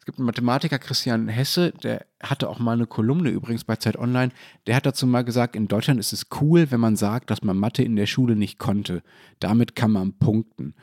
es 0.00 0.06
gibt 0.06 0.18
einen 0.18 0.24
Mathematiker, 0.24 0.78
Christian 0.78 1.28
Hesse, 1.28 1.72
der 1.72 2.06
hatte 2.22 2.48
auch 2.48 2.58
mal 2.58 2.72
eine 2.72 2.86
Kolumne 2.86 3.28
übrigens 3.28 3.64
bei 3.64 3.76
Zeit 3.76 3.98
Online. 3.98 4.32
Der 4.66 4.74
hat 4.74 4.86
dazu 4.86 5.06
mal 5.06 5.24
gesagt, 5.24 5.54
in 5.54 5.68
Deutschland 5.68 6.00
ist 6.00 6.14
es 6.14 6.28
cool, 6.40 6.70
wenn 6.70 6.80
man 6.80 6.96
sagt, 6.96 7.28
dass 7.28 7.42
man 7.42 7.58
Mathe 7.58 7.82
in 7.82 7.96
der 7.96 8.06
Schule 8.06 8.34
nicht 8.34 8.58
konnte. 8.58 9.02
Damit 9.40 9.76
kann 9.76 9.90
man 9.90 10.14
punkten. 10.14 10.74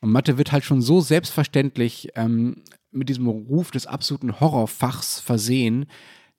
Und 0.00 0.10
Mathe 0.10 0.38
wird 0.38 0.50
halt 0.50 0.64
schon 0.64 0.82
so 0.82 1.00
selbstverständlich 1.00 2.08
ähm, 2.16 2.64
mit 2.90 3.08
diesem 3.08 3.28
Ruf 3.28 3.70
des 3.70 3.86
absoluten 3.86 4.40
Horrorfachs 4.40 5.20
versehen, 5.20 5.86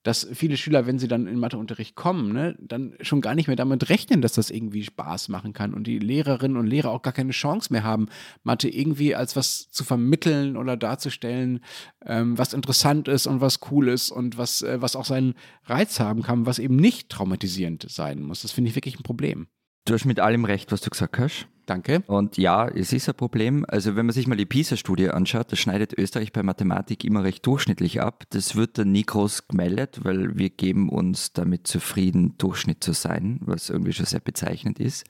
dass 0.06 0.28
viele 0.34 0.56
Schüler, 0.56 0.86
wenn 0.86 1.00
sie 1.00 1.08
dann 1.08 1.26
in 1.26 1.40
Matheunterricht 1.40 1.96
kommen, 1.96 2.32
ne, 2.32 2.56
dann 2.60 2.94
schon 3.02 3.22
gar 3.22 3.34
nicht 3.34 3.48
mehr 3.48 3.56
damit 3.56 3.90
rechnen, 3.90 4.22
dass 4.22 4.34
das 4.34 4.52
irgendwie 4.52 4.84
Spaß 4.84 5.30
machen 5.30 5.52
kann 5.52 5.74
und 5.74 5.88
die 5.88 5.98
Lehrerinnen 5.98 6.58
und 6.58 6.68
Lehrer 6.68 6.92
auch 6.92 7.02
gar 7.02 7.12
keine 7.12 7.32
Chance 7.32 7.74
mehr 7.74 7.84
haben, 7.84 8.06
Mathe 8.44 8.70
irgendwie 8.70 9.16
als 9.16 9.36
was 9.36 9.72
zu 9.72 9.84
vermitteln 9.84 10.58
oder 10.58 10.78
darzustellen, 10.78 11.60
ähm, 12.06 12.38
was 12.38 12.54
interessant 12.54 13.08
ist 13.08 13.26
und 13.26 13.42
was 13.42 13.60
cool 13.72 13.88
ist 13.88 14.12
und 14.12 14.38
was, 14.38 14.62
äh, 14.62 14.80
was 14.80 14.96
auch 14.96 15.06
seinen 15.06 15.34
Reiz 15.64 16.00
haben 16.00 16.22
kann, 16.22 16.46
was 16.46 16.60
eben 16.60 16.76
nicht 16.76 17.10
traumatisierend 17.10 17.88
sein 17.90 18.22
muss. 18.22 18.44
Das 18.44 18.52
finde 18.52 18.70
ich 18.70 18.76
wirklich 18.76 19.00
ein 19.00 19.04
Problem. 19.04 19.48
Du 19.86 19.96
hast 19.96 20.06
mit 20.06 20.20
allem 20.20 20.46
recht, 20.46 20.72
was 20.72 20.82
du 20.82 20.92
gesagt 20.92 21.18
hast. 21.18 21.48
Danke. 21.66 22.04
Und 22.06 22.38
ja, 22.38 22.68
es 22.68 22.94
ist 22.94 23.10
ein 23.10 23.16
Problem. 23.16 23.66
Also 23.68 23.96
wenn 23.96 24.06
man 24.06 24.14
sich 24.14 24.28
mal 24.28 24.36
die 24.36 24.46
PISA-Studie 24.46 25.10
anschaut, 25.10 25.52
das 25.52 25.60
schneidet 25.60 25.98
Österreich 25.98 26.32
bei 26.32 26.44
Mathematik 26.44 27.04
immer 27.04 27.24
recht 27.24 27.46
durchschnittlich 27.46 28.02
ab. 28.02 28.24
Das 28.30 28.56
wird 28.56 28.78
dann 28.78 28.92
nie 28.92 29.04
groß 29.04 29.48
gemeldet, 29.48 30.00
weil 30.04 30.38
wir 30.38 30.52
geben 30.52 30.90
uns 30.90 31.34
damit 31.34 31.66
zufrieden, 31.66 32.38
Durchschnitt 32.38 32.84
zu 32.84 32.94
sein, 32.94 33.40
was 33.42 33.70
irgendwie 33.70 33.94
schon 33.94 34.06
sehr 34.06 34.20
bezeichnend 34.20 34.80
ist. 34.80 35.06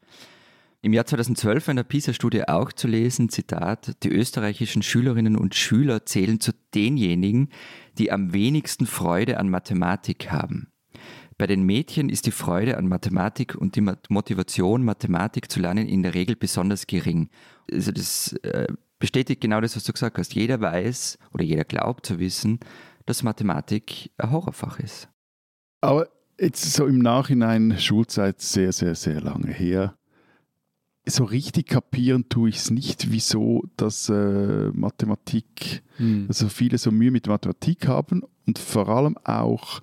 Im 0.81 0.93
Jahr 0.93 1.05
2012 1.05 1.67
war 1.67 1.71
in 1.71 1.77
der 1.77 1.83
PISA-Studie 1.83 2.47
auch 2.47 2.71
zu 2.71 2.87
lesen, 2.87 3.29
Zitat, 3.29 4.03
die 4.03 4.11
österreichischen 4.11 4.83
Schülerinnen 4.83 5.35
und 5.35 5.55
Schüler 5.55 6.05
zählen 6.05 6.39
zu 6.39 6.51
denjenigen, 6.75 7.49
die 7.97 8.11
am 8.11 8.33
wenigsten 8.33 8.85
Freude 8.85 9.39
an 9.39 9.49
Mathematik 9.49 10.31
haben. 10.31 10.67
Bei 11.37 11.47
den 11.47 11.63
Mädchen 11.63 12.07
ist 12.07 12.25
die 12.27 12.31
Freude 12.31 12.77
an 12.77 12.87
Mathematik 12.87 13.55
und 13.55 13.75
die 13.75 13.81
Motivation, 14.09 14.85
Mathematik 14.85 15.51
zu 15.51 15.59
lernen, 15.59 15.87
in 15.87 16.01
der 16.01 16.13
Regel 16.13 16.37
besonders 16.37 16.87
gering. 16.87 17.29
Also 17.69 17.91
das 17.91 18.33
äh, 18.43 18.67
bestätigt 18.99 19.41
genau 19.41 19.59
das, 19.59 19.75
was 19.75 19.83
du 19.83 19.91
gesagt 19.91 20.17
hast. 20.17 20.33
Jeder 20.33 20.61
weiß 20.61 21.17
oder 21.33 21.43
jeder 21.43 21.65
glaubt 21.65 22.05
zu 22.05 22.19
wissen, 22.19 22.59
dass 23.05 23.21
Mathematik 23.21 24.11
ein 24.17 24.31
Horrorfach 24.31 24.79
ist. 24.79 25.09
Aber 25.81 26.07
jetzt 26.39 26.73
so 26.73 26.85
im 26.85 26.99
Nachhinein, 26.99 27.77
Schulzeit 27.79 28.39
sehr, 28.39 28.71
sehr, 28.71 28.95
sehr 28.95 29.19
lange 29.19 29.51
her. 29.51 29.97
So 31.05 31.25
richtig 31.25 31.67
kapieren 31.67 32.29
tue 32.29 32.49
ich 32.49 32.57
es 32.57 32.71
nicht, 32.71 33.11
wieso 33.11 33.63
dass 33.77 34.09
äh, 34.09 34.71
Mathematik, 34.73 35.83
hm. 35.97 36.25
also 36.29 36.49
viele 36.49 36.77
so 36.79 36.91
Mühe 36.91 37.11
mit 37.11 37.27
Mathematik 37.27 37.87
haben 37.87 38.23
und 38.47 38.57
vor 38.57 38.89
allem 38.89 39.17
auch 39.23 39.81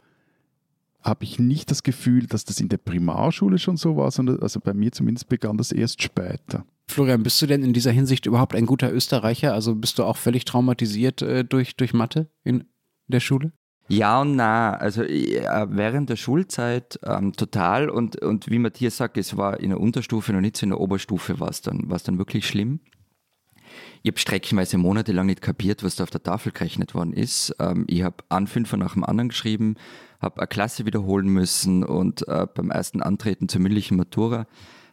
habe 1.03 1.25
ich 1.25 1.39
nicht 1.39 1.71
das 1.71 1.83
Gefühl, 1.83 2.27
dass 2.27 2.45
das 2.45 2.61
in 2.61 2.69
der 2.69 2.79
Primarschule 2.79 3.59
schon 3.59 3.77
so 3.77 3.97
war, 3.97 4.11
sondern 4.11 4.41
also 4.41 4.61
bei 4.61 4.75
mir 4.75 4.93
zumindest 4.93 5.29
begann 5.29 5.57
das 5.57 5.73
erst 5.73 6.03
später. 6.03 6.65
Florian, 6.89 7.23
bist 7.23 7.41
du 7.41 7.47
denn 7.47 7.63
in 7.63 7.73
dieser 7.73 7.91
Hinsicht 7.91 8.27
überhaupt 8.27 8.55
ein 8.55 8.67
guter 8.67 8.93
Österreicher? 8.93 9.55
Also 9.55 9.75
bist 9.75 9.99
du 9.99 10.05
auch 10.05 10.17
völlig 10.17 10.45
traumatisiert 10.45 11.23
äh, 11.23 11.45
durch, 11.45 11.77
durch 11.77 11.95
Mathe 11.95 12.29
in 12.45 12.65
der 13.09 13.21
Schule? 13.21 13.53
Ja 13.89 14.21
und 14.21 14.37
na, 14.37 14.75
also 14.75 15.03
äh, 15.03 15.67
während 15.69 16.09
der 16.09 16.17
Schulzeit 16.17 16.99
ähm, 17.05 17.33
total 17.33 17.91
und, 17.91 18.21
und 18.23 18.49
wie 18.51 18.59
Matthias 18.59 18.97
sagt, 18.97 19.19
es 19.19 19.37
war 19.37 19.61
in 19.61 19.71
der 19.71 19.81
Unterstufe, 19.81 20.33
noch 20.33 20.41
nicht 20.41 20.57
so 20.57 20.65
in 20.65 20.71
der 20.71 20.81
Oberstufe 20.81 21.41
war 21.41 21.49
es 21.49 21.63
dann, 21.63 21.89
dann 21.89 22.19
wirklich 22.19 22.47
schlimm. 22.47 22.81
Ich 24.03 24.11
habe 24.11 24.19
streckenweise 24.19 24.79
monatelang 24.79 25.27
nicht 25.27 25.43
kapiert, 25.43 25.83
was 25.83 25.97
da 25.97 26.05
auf 26.05 26.11
der 26.11 26.23
Tafel 26.23 26.53
gerechnet 26.53 26.95
worden 26.95 27.13
ist. 27.13 27.55
Ähm, 27.59 27.85
ich 27.89 28.03
habe 28.03 28.17
einen 28.29 28.47
Fünfer 28.47 28.77
nach 28.77 28.95
dem 28.95 29.05
anderen 29.05 29.29
geschrieben, 29.29 29.77
habe 30.23 30.41
eine 30.41 30.47
Klasse 30.47 30.87
wiederholen 30.87 31.27
müssen 31.27 31.85
und 31.85 32.27
äh, 32.29 32.47
beim 32.55 32.71
ersten 32.71 33.03
Antreten 33.03 33.49
zur 33.49 33.61
mündlichen 33.61 33.97
Matura 33.97 34.47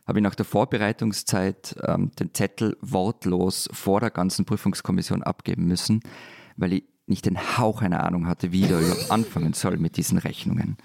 habe 0.06 0.20
ich 0.20 0.24
nach 0.24 0.36
der 0.36 0.46
Vorbereitungszeit 0.46 1.76
ähm, 1.84 2.12
den 2.20 2.34
Zettel 2.34 2.76
wortlos 2.82 3.70
vor 3.72 4.00
der 4.00 4.10
ganzen 4.10 4.44
Prüfungskommission 4.44 5.22
abgeben 5.22 5.68
müssen, 5.68 6.02
weil 6.58 6.74
ich 6.74 6.84
nicht 7.06 7.26
den 7.26 7.38
Hauch 7.58 7.82
einer 7.82 8.04
Ahnung 8.04 8.28
hatte, 8.28 8.52
wie 8.52 8.64
ich 8.64 8.72
überhaupt 8.72 9.12
anfangen 9.12 9.54
soll 9.54 9.78
mit 9.78 9.98
diesen 9.98 10.18
Rechnungen. 10.18 10.78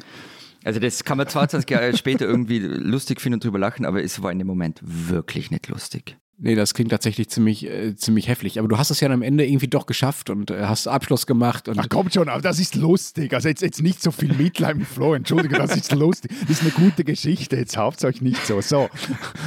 Also 0.63 0.81
das 0.81 1.05
kann 1.05 1.19
man 1.19 1.27
22 1.29 1.69
Jahre 1.69 1.97
später 1.97 2.27
irgendwie 2.27 2.59
lustig 2.59 3.21
finden 3.21 3.35
und 3.35 3.45
drüber 3.45 3.59
lachen, 3.59 3.85
aber 3.87 4.03
es 4.03 4.23
war 4.23 4.31
in 4.31 4.39
dem 4.39 4.47
Moment 4.47 4.81
wirklich 4.83 5.51
nicht 5.51 5.69
lustig. 5.69 6.19
Nee, 6.37 6.57
das 6.57 6.74
klingt 6.74 6.91
tatsächlich 6.91 7.28
ziemlich, 7.28 7.66
äh, 7.66 7.95
ziemlich 7.95 8.28
heftig. 8.28 8.59
Aber 8.59 8.66
du 8.66 8.76
hast 8.76 8.91
es 8.91 9.01
ja 9.01 9.09
am 9.09 9.22
Ende 9.22 9.47
irgendwie 9.47 9.68
doch 9.68 9.87
geschafft 9.87 10.30
und 10.30 10.51
äh, 10.51 10.64
hast 10.64 10.89
Abschluss 10.89 11.26
gemacht. 11.26 11.68
Und 11.68 11.78
Ach 11.78 11.87
komm 11.89 12.11
schon, 12.11 12.28
aber 12.28 12.43
das 12.43 12.59
ist 12.59 12.74
lustig. 12.74 13.32
Also 13.32 13.49
jetzt, 13.49 13.62
jetzt 13.62 13.80
nicht 13.82 14.03
so 14.03 14.11
viel 14.11 14.32
Mitleid 14.35 14.76
mit 14.76 14.87
Flo. 14.87 15.14
Entschuldige, 15.14 15.57
das 15.57 15.76
ist 15.76 15.93
lustig. 15.93 16.32
Das 16.41 16.51
ist 16.51 16.62
eine 16.62 16.70
gute 16.70 17.05
Geschichte. 17.05 17.57
Jetzt 17.57 17.76
habt 17.76 18.05
euch 18.05 18.20
nicht 18.20 18.45
so. 18.47 18.61
So. 18.61 18.89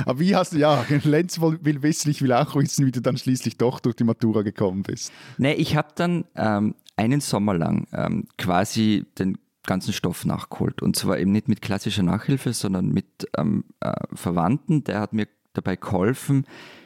Aber 0.06 0.20
wie 0.20 0.36
hast 0.36 0.54
du, 0.54 0.58
ja, 0.58 0.86
Lenz 1.04 1.42
will 1.42 1.84
wissen, 1.84 2.10
ich 2.10 2.22
will 2.22 2.32
auch 2.32 2.56
wissen, 2.56 2.86
wie 2.86 2.92
du 2.92 3.02
dann 3.02 3.18
schließlich 3.18 3.58
doch 3.58 3.80
durch 3.82 3.96
die 3.96 4.06
Matura 4.06 4.44
gekommen 4.44 4.84
bist. 4.84 5.12
Nee, 5.38 5.54
ich 5.54 5.76
habe 5.76 5.90
dann 5.96 6.26
ähm, 6.36 6.76
einen 6.96 7.20
Sommer 7.20 7.54
lang 7.54 7.88
ähm, 7.92 8.28
quasi 8.38 9.06
den 9.20 9.38
ganzen 9.68 9.94
Stoff 9.94 10.26
nachgeholt. 10.26 10.82
Und 10.82 10.96
zwar 10.96 11.20
eben 11.20 11.32
nicht 11.32 11.48
mit 11.48 11.62
klassischer 11.62 12.04
Nachhilfe, 12.04 12.54
sondern 12.54 12.88
mit 12.88 13.28
ähm, 13.38 13.66
äh, 13.82 13.92
Verwandten. 14.14 14.84
Der 14.86 15.02
hat 15.02 15.14
mir 15.14 15.28
dabei 15.58 15.76
geholfen, 15.76 16.46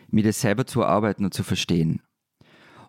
mir 0.10 0.24
das 0.24 0.42
selber 0.42 0.66
zu 0.66 0.82
erarbeiten 0.82 1.26
und 1.26 1.34
zu 1.34 1.44
verstehen. 1.44 2.02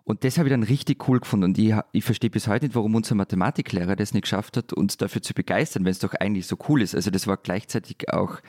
Und 0.05 0.25
das 0.25 0.37
habe 0.37 0.49
ich 0.49 0.53
dann 0.53 0.63
richtig 0.63 1.07
cool 1.07 1.19
gefunden. 1.21 1.45
Und 1.45 1.57
ich, 1.57 1.73
ich 1.93 2.03
verstehe 2.03 2.29
bis 2.29 2.47
heute 2.47 2.65
nicht, 2.65 2.75
warum 2.75 2.95
unser 2.95 3.15
Mathematiklehrer 3.15 3.95
das 3.95 4.13
nicht 4.13 4.23
geschafft 4.23 4.57
hat, 4.57 4.73
uns 4.73 4.97
dafür 4.97 5.21
zu 5.21 5.33
begeistern, 5.33 5.85
wenn 5.85 5.91
es 5.91 5.99
doch 5.99 6.13
eigentlich 6.13 6.45
so 6.45 6.57
cool 6.67 6.81
ist. 6.81 6.93
Also 6.93 7.09
das 7.09 7.25
war 7.25 7.37
gleichzeitig 7.37 8.11
auch 8.11 8.39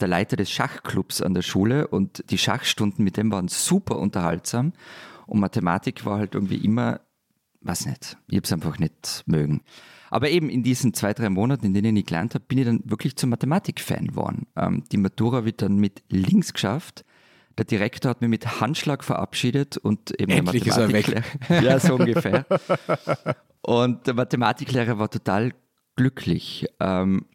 der 0.00 0.08
Leiter 0.08 0.36
des 0.36 0.50
Schachclubs 0.50 1.22
an 1.22 1.34
der 1.34 1.42
Schule 1.42 1.86
und 1.86 2.24
die 2.30 2.38
Schachstunden 2.38 3.04
mit 3.04 3.16
dem 3.16 3.30
waren 3.30 3.46
super 3.46 3.98
unterhaltsam. 3.98 4.72
Und 5.26 5.38
Mathematik 5.38 6.04
war 6.04 6.18
halt 6.18 6.34
irgendwie 6.34 6.56
immer, 6.56 7.00
was 7.60 7.86
nicht, 7.86 8.16
ich 8.26 8.36
habe 8.36 8.44
es 8.44 8.52
einfach 8.52 8.78
nicht 8.78 9.22
mögen. 9.26 9.62
Aber 10.14 10.30
eben 10.30 10.48
in 10.48 10.62
diesen 10.62 10.94
zwei, 10.94 11.12
drei 11.12 11.28
Monaten, 11.28 11.66
in 11.66 11.74
denen 11.74 11.96
ich 11.96 12.06
gelernt 12.06 12.34
habe, 12.34 12.44
bin 12.46 12.58
ich 12.58 12.64
dann 12.66 12.80
wirklich 12.84 13.16
zum 13.16 13.30
Mathematik-Fan 13.30 14.06
geworden. 14.08 14.46
Ähm, 14.54 14.84
die 14.92 14.96
Matura 14.96 15.44
wird 15.44 15.60
dann 15.60 15.76
mit 15.76 16.04
links 16.08 16.52
geschafft 16.52 17.04
der 17.56 17.64
Direktor 17.64 18.10
hat 18.10 18.20
mich 18.20 18.30
mit 18.30 18.60
Handschlag 18.60 19.04
verabschiedet 19.04 19.76
und 19.76 20.10
eben 20.20 20.32
Endlich 20.32 20.64
der 20.64 20.88
Mathematiklehrer. 20.88 21.24
Ja, 21.62 21.78
so 21.78 21.94
ungefähr. 21.94 22.46
Und 23.62 24.06
der 24.06 24.14
Mathematiklehrer 24.14 24.98
war 24.98 25.10
total 25.10 25.52
glücklich. 25.96 26.66
Ähm, 26.80 27.26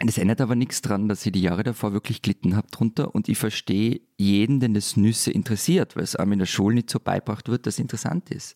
das 0.00 0.18
ändert 0.18 0.40
aber 0.40 0.54
nichts 0.54 0.82
daran, 0.82 1.08
dass 1.08 1.26
ich 1.26 1.32
die 1.32 1.42
Jahre 1.42 1.64
davor 1.64 1.92
wirklich 1.92 2.22
glitten 2.22 2.54
habe 2.54 2.68
drunter 2.70 3.14
und 3.14 3.28
ich 3.28 3.38
verstehe 3.38 4.00
jeden, 4.16 4.60
den 4.60 4.74
das 4.74 4.96
Nüsse 4.96 5.32
interessiert, 5.32 5.96
weil 5.96 6.04
es 6.04 6.14
einem 6.14 6.32
in 6.32 6.38
der 6.38 6.46
Schule 6.46 6.76
nicht 6.76 6.90
so 6.90 7.00
beibracht 7.00 7.48
wird, 7.48 7.66
dass 7.66 7.74
es 7.74 7.80
interessant 7.80 8.30
ist. 8.30 8.54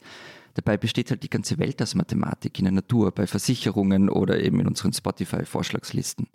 Dabei 0.54 0.76
besteht 0.76 1.10
halt 1.10 1.22
die 1.22 1.30
ganze 1.30 1.58
Welt 1.58 1.80
aus 1.80 1.94
Mathematik 1.94 2.58
in 2.58 2.66
der 2.66 2.72
Natur, 2.72 3.12
bei 3.12 3.26
Versicherungen 3.26 4.08
oder 4.08 4.42
eben 4.42 4.60
in 4.60 4.66
unseren 4.66 4.92
Spotify-Vorschlagslisten. 4.92 6.28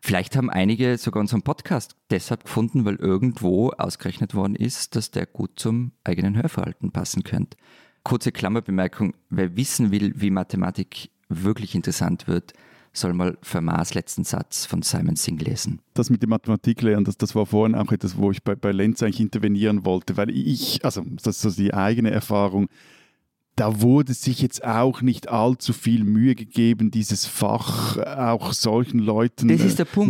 Vielleicht 0.00 0.36
haben 0.36 0.50
einige 0.50 0.98
sogar 0.98 1.20
unseren 1.20 1.42
Podcast 1.42 1.96
deshalb 2.10 2.44
gefunden, 2.44 2.84
weil 2.84 2.96
irgendwo 2.96 3.70
ausgerechnet 3.70 4.34
worden 4.34 4.54
ist, 4.54 4.94
dass 4.94 5.10
der 5.10 5.26
gut 5.26 5.52
zum 5.56 5.92
eigenen 6.04 6.36
Hörverhalten 6.36 6.92
passen 6.92 7.24
könnte. 7.24 7.56
Kurze 8.04 8.30
Klammerbemerkung, 8.30 9.14
wer 9.30 9.56
wissen 9.56 9.90
will, 9.90 10.12
wie 10.16 10.30
Mathematik 10.30 11.10
wirklich 11.28 11.74
interessant 11.74 12.28
wird, 12.28 12.52
soll 12.92 13.12
mal 13.12 13.36
Fermats 13.42 13.94
letzten 13.94 14.24
Satz 14.24 14.64
von 14.64 14.82
Simon 14.82 15.16
Singh 15.16 15.44
lesen. 15.44 15.80
Das 15.94 16.08
mit 16.08 16.22
dem 16.22 16.30
Mathematiklernen, 16.30 17.04
das, 17.04 17.16
das 17.18 17.34
war 17.34 17.46
vorhin 17.46 17.74
auch 17.74 17.92
etwas, 17.92 18.16
wo 18.16 18.30
ich 18.30 18.42
bei, 18.42 18.54
bei 18.54 18.72
Lenz 18.72 19.02
eigentlich 19.02 19.20
intervenieren 19.20 19.84
wollte, 19.84 20.16
weil 20.16 20.30
ich, 20.30 20.84
also 20.84 21.04
das 21.22 21.36
ist 21.36 21.42
so 21.42 21.62
die 21.62 21.74
eigene 21.74 22.10
Erfahrung, 22.10 22.68
da 23.56 23.80
wurde 23.80 24.12
sich 24.12 24.42
jetzt 24.42 24.62
auch 24.64 25.00
nicht 25.00 25.30
allzu 25.30 25.72
viel 25.72 26.04
Mühe 26.04 26.34
gegeben, 26.34 26.90
dieses 26.90 27.24
Fach 27.24 27.96
auch 27.96 28.52
solchen 28.52 28.98
Leuten 28.98 29.46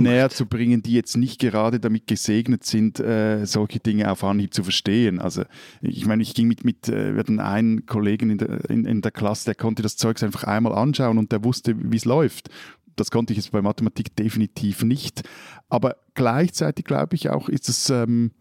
näher 0.02 0.30
zu 0.30 0.46
bringen, 0.46 0.82
die 0.82 0.94
jetzt 0.94 1.16
nicht 1.16 1.38
gerade 1.38 1.78
damit 1.78 2.08
gesegnet 2.08 2.64
sind, 2.64 2.98
äh, 2.98 3.46
solche 3.46 3.78
Dinge 3.78 4.10
auf 4.10 4.24
Anhieb 4.24 4.52
zu 4.52 4.64
verstehen. 4.64 5.20
Also 5.20 5.44
ich 5.80 6.06
meine, 6.06 6.24
ich 6.24 6.34
ging 6.34 6.48
mit, 6.48 6.64
mit 6.64 6.88
äh, 6.88 7.12
wir 7.12 7.20
hatten 7.20 7.38
einen 7.38 7.86
Kollegen 7.86 8.30
in 8.30 8.38
der, 8.38 8.68
in, 8.68 8.84
in 8.84 9.00
der 9.00 9.12
Klasse, 9.12 9.44
der 9.44 9.54
konnte 9.54 9.80
das 9.80 9.96
Zeugs 9.96 10.24
einfach 10.24 10.42
einmal 10.42 10.74
anschauen 10.74 11.16
und 11.16 11.30
der 11.30 11.44
wusste, 11.44 11.76
wie 11.78 11.96
es 11.96 12.04
läuft. 12.04 12.50
Das 12.96 13.12
konnte 13.12 13.32
ich 13.32 13.36
jetzt 13.36 13.52
bei 13.52 13.62
Mathematik 13.62 14.16
definitiv 14.16 14.82
nicht. 14.82 15.22
Aber 15.68 15.96
gleichzeitig 16.14 16.84
glaube 16.84 17.14
ich 17.14 17.30
auch, 17.30 17.48
ist 17.48 17.68
es... 17.68 17.90
Ähm, 17.90 18.32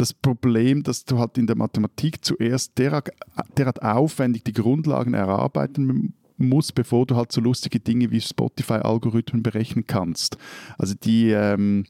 das 0.00 0.14
Problem, 0.14 0.82
dass 0.82 1.04
du 1.04 1.18
halt 1.18 1.36
in 1.36 1.46
der 1.46 1.56
Mathematik 1.56 2.24
zuerst 2.24 2.78
derart, 2.78 3.10
derart 3.58 3.82
aufwendig 3.82 4.44
die 4.44 4.54
Grundlagen 4.54 5.12
erarbeiten 5.12 6.14
musst, 6.38 6.74
bevor 6.74 7.04
du 7.04 7.16
halt 7.16 7.30
so 7.32 7.42
lustige 7.42 7.80
Dinge 7.80 8.10
wie 8.10 8.20
Spotify-Algorithmen 8.20 9.42
berechnen 9.42 9.86
kannst. 9.86 10.38
Also 10.78 10.94
die 10.94 11.30
ähm, 11.30 11.84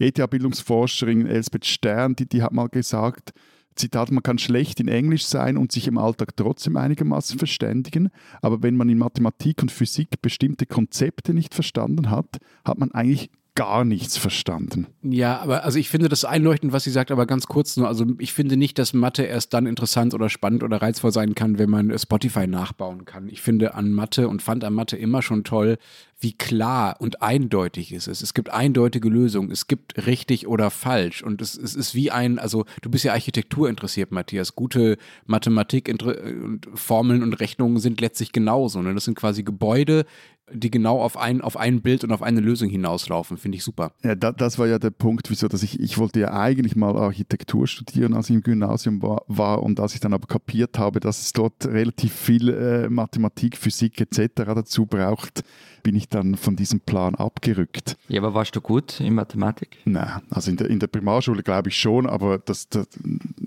ETH-Bildungsforscherin 0.00 1.26
Elsbeth 1.26 1.64
Stern, 1.64 2.16
die, 2.16 2.26
die 2.26 2.42
hat 2.42 2.52
mal 2.52 2.68
gesagt, 2.68 3.32
Zitat, 3.76 4.10
man 4.10 4.22
kann 4.24 4.38
schlecht 4.38 4.80
in 4.80 4.88
Englisch 4.88 5.24
sein 5.24 5.56
und 5.56 5.70
sich 5.70 5.86
im 5.86 5.98
Alltag 5.98 6.36
trotzdem 6.36 6.76
einigermaßen 6.76 7.38
verständigen, 7.38 8.10
aber 8.42 8.62
wenn 8.62 8.76
man 8.76 8.88
in 8.88 8.98
Mathematik 8.98 9.62
und 9.62 9.70
Physik 9.70 10.22
bestimmte 10.22 10.66
Konzepte 10.66 11.34
nicht 11.34 11.54
verstanden 11.54 12.10
hat, 12.10 12.38
hat 12.64 12.78
man 12.78 12.92
eigentlich 12.92 13.30
gar 13.56 13.84
nichts 13.84 14.16
verstanden. 14.16 14.88
Ja, 15.02 15.38
aber 15.38 15.64
also 15.64 15.78
ich 15.78 15.88
finde 15.88 16.08
das 16.08 16.24
einleuchtend, 16.24 16.72
was 16.72 16.84
sie 16.84 16.90
sagt, 16.90 17.12
aber 17.12 17.24
ganz 17.24 17.46
kurz 17.46 17.76
nur. 17.76 17.86
Also 17.86 18.04
ich 18.18 18.32
finde 18.32 18.56
nicht, 18.56 18.78
dass 18.78 18.92
Mathe 18.92 19.22
erst 19.22 19.54
dann 19.54 19.66
interessant 19.66 20.12
oder 20.12 20.28
spannend 20.28 20.64
oder 20.64 20.82
reizvoll 20.82 21.12
sein 21.12 21.36
kann, 21.36 21.58
wenn 21.58 21.70
man 21.70 21.96
Spotify 21.96 22.48
nachbauen 22.48 23.04
kann. 23.04 23.28
Ich 23.28 23.42
finde 23.42 23.74
an 23.74 23.92
Mathe 23.92 24.28
und 24.28 24.42
fand 24.42 24.64
an 24.64 24.74
Mathe 24.74 24.96
immer 24.96 25.22
schon 25.22 25.44
toll, 25.44 25.78
wie 26.20 26.32
klar 26.32 26.96
und 27.00 27.22
eindeutig 27.22 27.92
es 27.92 28.06
ist. 28.06 28.22
Es 28.22 28.34
gibt 28.34 28.50
eindeutige 28.50 29.08
Lösungen. 29.08 29.50
Es 29.50 29.66
gibt 29.66 30.06
richtig 30.06 30.46
oder 30.46 30.70
falsch. 30.70 31.22
Und 31.22 31.42
es, 31.42 31.56
es 31.56 31.74
ist 31.74 31.94
wie 31.94 32.10
ein, 32.10 32.38
also 32.38 32.64
du 32.82 32.90
bist 32.90 33.04
ja 33.04 33.12
Architektur 33.12 33.68
interessiert, 33.68 34.12
Matthias. 34.12 34.54
Gute 34.54 34.96
Mathematik 35.26 35.88
und 35.88 36.66
Formeln 36.74 37.22
und 37.22 37.34
Rechnungen 37.34 37.78
sind 37.78 38.00
letztlich 38.00 38.32
genauso. 38.32 38.80
Ne? 38.82 38.94
Das 38.94 39.04
sind 39.04 39.16
quasi 39.16 39.42
Gebäude, 39.42 40.06
die 40.52 40.70
genau 40.70 41.00
auf 41.00 41.16
ein, 41.16 41.40
auf 41.40 41.56
ein 41.56 41.80
Bild 41.80 42.04
und 42.04 42.12
auf 42.12 42.22
eine 42.22 42.40
Lösung 42.40 42.68
hinauslaufen. 42.68 43.38
Finde 43.38 43.56
ich 43.56 43.64
super. 43.64 43.92
Ja, 44.02 44.14
da, 44.14 44.30
das 44.30 44.58
war 44.58 44.66
ja 44.66 44.78
der 44.78 44.90
Punkt, 44.90 45.30
wieso, 45.30 45.48
dass 45.48 45.62
ich, 45.62 45.80
ich 45.80 45.96
wollte 45.96 46.20
ja 46.20 46.32
eigentlich 46.32 46.76
mal 46.76 46.96
Architektur 46.96 47.66
studieren, 47.66 48.14
als 48.14 48.28
ich 48.28 48.36
im 48.36 48.42
Gymnasium 48.42 49.00
war, 49.02 49.22
war 49.26 49.62
und 49.62 49.80
als 49.80 49.94
ich 49.94 50.00
dann 50.00 50.12
aber 50.12 50.26
kapiert 50.26 50.78
habe, 50.78 51.00
dass 51.00 51.22
es 51.22 51.32
dort 51.32 51.64
relativ 51.66 52.12
viel 52.12 52.50
äh, 52.50 52.88
Mathematik, 52.90 53.56
Physik 53.56 54.00
etc. 54.00 54.28
dazu 54.36 54.84
braucht, 54.84 55.44
bin 55.82 55.96
ich 55.96 56.03
dann 56.08 56.36
von 56.36 56.56
diesem 56.56 56.80
Plan 56.80 57.14
abgerückt. 57.14 57.96
Ja, 58.08 58.20
aber 58.20 58.34
warst 58.34 58.54
du 58.56 58.60
gut 58.60 59.00
in 59.00 59.14
Mathematik? 59.14 59.78
Nein, 59.84 60.22
also 60.30 60.50
in 60.50 60.56
der, 60.56 60.70
in 60.70 60.78
der 60.78 60.86
Primarschule 60.86 61.42
glaube 61.42 61.68
ich 61.68 61.76
schon, 61.78 62.06
aber 62.06 62.38
das, 62.38 62.68
das, 62.68 62.88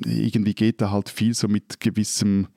irgendwie 0.05 0.53
geht 0.53 0.81
da 0.81 0.91
halt 0.91 1.09
viel 1.09 1.33
so 1.33 1.47
mit 1.47 1.79
gewissem 1.79 2.47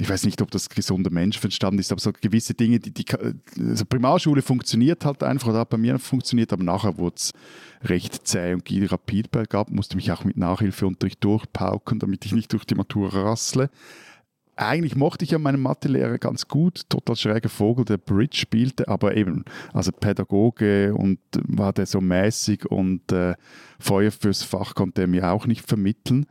ich 0.00 0.08
weiß 0.08 0.24
nicht, 0.24 0.40
ob 0.42 0.50
das 0.50 0.68
gesunder 0.68 1.10
Menschenverstand 1.10 1.80
ist, 1.80 1.90
aber 1.90 2.00
so 2.00 2.12
gewisse 2.12 2.54
Dinge, 2.54 2.78
die, 2.78 2.92
die 2.92 3.04
also 3.58 3.84
Primarschule 3.84 4.42
funktioniert 4.42 5.04
halt 5.04 5.24
einfach, 5.24 5.48
oder 5.48 5.60
hat 5.60 5.70
bei 5.70 5.76
mir 5.76 5.98
funktioniert, 5.98 6.52
aber 6.52 6.62
nachher 6.62 6.98
wurde 6.98 7.16
es 7.16 7.32
recht 7.82 8.26
zäh 8.26 8.54
und 8.54 8.64
ging 8.64 8.84
rapid 8.86 9.30
bergab, 9.30 9.70
musste 9.70 9.96
mich 9.96 10.12
auch 10.12 10.24
mit 10.24 10.36
Nachhilfeunterricht 10.36 11.22
durchpauken, 11.24 11.98
damit 11.98 12.24
ich 12.24 12.32
nicht 12.32 12.52
durch 12.52 12.64
die 12.64 12.76
Matura 12.76 13.22
rassle. 13.22 13.70
Eigentlich 14.60 14.96
mochte 14.96 15.24
ich 15.24 15.30
ja 15.30 15.38
meinen 15.38 15.62
Mathelehrer 15.62 16.18
ganz 16.18 16.48
gut, 16.48 16.82
total 16.88 17.14
schräger 17.14 17.48
Vogel, 17.48 17.84
der 17.84 17.96
Bridge 17.96 18.38
spielte, 18.38 18.88
aber 18.88 19.16
eben, 19.16 19.44
also 19.72 19.92
Pädagoge 19.92 20.92
und 20.96 21.20
war 21.46 21.72
der 21.72 21.86
so 21.86 22.00
mäßig 22.00 22.66
und 22.66 23.12
äh, 23.12 23.36
Feuer 23.78 24.10
fürs 24.10 24.42
Fach 24.42 24.74
konnte 24.74 25.02
er 25.02 25.06
mir 25.06 25.30
auch 25.30 25.46
nicht 25.46 25.64
vermitteln. 25.64 26.26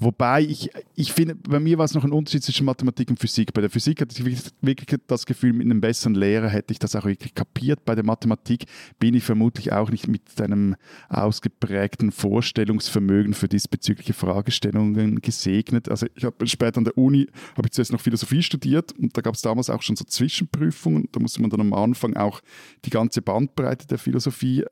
Wobei 0.00 0.42
ich, 0.42 0.70
ich 0.94 1.12
finde, 1.12 1.34
bei 1.34 1.58
mir 1.58 1.76
war 1.76 1.84
es 1.84 1.92
noch 1.92 2.04
ein 2.04 2.12
Unterschied 2.12 2.44
zwischen 2.44 2.64
Mathematik 2.64 3.10
und 3.10 3.18
Physik. 3.18 3.52
Bei 3.52 3.60
der 3.60 3.68
Physik 3.68 4.00
hatte 4.00 4.14
ich 4.16 4.42
wirklich 4.60 5.00
das 5.08 5.26
Gefühl, 5.26 5.52
mit 5.52 5.64
einem 5.64 5.80
besseren 5.80 6.14
Lehrer 6.14 6.48
hätte 6.48 6.72
ich 6.72 6.78
das 6.78 6.94
auch 6.94 7.04
wirklich 7.04 7.34
kapiert. 7.34 7.84
Bei 7.84 7.96
der 7.96 8.04
Mathematik 8.04 8.66
bin 9.00 9.14
ich 9.14 9.24
vermutlich 9.24 9.72
auch 9.72 9.90
nicht 9.90 10.06
mit 10.06 10.22
einem 10.40 10.76
ausgeprägten 11.08 12.12
Vorstellungsvermögen 12.12 13.34
für 13.34 13.48
diesbezügliche 13.48 14.12
Fragestellungen 14.12 15.20
gesegnet. 15.20 15.88
Also 15.88 16.06
ich 16.14 16.24
habe 16.24 16.46
später 16.46 16.78
an 16.78 16.84
der 16.84 16.96
Uni, 16.96 17.26
habe 17.56 17.66
ich 17.66 17.72
zuerst 17.72 17.92
noch 17.92 18.00
Philosophie 18.00 18.44
studiert 18.44 18.92
und 18.92 19.16
da 19.16 19.20
gab 19.20 19.34
es 19.34 19.42
damals 19.42 19.68
auch 19.68 19.82
schon 19.82 19.96
so 19.96 20.04
Zwischenprüfungen. 20.04 21.08
Da 21.10 21.18
musste 21.18 21.40
man 21.40 21.50
dann 21.50 21.60
am 21.60 21.72
Anfang 21.72 22.16
auch 22.16 22.40
die 22.84 22.90
ganze 22.90 23.20
Bandbreite 23.20 23.88
der 23.88 23.98
Philosophie 23.98 24.64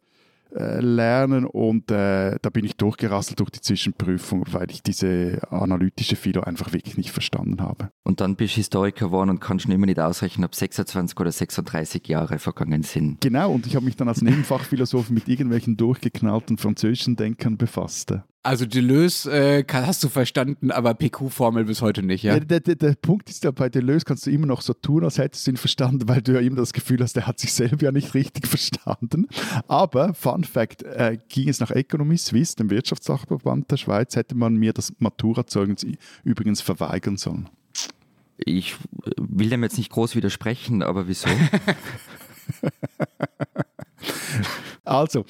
lernen 0.51 1.45
und 1.45 1.91
äh, 1.91 2.37
da 2.41 2.51
bin 2.51 2.65
ich 2.65 2.77
durchgerasselt 2.77 3.41
durch 3.41 3.51
die 3.51 3.61
Zwischenprüfung, 3.61 4.45
weil 4.53 4.71
ich 4.71 4.83
diese 4.83 5.41
analytische 5.51 6.17
Philo 6.17 6.43
einfach 6.43 6.73
wirklich 6.73 6.97
nicht 6.97 7.11
verstanden 7.11 7.61
habe. 7.61 7.91
Und 8.05 8.21
dann 8.21 8.37
bist 8.37 8.55
du 8.55 8.59
Historiker 8.59 9.07
geworden 9.07 9.31
und 9.31 9.41
kannst 9.41 9.65
schon 9.65 9.73
immer 9.73 9.87
nicht 9.87 10.01
ausrechnen, 10.01 10.45
ob 10.45 10.55
26 10.55 11.19
oder 11.19 11.33
36 11.33 12.07
Jahre 12.09 12.39
vergangen 12.39 12.83
sind. 12.83 13.21
Genau, 13.21 13.53
und 13.53 13.67
ich 13.67 13.77
habe 13.77 13.85
mich 13.85 13.97
dann 13.97 14.09
als 14.09 14.23
Nebenfachphilosoph 14.23 15.11
mit 15.11 15.29
irgendwelchen 15.29 15.77
durchgeknallten 15.77 16.59
französischen 16.59 17.17
Denkern 17.17 17.57
befasst. 17.57 18.15
Also 18.47 18.65
Deleuze 18.65 19.33
äh, 19.33 19.65
hast 19.73 20.05
du 20.05 20.09
verstanden, 20.09 20.71
aber 20.71 20.95
PQ-Formel 20.95 21.65
bis 21.65 21.83
heute 21.83 22.05
nicht, 22.05 22.23
ja? 22.23 22.35
ja 22.35 22.41
der, 22.41 22.61
der, 22.61 22.77
der, 22.77 22.95
Punkt 22.95 23.29
ist 23.29 23.43
ja, 23.43 23.51
bei 23.51 23.69
Deleuze 23.69 24.05
kannst 24.05 24.25
du 24.25 24.31
immer 24.31 24.47
noch 24.47 24.61
so 24.61 24.73
tun, 24.73 25.03
als 25.03 25.19
hättest 25.19 25.49
du 25.49 25.51
ihn 25.51 25.57
verstanden, 25.57 26.09
weil 26.09 26.23
du 26.23 26.35
ja 26.35 26.39
immer 26.39 26.55
das 26.55 26.73
Gefühl 26.73 27.03
hast, 27.03 27.17
der 27.17 27.27
hat 27.27 27.41
sich 27.41 27.53
selber 27.53 27.83
ja 27.83 27.91
nicht 27.91 28.15
richtig 28.15 28.47
verstanden. 28.57 29.27
Aber, 29.67 30.15
Fun 30.15 30.45
Fact, 30.45 30.85
äh, 30.85 31.19
ging 31.29 31.49
es 31.49 31.59
nach 31.59 31.73
Economie 31.73 32.19
Suisse, 32.19 32.55
dem 32.55 32.71
Wirtschaftssachverband 32.71 33.69
der 33.69 33.79
Schweiz, 33.79 34.15
hätte 34.15 34.37
man 34.37 34.55
mir 34.55 34.73
das 34.73 34.93
Matura-Zeugnis 35.01 35.85
übrigens 36.23 36.61
verweigern 36.61 37.17
sollen. 37.17 37.49
Ich 38.39 38.77
will 39.17 39.51
dem 39.51 39.65
jetzt 39.65 39.77
nicht 39.77 39.91
groß 39.91 40.15
widersprechen, 40.15 40.85
aber 40.85 41.09
wieso? 41.09 41.29
Also, 44.87 45.25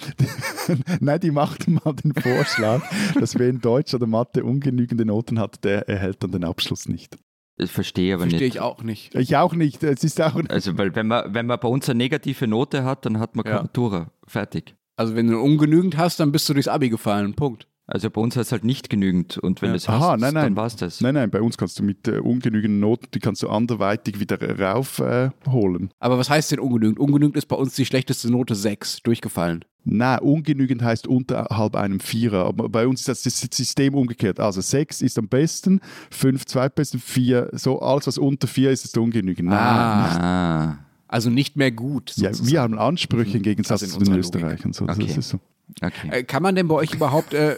nein, 1.01 1.21
die 1.21 1.31
macht 1.31 1.67
mal 1.69 1.93
den 1.95 2.15
Vorschlag, 2.15 2.83
dass 3.19 3.39
wer 3.39 3.49
in 3.49 3.61
Deutsch 3.61 3.95
oder 3.95 4.07
Mathe 4.07 4.45
ungenügende 4.45 5.05
Noten 5.05 5.39
hat, 5.39 5.65
der 5.65 5.89
erhält 5.89 6.23
dann 6.23 6.33
den 6.33 6.45
Abschluss 6.45 6.89
nicht. 6.89 7.17
Ich 7.59 7.71
verstehe 7.73 8.15
aber 8.15 8.25
Verstehe 8.25 8.41
nicht. 8.49 8.57
ich 8.57 8.61
auch 8.61 8.83
nicht. 8.83 9.15
Ich 9.15 9.35
auch 9.37 9.55
nicht. 9.55 9.83
Es 9.83 10.05
ist 10.05 10.21
auch 10.21 10.39
Also, 10.51 10.77
weil 10.77 10.95
wenn 10.95 11.07
man, 11.07 11.33
wenn 11.33 11.47
man 11.47 11.59
bei 11.59 11.69
uns 11.69 11.89
eine 11.89 11.97
negative 11.97 12.47
Note 12.47 12.85
hat, 12.85 13.07
dann 13.07 13.19
hat 13.19 13.35
man 13.35 13.45
keine 13.45 13.57
Ja. 13.57 13.63
Matura. 13.63 14.13
Fertig. 14.27 14.75
Also 14.97 15.15
wenn 15.17 15.27
du 15.29 15.41
ungenügend 15.41 15.97
hast, 15.97 16.21
dann 16.21 16.33
bist 16.33 16.49
du 16.49 16.53
durchs 16.53 16.69
Abi 16.69 16.91
gefallen. 16.91 17.35
Punkt. 17.35 17.67
Also 17.89 18.11
bei 18.11 18.21
uns 18.21 18.35
hat 18.35 18.43
es 18.43 18.53
halt 18.53 18.65
nicht 18.65 18.91
genügend. 18.91 19.39
Und 19.39 19.63
wenn 19.63 19.69
Ja. 19.69 19.73
du 19.75 19.77
es 19.77 19.89
Aha, 19.89 20.13
hast, 20.13 20.21
nein, 20.21 20.35
nein. 20.35 20.45
dann 20.45 20.57
war 20.57 20.67
es 20.67 20.75
das. 20.75 21.01
Nein, 21.01 21.15
nein, 21.15 21.31
bei 21.31 21.41
uns 21.41 21.57
kannst 21.57 21.79
du 21.79 21.85
mit 21.85 22.09
äh, 22.09 22.19
ungenügenden 22.19 22.81
Noten, 22.81 23.07
die 23.15 23.21
kannst 23.21 23.43
du 23.45 23.49
anderweitig 23.49 24.19
wieder 24.19 24.39
raufholen. 24.59 25.33
Äh, 25.47 25.51
holen. 25.51 25.91
Aber 26.01 26.19
was 26.19 26.29
heißt 26.29 26.51
denn 26.51 26.59
ungenügend? 26.59 26.99
Ungenügend 26.99 27.37
ist 27.37 27.47
bei 27.47 27.55
uns 27.57 27.75
die 27.77 27.87
schlechteste 27.87 28.29
Note 28.31 28.57
6, 28.57 29.03
durchgefallen. 29.03 29.65
Nein, 29.85 30.19
ungenügend 30.19 30.83
heißt 30.83 31.07
unterhalb 31.07 31.77
einem 31.77 32.01
Vierer. 32.01 32.47
Aber 32.47 32.69
bei 32.69 32.89
uns 32.89 33.07
ist 33.07 33.25
das 33.25 33.39
System 33.57 33.95
umgekehrt. 33.95 34.41
Also 34.41 34.61
6 34.61 35.01
ist 35.01 35.17
am 35.17 35.29
besten, 35.29 35.81
5 36.11 36.45
zweitbesten, 36.45 36.99
4, 36.99 37.51
so 37.53 37.79
alles 37.81 38.09
was 38.09 38.19
unter 38.19 38.49
4 38.49 38.73
ist, 38.73 38.85
ist 38.85 38.99
ungenügend. 38.99 39.49
Nein, 39.49 39.59
Ah. 39.61 40.67
Ah, 40.73 40.79
Also 41.07 41.31
nicht 41.31 41.55
mehr 41.57 41.71
gut. 41.71 42.15
Ja, 42.17 42.31
wir 42.33 42.61
haben 42.63 42.81
Ansprüche 42.81 43.37
im 43.37 43.45
Gegensatz 43.45 43.83
Also 43.85 43.99
in 44.01 44.05
zu 44.07 44.11
den. 44.11 44.19
Österreichern. 44.19 44.73
So, 44.73 44.87
Okay. 44.89 45.21
so. 45.21 45.39
okay. 45.81 46.09
Äh, 46.11 46.25
kann 46.25 46.43
man 46.43 46.57
denn 46.57 46.67
bei 46.67 46.75
euch 46.75 46.93
überhaupt, 46.93 47.33
äh, 47.33 47.57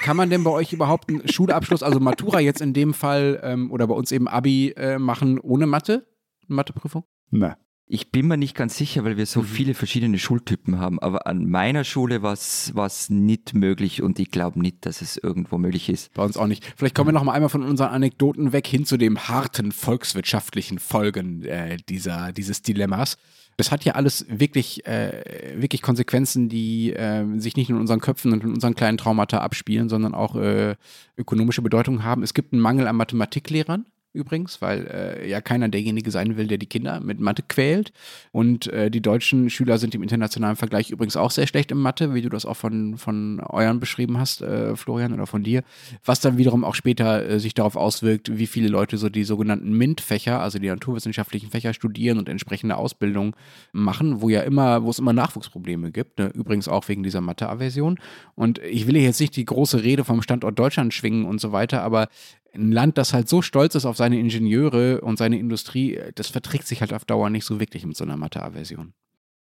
kann 0.00 0.16
man 0.16 0.30
denn 0.30 0.44
bei 0.44 0.50
euch 0.50 0.72
überhaupt 0.72 1.08
einen 1.08 1.26
Schulabschluss, 1.28 1.82
also 1.82 1.98
Matura 2.00 2.40
jetzt 2.40 2.60
in 2.60 2.72
dem 2.72 2.94
Fall 2.94 3.40
ähm, 3.42 3.70
oder 3.70 3.86
bei 3.86 3.94
uns 3.94 4.12
eben 4.12 4.28
Abi 4.28 4.72
äh, 4.76 4.98
machen 4.98 5.40
ohne 5.40 5.66
Mathe? 5.66 6.06
Matheprüfung? 6.46 7.04
Nein. 7.30 7.56
Ich 7.88 8.10
bin 8.10 8.26
mir 8.26 8.36
nicht 8.36 8.56
ganz 8.56 8.76
sicher, 8.76 9.04
weil 9.04 9.16
wir 9.16 9.26
so 9.26 9.42
viele 9.42 9.72
verschiedene 9.72 10.18
Schultypen 10.18 10.80
haben. 10.80 10.98
Aber 10.98 11.28
an 11.28 11.48
meiner 11.48 11.84
Schule 11.84 12.20
war 12.20 12.32
es 12.32 13.10
nicht 13.10 13.54
möglich 13.54 14.02
und 14.02 14.18
ich 14.18 14.32
glaube 14.32 14.60
nicht, 14.60 14.84
dass 14.84 15.02
es 15.02 15.16
irgendwo 15.16 15.56
möglich 15.56 15.88
ist. 15.88 16.12
Bei 16.14 16.24
uns 16.24 16.36
auch 16.36 16.48
nicht. 16.48 16.64
Vielleicht 16.76 16.96
kommen 16.96 17.08
wir 17.08 17.12
noch 17.12 17.22
mal 17.22 17.32
einmal 17.32 17.48
von 17.48 17.62
unseren 17.62 17.90
Anekdoten 17.90 18.52
weg 18.52 18.66
hin 18.66 18.84
zu 18.84 18.96
den 18.96 19.16
harten 19.16 19.70
volkswirtschaftlichen 19.70 20.80
Folgen 20.80 21.44
äh, 21.44 21.76
dieser, 21.88 22.32
dieses 22.32 22.60
Dilemmas. 22.62 23.18
Das 23.56 23.70
hat 23.70 23.84
ja 23.84 23.92
alles 23.94 24.26
wirklich, 24.28 24.84
äh, 24.84 25.54
wirklich 25.56 25.80
Konsequenzen, 25.80 26.48
die 26.48 26.92
äh, 26.92 27.24
sich 27.38 27.54
nicht 27.54 27.68
nur 27.68 27.78
in 27.78 27.82
unseren 27.82 28.00
Köpfen 28.00 28.32
und 28.32 28.42
in 28.42 28.52
unseren 28.52 28.74
kleinen 28.74 28.98
Traumata 28.98 29.38
abspielen, 29.38 29.88
sondern 29.88 30.12
auch 30.12 30.34
äh, 30.34 30.74
ökonomische 31.16 31.62
Bedeutung 31.62 32.02
haben. 32.02 32.24
Es 32.24 32.34
gibt 32.34 32.52
einen 32.52 32.62
Mangel 32.62 32.88
an 32.88 32.96
Mathematiklehrern 32.96 33.86
übrigens, 34.16 34.60
weil 34.62 34.86
äh, 34.86 35.28
ja 35.28 35.40
keiner 35.40 35.68
derjenige 35.68 36.10
sein 36.10 36.36
will, 36.36 36.46
der 36.46 36.58
die 36.58 36.66
Kinder 36.66 37.00
mit 37.00 37.20
Mathe 37.20 37.42
quält. 37.46 37.92
Und 38.32 38.66
äh, 38.68 38.90
die 38.90 39.00
deutschen 39.00 39.50
Schüler 39.50 39.78
sind 39.78 39.94
im 39.94 40.02
internationalen 40.02 40.56
Vergleich 40.56 40.90
übrigens 40.90 41.16
auch 41.16 41.30
sehr 41.30 41.46
schlecht 41.46 41.70
in 41.70 41.78
Mathe, 41.78 42.14
wie 42.14 42.22
du 42.22 42.28
das 42.28 42.46
auch 42.46 42.56
von, 42.56 42.96
von 42.96 43.40
euren 43.40 43.78
beschrieben 43.78 44.18
hast, 44.18 44.40
äh, 44.40 44.74
Florian, 44.74 45.12
oder 45.12 45.26
von 45.26 45.42
dir. 45.42 45.62
Was 46.04 46.20
dann 46.20 46.38
wiederum 46.38 46.64
auch 46.64 46.74
später 46.74 47.28
äh, 47.28 47.38
sich 47.38 47.54
darauf 47.54 47.76
auswirkt, 47.76 48.36
wie 48.36 48.46
viele 48.46 48.68
Leute 48.68 48.98
so 48.98 49.08
die 49.08 49.24
sogenannten 49.24 49.72
MINT-Fächer, 49.76 50.40
also 50.40 50.58
die 50.58 50.68
naturwissenschaftlichen 50.68 51.50
Fächer 51.50 51.74
studieren 51.74 52.18
und 52.18 52.28
entsprechende 52.28 52.76
Ausbildung 52.76 53.36
machen, 53.72 54.22
wo 54.22 54.28
ja 54.28 54.40
immer, 54.40 54.82
wo 54.82 54.90
es 54.90 54.98
immer 54.98 55.12
Nachwuchsprobleme 55.12 55.92
gibt, 55.92 56.18
ne? 56.18 56.30
übrigens 56.34 56.68
auch 56.68 56.88
wegen 56.88 57.02
dieser 57.02 57.20
Mathe-Aversion. 57.20 57.98
Und 58.34 58.58
ich 58.58 58.86
will 58.86 58.96
jetzt 58.96 59.20
nicht 59.20 59.36
die 59.36 59.44
große 59.44 59.82
Rede 59.82 60.04
vom 60.04 60.22
Standort 60.22 60.58
Deutschland 60.58 60.94
schwingen 60.94 61.26
und 61.26 61.40
so 61.40 61.52
weiter, 61.52 61.82
aber 61.82 62.08
ein 62.56 62.72
Land, 62.72 62.98
das 62.98 63.12
halt 63.12 63.28
so 63.28 63.42
stolz 63.42 63.74
ist 63.74 63.86
auf 63.86 63.96
seine 63.96 64.18
Ingenieure 64.18 65.00
und 65.00 65.18
seine 65.18 65.38
Industrie, 65.38 66.00
das 66.14 66.28
verträgt 66.28 66.66
sich 66.66 66.80
halt 66.80 66.92
auf 66.92 67.04
Dauer 67.04 67.30
nicht 67.30 67.44
so 67.44 67.60
wirklich 67.60 67.86
mit 67.86 67.96
so 67.96 68.04
einer 68.04 68.16
Mathe-Aversion. 68.16 68.92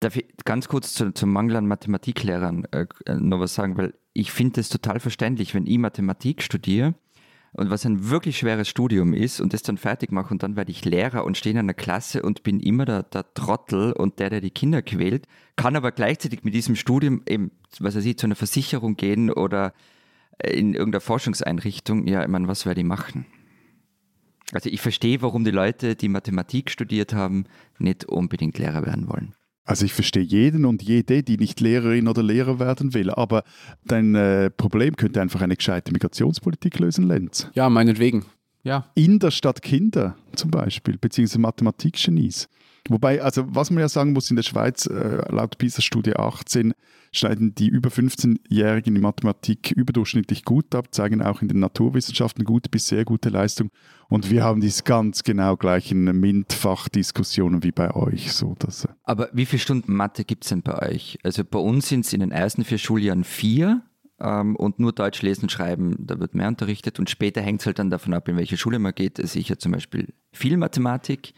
Darf 0.00 0.16
ich 0.16 0.26
ganz 0.44 0.68
kurz 0.68 0.94
zu, 0.94 1.12
zum 1.12 1.32
Mangel 1.32 1.56
an 1.56 1.66
Mathematiklehrern 1.66 2.64
äh, 2.72 2.86
noch 3.14 3.40
was 3.40 3.54
sagen, 3.54 3.76
weil 3.76 3.94
ich 4.12 4.32
finde 4.32 4.60
es 4.60 4.68
total 4.68 4.98
verständlich, 5.00 5.54
wenn 5.54 5.66
ich 5.66 5.78
Mathematik 5.78 6.42
studiere 6.42 6.94
und 7.52 7.70
was 7.70 7.84
ein 7.84 8.08
wirklich 8.08 8.38
schweres 8.38 8.68
Studium 8.68 9.12
ist 9.12 9.40
und 9.40 9.52
das 9.52 9.62
dann 9.62 9.76
fertig 9.76 10.12
mache 10.12 10.32
und 10.32 10.42
dann 10.42 10.56
werde 10.56 10.70
ich 10.70 10.84
Lehrer 10.84 11.24
und 11.24 11.36
stehe 11.36 11.52
in 11.52 11.58
einer 11.58 11.74
Klasse 11.74 12.22
und 12.22 12.42
bin 12.42 12.60
immer 12.60 12.84
der, 12.84 13.02
der 13.02 13.34
Trottel 13.34 13.92
und 13.92 14.18
der, 14.18 14.30
der 14.30 14.40
die 14.40 14.50
Kinder 14.50 14.82
quält, 14.82 15.26
kann 15.56 15.76
aber 15.76 15.92
gleichzeitig 15.92 16.44
mit 16.44 16.54
diesem 16.54 16.76
Studium 16.76 17.22
eben, 17.26 17.50
was 17.78 17.96
weiß 17.96 18.04
ich, 18.04 18.18
zu 18.18 18.26
einer 18.26 18.36
Versicherung 18.36 18.96
gehen 18.96 19.30
oder 19.30 19.72
in 20.44 20.74
irgendeiner 20.74 21.00
Forschungseinrichtung, 21.00 22.06
ja, 22.06 22.22
ich 22.22 22.28
meine, 22.28 22.48
was 22.48 22.66
werde 22.66 22.80
ich 22.80 22.86
machen? 22.86 23.26
Also 24.52 24.68
ich 24.68 24.80
verstehe, 24.80 25.22
warum 25.22 25.44
die 25.44 25.50
Leute, 25.50 25.94
die 25.94 26.08
Mathematik 26.08 26.70
studiert 26.70 27.12
haben, 27.14 27.44
nicht 27.78 28.04
unbedingt 28.06 28.58
Lehrer 28.58 28.84
werden 28.84 29.08
wollen. 29.08 29.34
Also 29.64 29.84
ich 29.84 29.92
verstehe 29.92 30.22
jeden 30.22 30.64
und 30.64 30.82
jede, 30.82 31.22
die 31.22 31.36
nicht 31.36 31.60
Lehrerin 31.60 32.08
oder 32.08 32.22
Lehrer 32.22 32.58
werden 32.58 32.92
will, 32.92 33.10
aber 33.10 33.44
dein 33.84 34.14
äh, 34.14 34.50
Problem 34.50 34.96
könnte 34.96 35.20
einfach 35.20 35.42
eine 35.42 35.54
gescheite 35.54 35.92
Migrationspolitik 35.92 36.78
lösen, 36.80 37.06
Lenz. 37.06 37.48
Ja, 37.54 37.68
meinetwegen. 37.68 38.24
Ja. 38.62 38.86
Inder 38.94 39.30
statt 39.30 39.62
Kinder 39.62 40.16
zum 40.34 40.50
Beispiel, 40.50 40.98
beziehungsweise 40.98 41.40
Mathematikgenies. 41.40 42.48
Wobei, 42.88 43.22
also 43.22 43.44
was 43.48 43.70
man 43.70 43.80
ja 43.80 43.88
sagen 43.88 44.12
muss, 44.12 44.30
in 44.30 44.36
der 44.36 44.42
Schweiz, 44.42 44.86
äh, 44.86 45.22
laut 45.30 45.58
PISA-Studie 45.58 46.16
18, 46.16 46.72
schneiden 47.12 47.54
die 47.54 47.68
über 47.68 47.90
15-Jährigen 47.90 48.96
in 48.96 49.02
Mathematik 49.02 49.72
überdurchschnittlich 49.72 50.44
gut 50.44 50.74
ab, 50.74 50.86
zeigen 50.92 51.22
auch 51.22 51.42
in 51.42 51.48
den 51.48 51.58
Naturwissenschaften 51.58 52.44
gute 52.44 52.70
bis 52.70 52.88
sehr 52.88 53.04
gute 53.04 53.28
Leistung. 53.28 53.70
Und 54.08 54.30
wir 54.30 54.44
haben 54.44 54.60
diese 54.60 54.82
ganz 54.82 55.22
genau 55.22 55.56
gleichen 55.56 56.04
MINT-Fachdiskussionen 56.04 57.62
wie 57.62 57.72
bei 57.72 57.94
euch. 57.94 58.32
So, 58.32 58.54
dass, 58.58 58.84
äh, 58.84 58.88
Aber 59.04 59.28
wie 59.32 59.46
viele 59.46 59.60
Stunden 59.60 59.94
Mathe 59.94 60.24
gibt 60.24 60.44
es 60.44 60.50
denn 60.50 60.62
bei 60.62 60.90
euch? 60.90 61.18
Also 61.22 61.44
bei 61.44 61.58
uns 61.58 61.88
sind 61.88 62.06
es 62.06 62.12
in 62.12 62.20
den 62.20 62.32
ersten 62.32 62.64
vier 62.64 62.78
Schuljahren 62.78 63.24
vier 63.24 63.82
und 64.20 64.78
nur 64.78 64.92
Deutsch 64.92 65.22
lesen, 65.22 65.48
schreiben, 65.48 65.96
da 65.98 66.20
wird 66.20 66.34
mehr 66.34 66.48
unterrichtet 66.48 66.98
und 66.98 67.08
später 67.08 67.40
hängt 67.40 67.60
es 67.60 67.66
halt 67.66 67.78
dann 67.78 67.90
davon 67.90 68.12
ab, 68.12 68.28
in 68.28 68.36
welche 68.36 68.58
Schule 68.58 68.78
man 68.78 68.94
geht. 68.94 69.18
Also 69.18 69.38
ich 69.38 69.48
ja 69.48 69.56
zum 69.56 69.72
Beispiel 69.72 70.12
viel 70.32 70.56
Mathematik, 70.56 71.32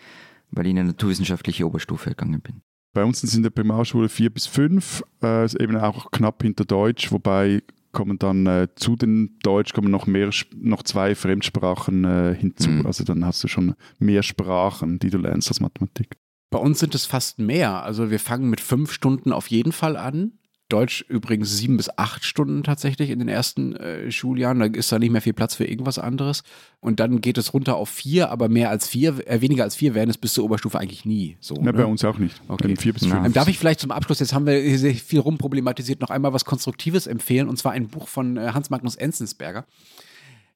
weil 0.50 0.66
ich 0.66 0.72
in 0.72 0.78
eine 0.78 0.88
naturwissenschaftliche 0.88 1.66
Oberstufe 1.66 2.10
gegangen 2.10 2.40
bin. 2.40 2.62
Bei 2.92 3.04
uns 3.04 3.20
sind 3.20 3.28
es 3.28 3.36
in 3.36 3.42
der 3.42 3.50
Primarschule 3.50 4.08
vier 4.08 4.30
bis 4.30 4.46
fünf, 4.46 5.02
äh, 5.22 5.44
ist 5.44 5.54
eben 5.54 5.76
auch 5.76 6.10
knapp 6.10 6.42
hinter 6.42 6.64
Deutsch, 6.64 7.10
wobei 7.10 7.62
kommen 7.92 8.18
dann 8.18 8.46
äh, 8.46 8.68
zu 8.74 8.96
den 8.96 9.38
Deutsch 9.42 9.72
kommen 9.72 9.90
noch 9.90 10.06
mehr, 10.06 10.30
noch 10.56 10.82
zwei 10.82 11.14
Fremdsprachen 11.14 12.04
äh, 12.04 12.34
hinzu. 12.34 12.70
Mhm. 12.70 12.86
Also 12.86 13.04
dann 13.04 13.24
hast 13.24 13.44
du 13.44 13.48
schon 13.48 13.74
mehr 13.98 14.22
Sprachen, 14.22 14.98
die 14.98 15.10
du 15.10 15.18
lernst 15.18 15.48
als 15.48 15.60
Mathematik. 15.60 16.16
Bei 16.50 16.58
uns 16.58 16.80
sind 16.80 16.94
es 16.94 17.06
fast 17.06 17.38
mehr. 17.38 17.82
Also 17.82 18.10
wir 18.10 18.20
fangen 18.20 18.50
mit 18.50 18.60
fünf 18.60 18.92
Stunden 18.92 19.32
auf 19.32 19.46
jeden 19.48 19.72
Fall 19.72 19.96
an. 19.96 20.32
Deutsch 20.72 21.04
übrigens 21.08 21.56
sieben 21.56 21.76
bis 21.76 21.90
acht 21.98 22.24
Stunden 22.24 22.62
tatsächlich 22.62 23.10
in 23.10 23.18
den 23.18 23.28
ersten 23.28 23.76
äh, 23.76 24.10
Schuljahren. 24.10 24.60
Da 24.60 24.66
ist 24.66 24.90
da 24.90 24.98
nicht 24.98 25.10
mehr 25.10 25.20
viel 25.20 25.32
Platz 25.34 25.54
für 25.54 25.64
irgendwas 25.64 25.98
anderes. 25.98 26.42
Und 26.80 26.98
dann 26.98 27.20
geht 27.20 27.38
es 27.38 27.52
runter 27.54 27.76
auf 27.76 27.88
vier, 27.88 28.30
aber 28.30 28.48
mehr 28.48 28.70
als 28.70 28.88
vier, 28.88 29.26
äh, 29.28 29.40
weniger 29.40 29.64
als 29.64 29.76
vier 29.76 29.94
werden 29.94 30.10
es 30.10 30.18
bis 30.18 30.32
zur 30.32 30.44
Oberstufe 30.44 30.78
eigentlich 30.78 31.04
nie. 31.04 31.36
So, 31.40 31.56
Ja, 31.56 31.62
ne? 31.62 31.72
bei 31.74 31.84
uns 31.84 32.04
auch 32.04 32.18
nicht. 32.18 32.40
Okay. 32.48 32.68
Eben 32.68 32.76
vier 32.76 32.92
bis 32.92 33.02
Na. 33.02 33.16
fünf. 33.16 33.26
Ähm, 33.26 33.32
darf 33.32 33.48
ich 33.48 33.58
vielleicht 33.58 33.80
zum 33.80 33.90
Abschluss, 33.90 34.20
jetzt 34.20 34.32
haben 34.32 34.46
wir 34.46 34.58
hier 34.58 34.78
sehr 34.78 34.94
viel 34.94 35.20
rumproblematisiert, 35.20 36.00
noch 36.00 36.10
einmal 36.10 36.32
was 36.32 36.44
Konstruktives 36.44 37.06
empfehlen, 37.06 37.48
und 37.48 37.58
zwar 37.58 37.72
ein 37.72 37.88
Buch 37.88 38.08
von 38.08 38.36
äh, 38.36 38.50
Hans 38.52 38.70
Magnus 38.70 38.96
Enzensberger. 38.96 39.64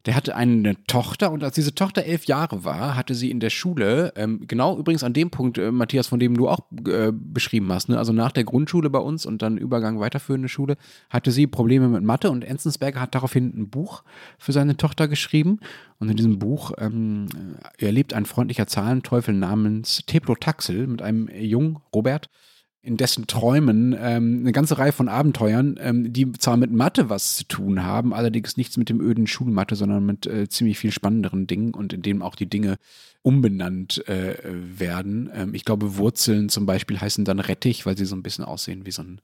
Der 0.06 0.14
hatte 0.14 0.36
eine 0.36 0.76
Tochter 0.86 1.32
und 1.32 1.42
als 1.42 1.56
diese 1.56 1.74
Tochter 1.74 2.04
elf 2.04 2.26
Jahre 2.26 2.64
war, 2.64 2.94
hatte 2.94 3.14
sie 3.14 3.30
in 3.30 3.40
der 3.40 3.50
Schule, 3.50 4.12
ähm, 4.14 4.46
genau 4.46 4.78
übrigens 4.78 5.02
an 5.02 5.12
dem 5.12 5.30
Punkt, 5.30 5.58
äh, 5.58 5.72
Matthias, 5.72 6.06
von 6.06 6.20
dem 6.20 6.36
du 6.36 6.48
auch 6.48 6.60
äh, 6.86 7.10
beschrieben 7.12 7.72
hast, 7.72 7.88
ne? 7.88 7.98
also 7.98 8.12
nach 8.12 8.30
der 8.30 8.44
Grundschule 8.44 8.88
bei 8.88 9.00
uns 9.00 9.26
und 9.26 9.42
dann 9.42 9.58
Übergang 9.58 9.98
weiterführende 9.98 10.48
Schule, 10.48 10.76
hatte 11.10 11.32
sie 11.32 11.48
Probleme 11.48 11.88
mit 11.88 12.04
Mathe 12.04 12.30
und 12.30 12.44
Enzensberger 12.44 13.00
hat 13.00 13.16
daraufhin 13.16 13.52
ein 13.56 13.68
Buch 13.68 14.04
für 14.38 14.52
seine 14.52 14.76
Tochter 14.76 15.08
geschrieben. 15.08 15.58
Und 15.98 16.10
in 16.10 16.16
diesem 16.16 16.38
Buch 16.38 16.72
ähm, 16.78 17.26
erlebt 17.78 18.12
ein 18.12 18.26
freundlicher 18.26 18.66
Zahlenteufel 18.66 19.34
namens 19.34 20.04
Teplotaxel 20.06 20.86
mit 20.86 21.02
einem 21.02 21.28
jungen 21.28 21.78
Robert 21.94 22.28
in 22.86 22.96
dessen 22.96 23.26
Träumen 23.26 23.96
ähm, 23.98 24.38
eine 24.40 24.52
ganze 24.52 24.78
Reihe 24.78 24.92
von 24.92 25.08
Abenteuern, 25.08 25.76
ähm, 25.80 26.12
die 26.12 26.30
zwar 26.32 26.56
mit 26.56 26.70
Mathe 26.70 27.10
was 27.10 27.36
zu 27.36 27.44
tun 27.44 27.82
haben, 27.82 28.14
allerdings 28.14 28.56
nichts 28.56 28.76
mit 28.76 28.88
dem 28.88 29.00
öden 29.00 29.26
Schulmathe, 29.26 29.74
sondern 29.74 30.06
mit 30.06 30.26
äh, 30.26 30.48
ziemlich 30.48 30.78
viel 30.78 30.92
spannenderen 30.92 31.48
Dingen 31.48 31.74
und 31.74 31.92
in 31.92 32.02
denen 32.02 32.22
auch 32.22 32.36
die 32.36 32.48
Dinge 32.48 32.76
umbenannt 33.22 34.06
äh, 34.08 34.36
werden. 34.44 35.28
Ähm, 35.34 35.52
ich 35.52 35.64
glaube, 35.64 35.96
Wurzeln 35.96 36.48
zum 36.48 36.64
Beispiel 36.64 37.00
heißen 37.00 37.24
dann 37.24 37.40
Rettich, 37.40 37.84
weil 37.86 37.98
sie 37.98 38.06
so 38.06 38.14
ein 38.14 38.22
bisschen 38.22 38.44
aussehen 38.44 38.86
wie 38.86 38.92
so 38.92 39.02
ein 39.02 39.20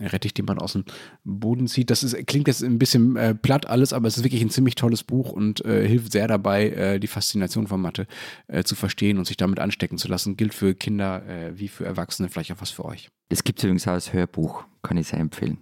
Rettich, 0.00 0.34
den 0.34 0.46
man 0.46 0.58
aus 0.58 0.72
dem 0.72 0.84
Boden 1.24 1.68
zieht. 1.68 1.90
Das 1.90 2.02
ist, 2.02 2.26
klingt 2.26 2.48
jetzt 2.48 2.62
ein 2.62 2.78
bisschen 2.78 3.16
äh, 3.16 3.34
platt 3.34 3.66
alles, 3.66 3.92
aber 3.92 4.08
es 4.08 4.16
ist 4.16 4.24
wirklich 4.24 4.42
ein 4.42 4.50
ziemlich 4.50 4.74
tolles 4.74 5.04
Buch 5.04 5.32
und 5.32 5.64
äh, 5.64 5.86
hilft 5.86 6.12
sehr 6.12 6.26
dabei, 6.26 6.70
äh, 6.70 7.00
die 7.00 7.06
Faszination 7.06 7.66
von 7.66 7.80
Mathe 7.80 8.06
äh, 8.48 8.64
zu 8.64 8.74
verstehen 8.74 9.18
und 9.18 9.26
sich 9.26 9.36
damit 9.36 9.60
anstecken 9.60 9.98
zu 9.98 10.08
lassen. 10.08 10.36
Gilt 10.36 10.54
für 10.54 10.74
Kinder 10.74 11.24
äh, 11.26 11.58
wie 11.58 11.68
für 11.68 11.84
Erwachsene, 11.84 12.28
vielleicht 12.28 12.52
auch 12.52 12.60
was 12.60 12.70
für 12.70 12.84
euch. 12.84 13.08
Es 13.28 13.44
gibt 13.44 13.62
übrigens 13.62 13.86
auch 13.86 13.92
als 13.92 14.12
Hörbuch, 14.12 14.64
kann 14.82 14.96
ich 14.96 15.08
sehr 15.08 15.20
empfehlen. 15.20 15.58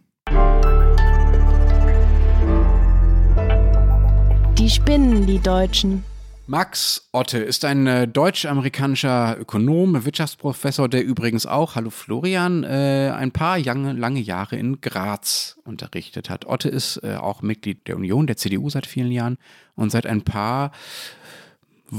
Die 4.58 4.70
spinnen, 4.70 5.26
die 5.26 5.38
Deutschen. 5.40 6.04
Max 6.46 7.08
Otte 7.12 7.38
ist 7.38 7.64
ein 7.64 7.86
äh, 7.86 8.06
deutsch-amerikanischer 8.06 9.38
Ökonom, 9.40 10.04
Wirtschaftsprofessor, 10.04 10.90
der 10.90 11.02
übrigens 11.02 11.46
auch, 11.46 11.74
hallo 11.74 11.88
Florian, 11.88 12.64
äh, 12.64 13.12
ein 13.16 13.30
paar 13.30 13.58
lange, 13.58 13.94
lange 13.94 14.20
Jahre 14.20 14.56
in 14.56 14.82
Graz 14.82 15.56
unterrichtet 15.64 16.28
hat. 16.28 16.44
Otte 16.44 16.68
ist 16.68 17.00
äh, 17.02 17.16
auch 17.16 17.40
Mitglied 17.40 17.88
der 17.88 17.96
Union, 17.96 18.26
der 18.26 18.36
CDU 18.36 18.68
seit 18.68 18.86
vielen 18.86 19.10
Jahren 19.10 19.38
und 19.74 19.90
seit 19.90 20.04
ein 20.04 20.20
paar 20.20 20.72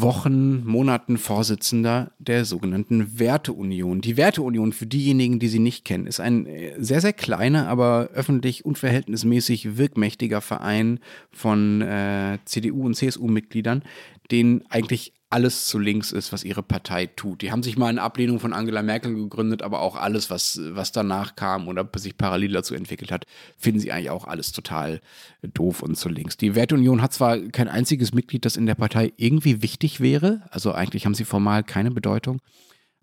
Wochen, 0.01 0.65
Monaten 0.65 1.17
Vorsitzender 1.17 2.11
der 2.19 2.43
sogenannten 2.43 3.17
Werteunion. 3.17 4.01
Die 4.01 4.17
Werteunion, 4.17 4.73
für 4.73 4.87
diejenigen, 4.87 5.39
die 5.39 5.47
sie 5.47 5.59
nicht 5.59 5.85
kennen, 5.85 6.05
ist 6.05 6.19
ein 6.19 6.47
äh, 6.47 6.73
sehr, 6.77 7.01
sehr 7.01 7.13
kleiner, 7.13 7.67
aber 7.67 8.09
öffentlich 8.13 8.65
unverhältnismäßig 8.65 9.77
wirkmächtiger 9.77 10.41
Verein 10.41 10.99
von 11.31 11.81
äh, 11.81 12.39
CDU 12.45 12.85
und 12.85 12.95
CSU-Mitgliedern, 12.95 13.83
denen 14.31 14.63
eigentlich 14.69 15.13
alles 15.29 15.65
zu 15.65 15.79
links 15.79 16.11
ist, 16.11 16.31
was 16.31 16.43
ihre 16.43 16.63
Partei 16.63 17.07
tut. 17.07 17.41
Die 17.41 17.51
haben 17.51 17.63
sich 17.63 17.77
mal 17.77 17.89
in 17.89 17.99
Ablehnung 17.99 18.39
von 18.39 18.53
Angela 18.53 18.81
Merkel 18.83 19.13
gegründet, 19.15 19.63
aber 19.63 19.81
auch 19.81 19.95
alles, 19.95 20.29
was, 20.29 20.59
was 20.69 20.91
danach 20.91 21.35
kam 21.35 21.67
oder 21.67 21.89
sich 21.97 22.15
parallel 22.15 22.53
dazu 22.53 22.75
entwickelt 22.75 23.11
hat, 23.11 23.25
finden 23.57 23.79
sie 23.79 23.91
eigentlich 23.91 24.11
auch 24.11 24.25
alles 24.25 24.51
total 24.51 25.01
doof 25.41 25.81
und 25.81 25.97
zu 25.97 26.09
links. 26.09 26.37
Die 26.37 26.55
Wertunion 26.55 27.01
hat 27.01 27.13
zwar 27.13 27.37
kein 27.37 27.67
einziges 27.67 28.13
Mitglied, 28.13 28.45
das 28.45 28.55
in 28.55 28.65
der 28.65 28.75
Partei 28.75 29.11
irgendwie 29.17 29.61
wichtig 29.61 29.99
wäre, 29.99 30.41
also 30.51 30.71
eigentlich 30.71 31.05
haben 31.05 31.15
sie 31.15 31.25
formal 31.25 31.63
keine 31.63 31.91
Bedeutung, 31.91 32.39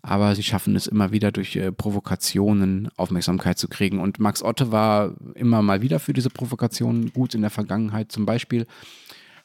aber 0.01 0.33
sie 0.33 0.43
schaffen 0.43 0.75
es 0.75 0.87
immer 0.87 1.11
wieder 1.11 1.31
durch 1.31 1.55
äh, 1.55 1.71
Provokationen 1.71 2.89
Aufmerksamkeit 2.97 3.57
zu 3.57 3.69
kriegen. 3.69 3.99
Und 3.99 4.19
Max 4.19 4.43
Otte 4.43 4.71
war 4.71 5.15
immer 5.35 5.61
mal 5.61 5.81
wieder 5.81 5.99
für 5.99 6.11
diese 6.11 6.29
Provokationen 6.29 7.13
gut 7.13 7.35
in 7.35 7.41
der 7.41 7.49
Vergangenheit. 7.49 8.11
Zum 8.11 8.25
Beispiel 8.25 8.65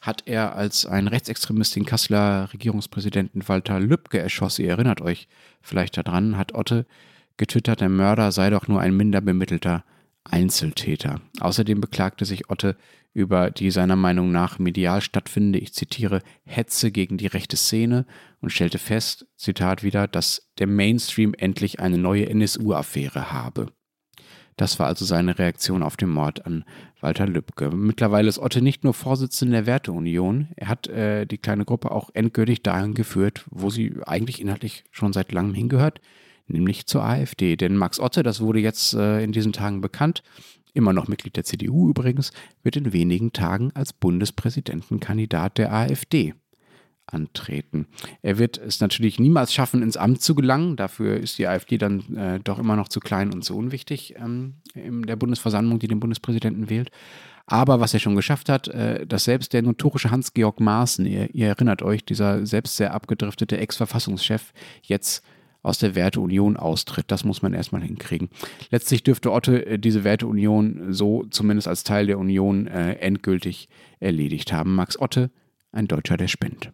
hat 0.01 0.23
er 0.25 0.55
als 0.55 0.85
ein 0.85 1.07
Rechtsextremist 1.07 1.75
den 1.75 1.85
Kasseler 1.85 2.51
Regierungspräsidenten 2.53 3.47
Walter 3.47 3.79
Lübcke 3.79 4.19
erschossen. 4.19 4.63
Ihr 4.63 4.71
erinnert 4.71 5.01
euch 5.01 5.27
vielleicht 5.61 5.97
daran, 5.97 6.37
hat 6.37 6.53
Otte 6.53 6.85
getwittert, 7.37 7.81
der 7.81 7.89
Mörder 7.89 8.31
sei 8.31 8.49
doch 8.49 8.67
nur 8.67 8.79
ein 8.79 8.95
minder 8.95 9.21
bemittelter 9.21 9.83
Einzeltäter. 10.23 11.21
Außerdem 11.39 11.81
beklagte 11.81 12.25
sich 12.25 12.49
Otte 12.49 12.77
über 13.13 13.49
die 13.49 13.71
seiner 13.71 13.95
Meinung 13.95 14.31
nach 14.31 14.59
medial 14.59 15.01
stattfindende, 15.01 15.59
ich 15.59 15.73
zitiere, 15.73 16.21
Hetze 16.45 16.91
gegen 16.91 17.17
die 17.17 17.27
rechte 17.27 17.57
Szene 17.57 18.05
und 18.39 18.51
stellte 18.51 18.77
fest, 18.77 19.25
Zitat 19.35 19.83
wieder, 19.83 20.07
dass 20.07 20.51
der 20.59 20.67
Mainstream 20.67 21.33
endlich 21.33 21.79
eine 21.79 21.97
neue 21.97 22.29
NSU-Affäre 22.29 23.31
habe. 23.31 23.71
Das 24.59 24.77
war 24.77 24.87
also 24.87 25.05
seine 25.05 25.39
Reaktion 25.39 25.83
auf 25.83 25.95
den 25.95 26.09
Mord 26.09 26.45
an 26.45 26.65
Walter 26.99 27.25
Lübcke. 27.25 27.69
Mittlerweile 27.69 28.27
ist 28.27 28.39
Otte 28.39 28.61
nicht 28.61 28.83
nur 28.83 28.93
Vorsitzender 28.93 29.59
der 29.59 29.65
Werteunion, 29.67 30.49
er 30.57 30.67
hat 30.67 30.87
äh, 30.87 31.25
die 31.25 31.37
kleine 31.37 31.63
Gruppe 31.63 31.91
auch 31.91 32.09
endgültig 32.13 32.61
dahin 32.61 32.93
geführt, 32.93 33.45
wo 33.49 33.69
sie 33.69 33.93
eigentlich 34.05 34.41
inhaltlich 34.41 34.83
schon 34.91 35.13
seit 35.13 35.31
langem 35.31 35.53
hingehört, 35.53 36.01
nämlich 36.47 36.87
zur 36.87 37.05
AfD. 37.05 37.55
Denn 37.55 37.77
Max 37.77 38.01
Otte, 38.01 38.21
das 38.21 38.41
wurde 38.41 38.59
jetzt 38.59 38.95
äh, 38.95 39.23
in 39.23 39.31
diesen 39.31 39.53
Tagen 39.53 39.79
bekannt, 39.79 40.23
immer 40.73 40.91
noch 40.91 41.07
Mitglied 41.07 41.37
der 41.37 41.45
CDU 41.45 41.89
übrigens, 41.89 42.33
wird 42.61 42.75
in 42.75 42.91
wenigen 42.91 43.31
Tagen 43.31 43.71
als 43.75 43.93
Bundespräsidentenkandidat 43.93 45.57
der 45.57 45.71
AfD 45.73 46.33
antreten. 47.13 47.87
Er 48.21 48.37
wird 48.37 48.57
es 48.57 48.79
natürlich 48.79 49.19
niemals 49.19 49.53
schaffen, 49.53 49.81
ins 49.81 49.97
Amt 49.97 50.21
zu 50.21 50.35
gelangen. 50.35 50.75
Dafür 50.75 51.17
ist 51.17 51.37
die 51.37 51.47
AfD 51.47 51.77
dann 51.77 52.15
äh, 52.15 52.39
doch 52.39 52.59
immer 52.59 52.75
noch 52.75 52.87
zu 52.87 52.99
klein 52.99 53.33
und 53.33 53.43
zu 53.43 53.57
unwichtig 53.57 54.15
ähm, 54.17 54.55
in 54.73 55.03
der 55.03 55.15
Bundesversammlung, 55.15 55.79
die 55.79 55.87
den 55.87 55.99
Bundespräsidenten 55.99 56.69
wählt. 56.69 56.91
Aber 57.51 57.79
was 57.79 57.95
er 57.95 57.99
schon 57.99 58.15
geschafft 58.15 58.47
hat, 58.47 58.67
äh, 58.67 59.07
dass 59.07 59.23
selbst 59.23 59.53
der 59.53 59.63
notorische 59.63 60.11
Hans-Georg 60.11 60.59
Maaßen, 60.59 61.05
ihr, 61.05 61.33
ihr, 61.33 61.47
erinnert 61.47 61.81
euch, 61.81 62.05
dieser 62.05 62.45
selbst 62.45 62.77
sehr 62.77 62.93
abgedriftete 62.93 63.57
Ex-Verfassungschef, 63.57 64.53
jetzt 64.83 65.23
aus 65.61 65.79
der 65.79 65.95
Werteunion 65.95 66.57
austritt. 66.57 67.05
Das 67.09 67.23
muss 67.23 67.41
man 67.41 67.53
erstmal 67.53 67.81
hinkriegen. 67.81 68.29
Letztlich 68.69 69.03
dürfte 69.03 69.31
Otte 69.31 69.65
äh, 69.65 69.79
diese 69.79 70.03
Werteunion 70.03 70.93
so 70.93 71.25
zumindest 71.31 71.67
als 71.67 71.83
Teil 71.83 72.05
der 72.05 72.19
Union 72.19 72.67
äh, 72.67 72.93
endgültig 72.93 73.67
erledigt 73.99 74.53
haben. 74.53 74.75
Max 74.75 74.99
Otte, 74.99 75.31
ein 75.71 75.87
Deutscher, 75.87 76.17
der 76.17 76.27
spinnt. 76.27 76.71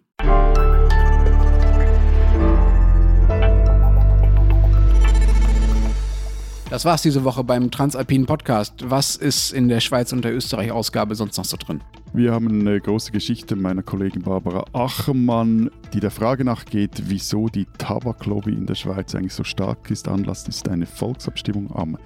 Das 6.69 6.83
war's 6.83 7.03
diese 7.03 7.23
Woche 7.23 7.43
beim 7.43 7.69
Transalpinen 7.69 8.25
Podcast. 8.25 8.89
Was 8.89 9.15
ist 9.15 9.53
in 9.53 9.69
der 9.69 9.79
Schweiz 9.79 10.11
und 10.11 10.25
der 10.25 10.35
Österreich-Ausgabe 10.35 11.15
sonst 11.15 11.37
noch 11.37 11.45
so 11.45 11.57
drin? 11.57 11.81
Wir 12.11 12.33
haben 12.33 12.49
eine 12.49 12.81
große 12.81 13.11
Geschichte 13.11 13.55
meiner 13.55 13.83
Kollegin 13.83 14.23
Barbara 14.23 14.65
Achermann, 14.73 15.69
die 15.93 15.99
der 15.99 16.11
Frage 16.11 16.43
nachgeht, 16.43 17.03
wieso 17.05 17.47
die 17.47 17.65
Tabaklobby 17.77 18.53
in 18.53 18.65
der 18.65 18.75
Schweiz 18.75 19.13
eigentlich 19.13 19.33
so 19.33 19.43
stark 19.43 19.91
ist. 19.91 20.07
Anlass 20.07 20.47
ist 20.47 20.67
eine 20.67 20.85
Volksabstimmung 20.85 21.73
am 21.75 21.97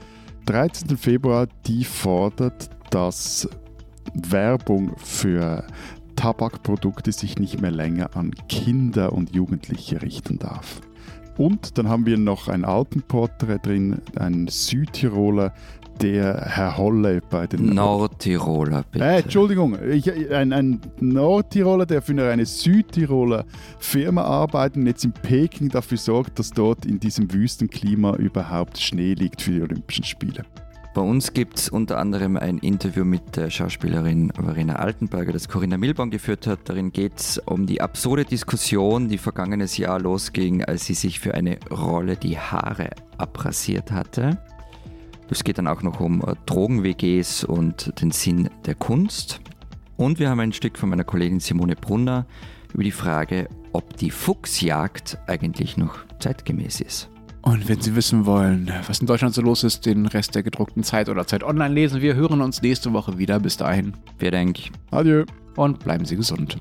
13. 0.45 0.97
Februar, 0.97 1.47
die 1.65 1.85
fordert, 1.85 2.69
dass 2.89 3.47
Werbung 4.13 4.95
für 4.97 5.65
Tabakprodukte 6.19 7.13
sich 7.13 7.39
nicht 7.39 7.61
mehr 7.61 7.71
länger 7.71 8.17
an 8.17 8.31
Kinder 8.49 9.13
und 9.13 9.33
Jugendliche 9.33 10.01
richten 10.01 10.37
darf. 10.37 10.81
Und 11.37 11.77
dann 11.77 11.87
haben 11.87 12.05
wir 12.05 12.17
noch 12.17 12.49
ein 12.49 12.65
Alpenporträt 12.65 13.59
drin, 13.63 14.01
ein 14.17 14.49
Südtiroler, 14.49 15.53
der 16.01 16.41
Herr 16.45 16.77
Holle 16.77 17.21
bei 17.29 17.47
den 17.47 17.73
Nordtiroler, 17.73 18.83
bitte. 18.91 19.05
Äh, 19.05 19.21
Entschuldigung, 19.21 19.77
ich, 19.89 20.11
ein, 20.29 20.51
ein 20.51 20.81
Nordtiroler, 20.99 21.85
der 21.85 22.01
für 22.01 22.21
eine 22.29 22.45
Südtiroler 22.45 23.45
Firma 23.79 24.23
arbeitet 24.23 24.75
und 24.75 24.87
jetzt 24.87 25.05
in 25.05 25.13
Peking 25.13 25.69
dafür 25.69 25.97
sorgt, 25.97 26.37
dass 26.37 26.51
dort 26.51 26.85
in 26.85 26.99
diesem 26.99 27.31
Wüstenklima 27.31 28.17
überhaupt 28.17 28.77
Schnee 28.77 29.13
liegt 29.13 29.41
für 29.41 29.51
die 29.51 29.61
Olympischen 29.61 30.03
Spiele. 30.03 30.43
Bei 30.95 31.01
uns 31.01 31.33
gibt 31.33 31.59
es 31.59 31.69
unter 31.69 31.99
anderem 31.99 32.35
ein 32.35 32.57
Interview 32.57 33.05
mit 33.05 33.35
der 33.35 33.51
Schauspielerin 33.51 34.31
Verena 34.33 34.77
Altenberger, 34.77 35.31
das 35.31 35.47
Corinna 35.47 35.77
Milborn 35.77 36.09
geführt 36.09 36.47
hat. 36.47 36.61
Darin 36.65 36.91
geht 36.91 37.17
es 37.17 37.37
um 37.37 37.67
die 37.67 37.79
absurde 37.79 38.25
Diskussion, 38.25 39.07
die 39.07 39.19
vergangenes 39.19 39.77
Jahr 39.77 39.99
losging, 39.99 40.63
als 40.63 40.87
sie 40.87 40.95
sich 40.95 41.19
für 41.19 41.35
eine 41.35 41.59
Rolle 41.69 42.15
die 42.15 42.39
Haare 42.39 42.89
abrasiert 43.19 43.91
hatte. 43.91 44.39
Es 45.29 45.43
geht 45.43 45.59
dann 45.59 45.67
auch 45.67 45.83
noch 45.83 45.99
um 45.99 46.21
äh, 46.21 46.33
Drogen-WGs 46.47 47.43
und 47.43 48.01
den 48.01 48.09
Sinn 48.09 48.49
der 48.65 48.73
Kunst. 48.73 49.41
Und 49.95 50.17
wir 50.17 50.29
haben 50.29 50.39
ein 50.39 50.53
Stück 50.53 50.77
von 50.77 50.89
meiner 50.89 51.03
Kollegin 51.03 51.39
Simone 51.39 51.75
Brunner 51.75 52.25
über 52.73 52.83
die 52.83 52.91
Frage, 52.91 53.47
ob 53.73 53.95
die 53.97 54.09
Fuchsjagd 54.09 55.19
eigentlich 55.27 55.77
noch 55.77 55.99
zeitgemäß 56.19 56.81
ist. 56.81 57.09
Und 57.41 57.67
wenn 57.69 57.81
Sie 57.81 57.95
wissen 57.95 58.25
wollen, 58.25 58.71
was 58.87 58.99
in 58.99 59.07
Deutschland 59.07 59.33
so 59.33 59.41
los 59.41 59.63
ist, 59.63 59.85
den 59.85 60.05
Rest 60.05 60.35
der 60.35 60.43
gedruckten 60.43 60.83
Zeit 60.83 61.09
oder 61.09 61.25
Zeit 61.25 61.43
online 61.43 61.73
lesen. 61.73 62.01
Wir 62.01 62.15
hören 62.15 62.41
uns 62.41 62.61
nächste 62.61 62.93
Woche 62.93 63.17
wieder. 63.17 63.39
Bis 63.39 63.57
dahin. 63.57 63.93
Wir 64.17 64.31
denken. 64.31 64.73
Adieu. 64.91 65.25
Und 65.55 65.79
bleiben 65.79 66.05
Sie 66.05 66.15
gesund. 66.15 66.57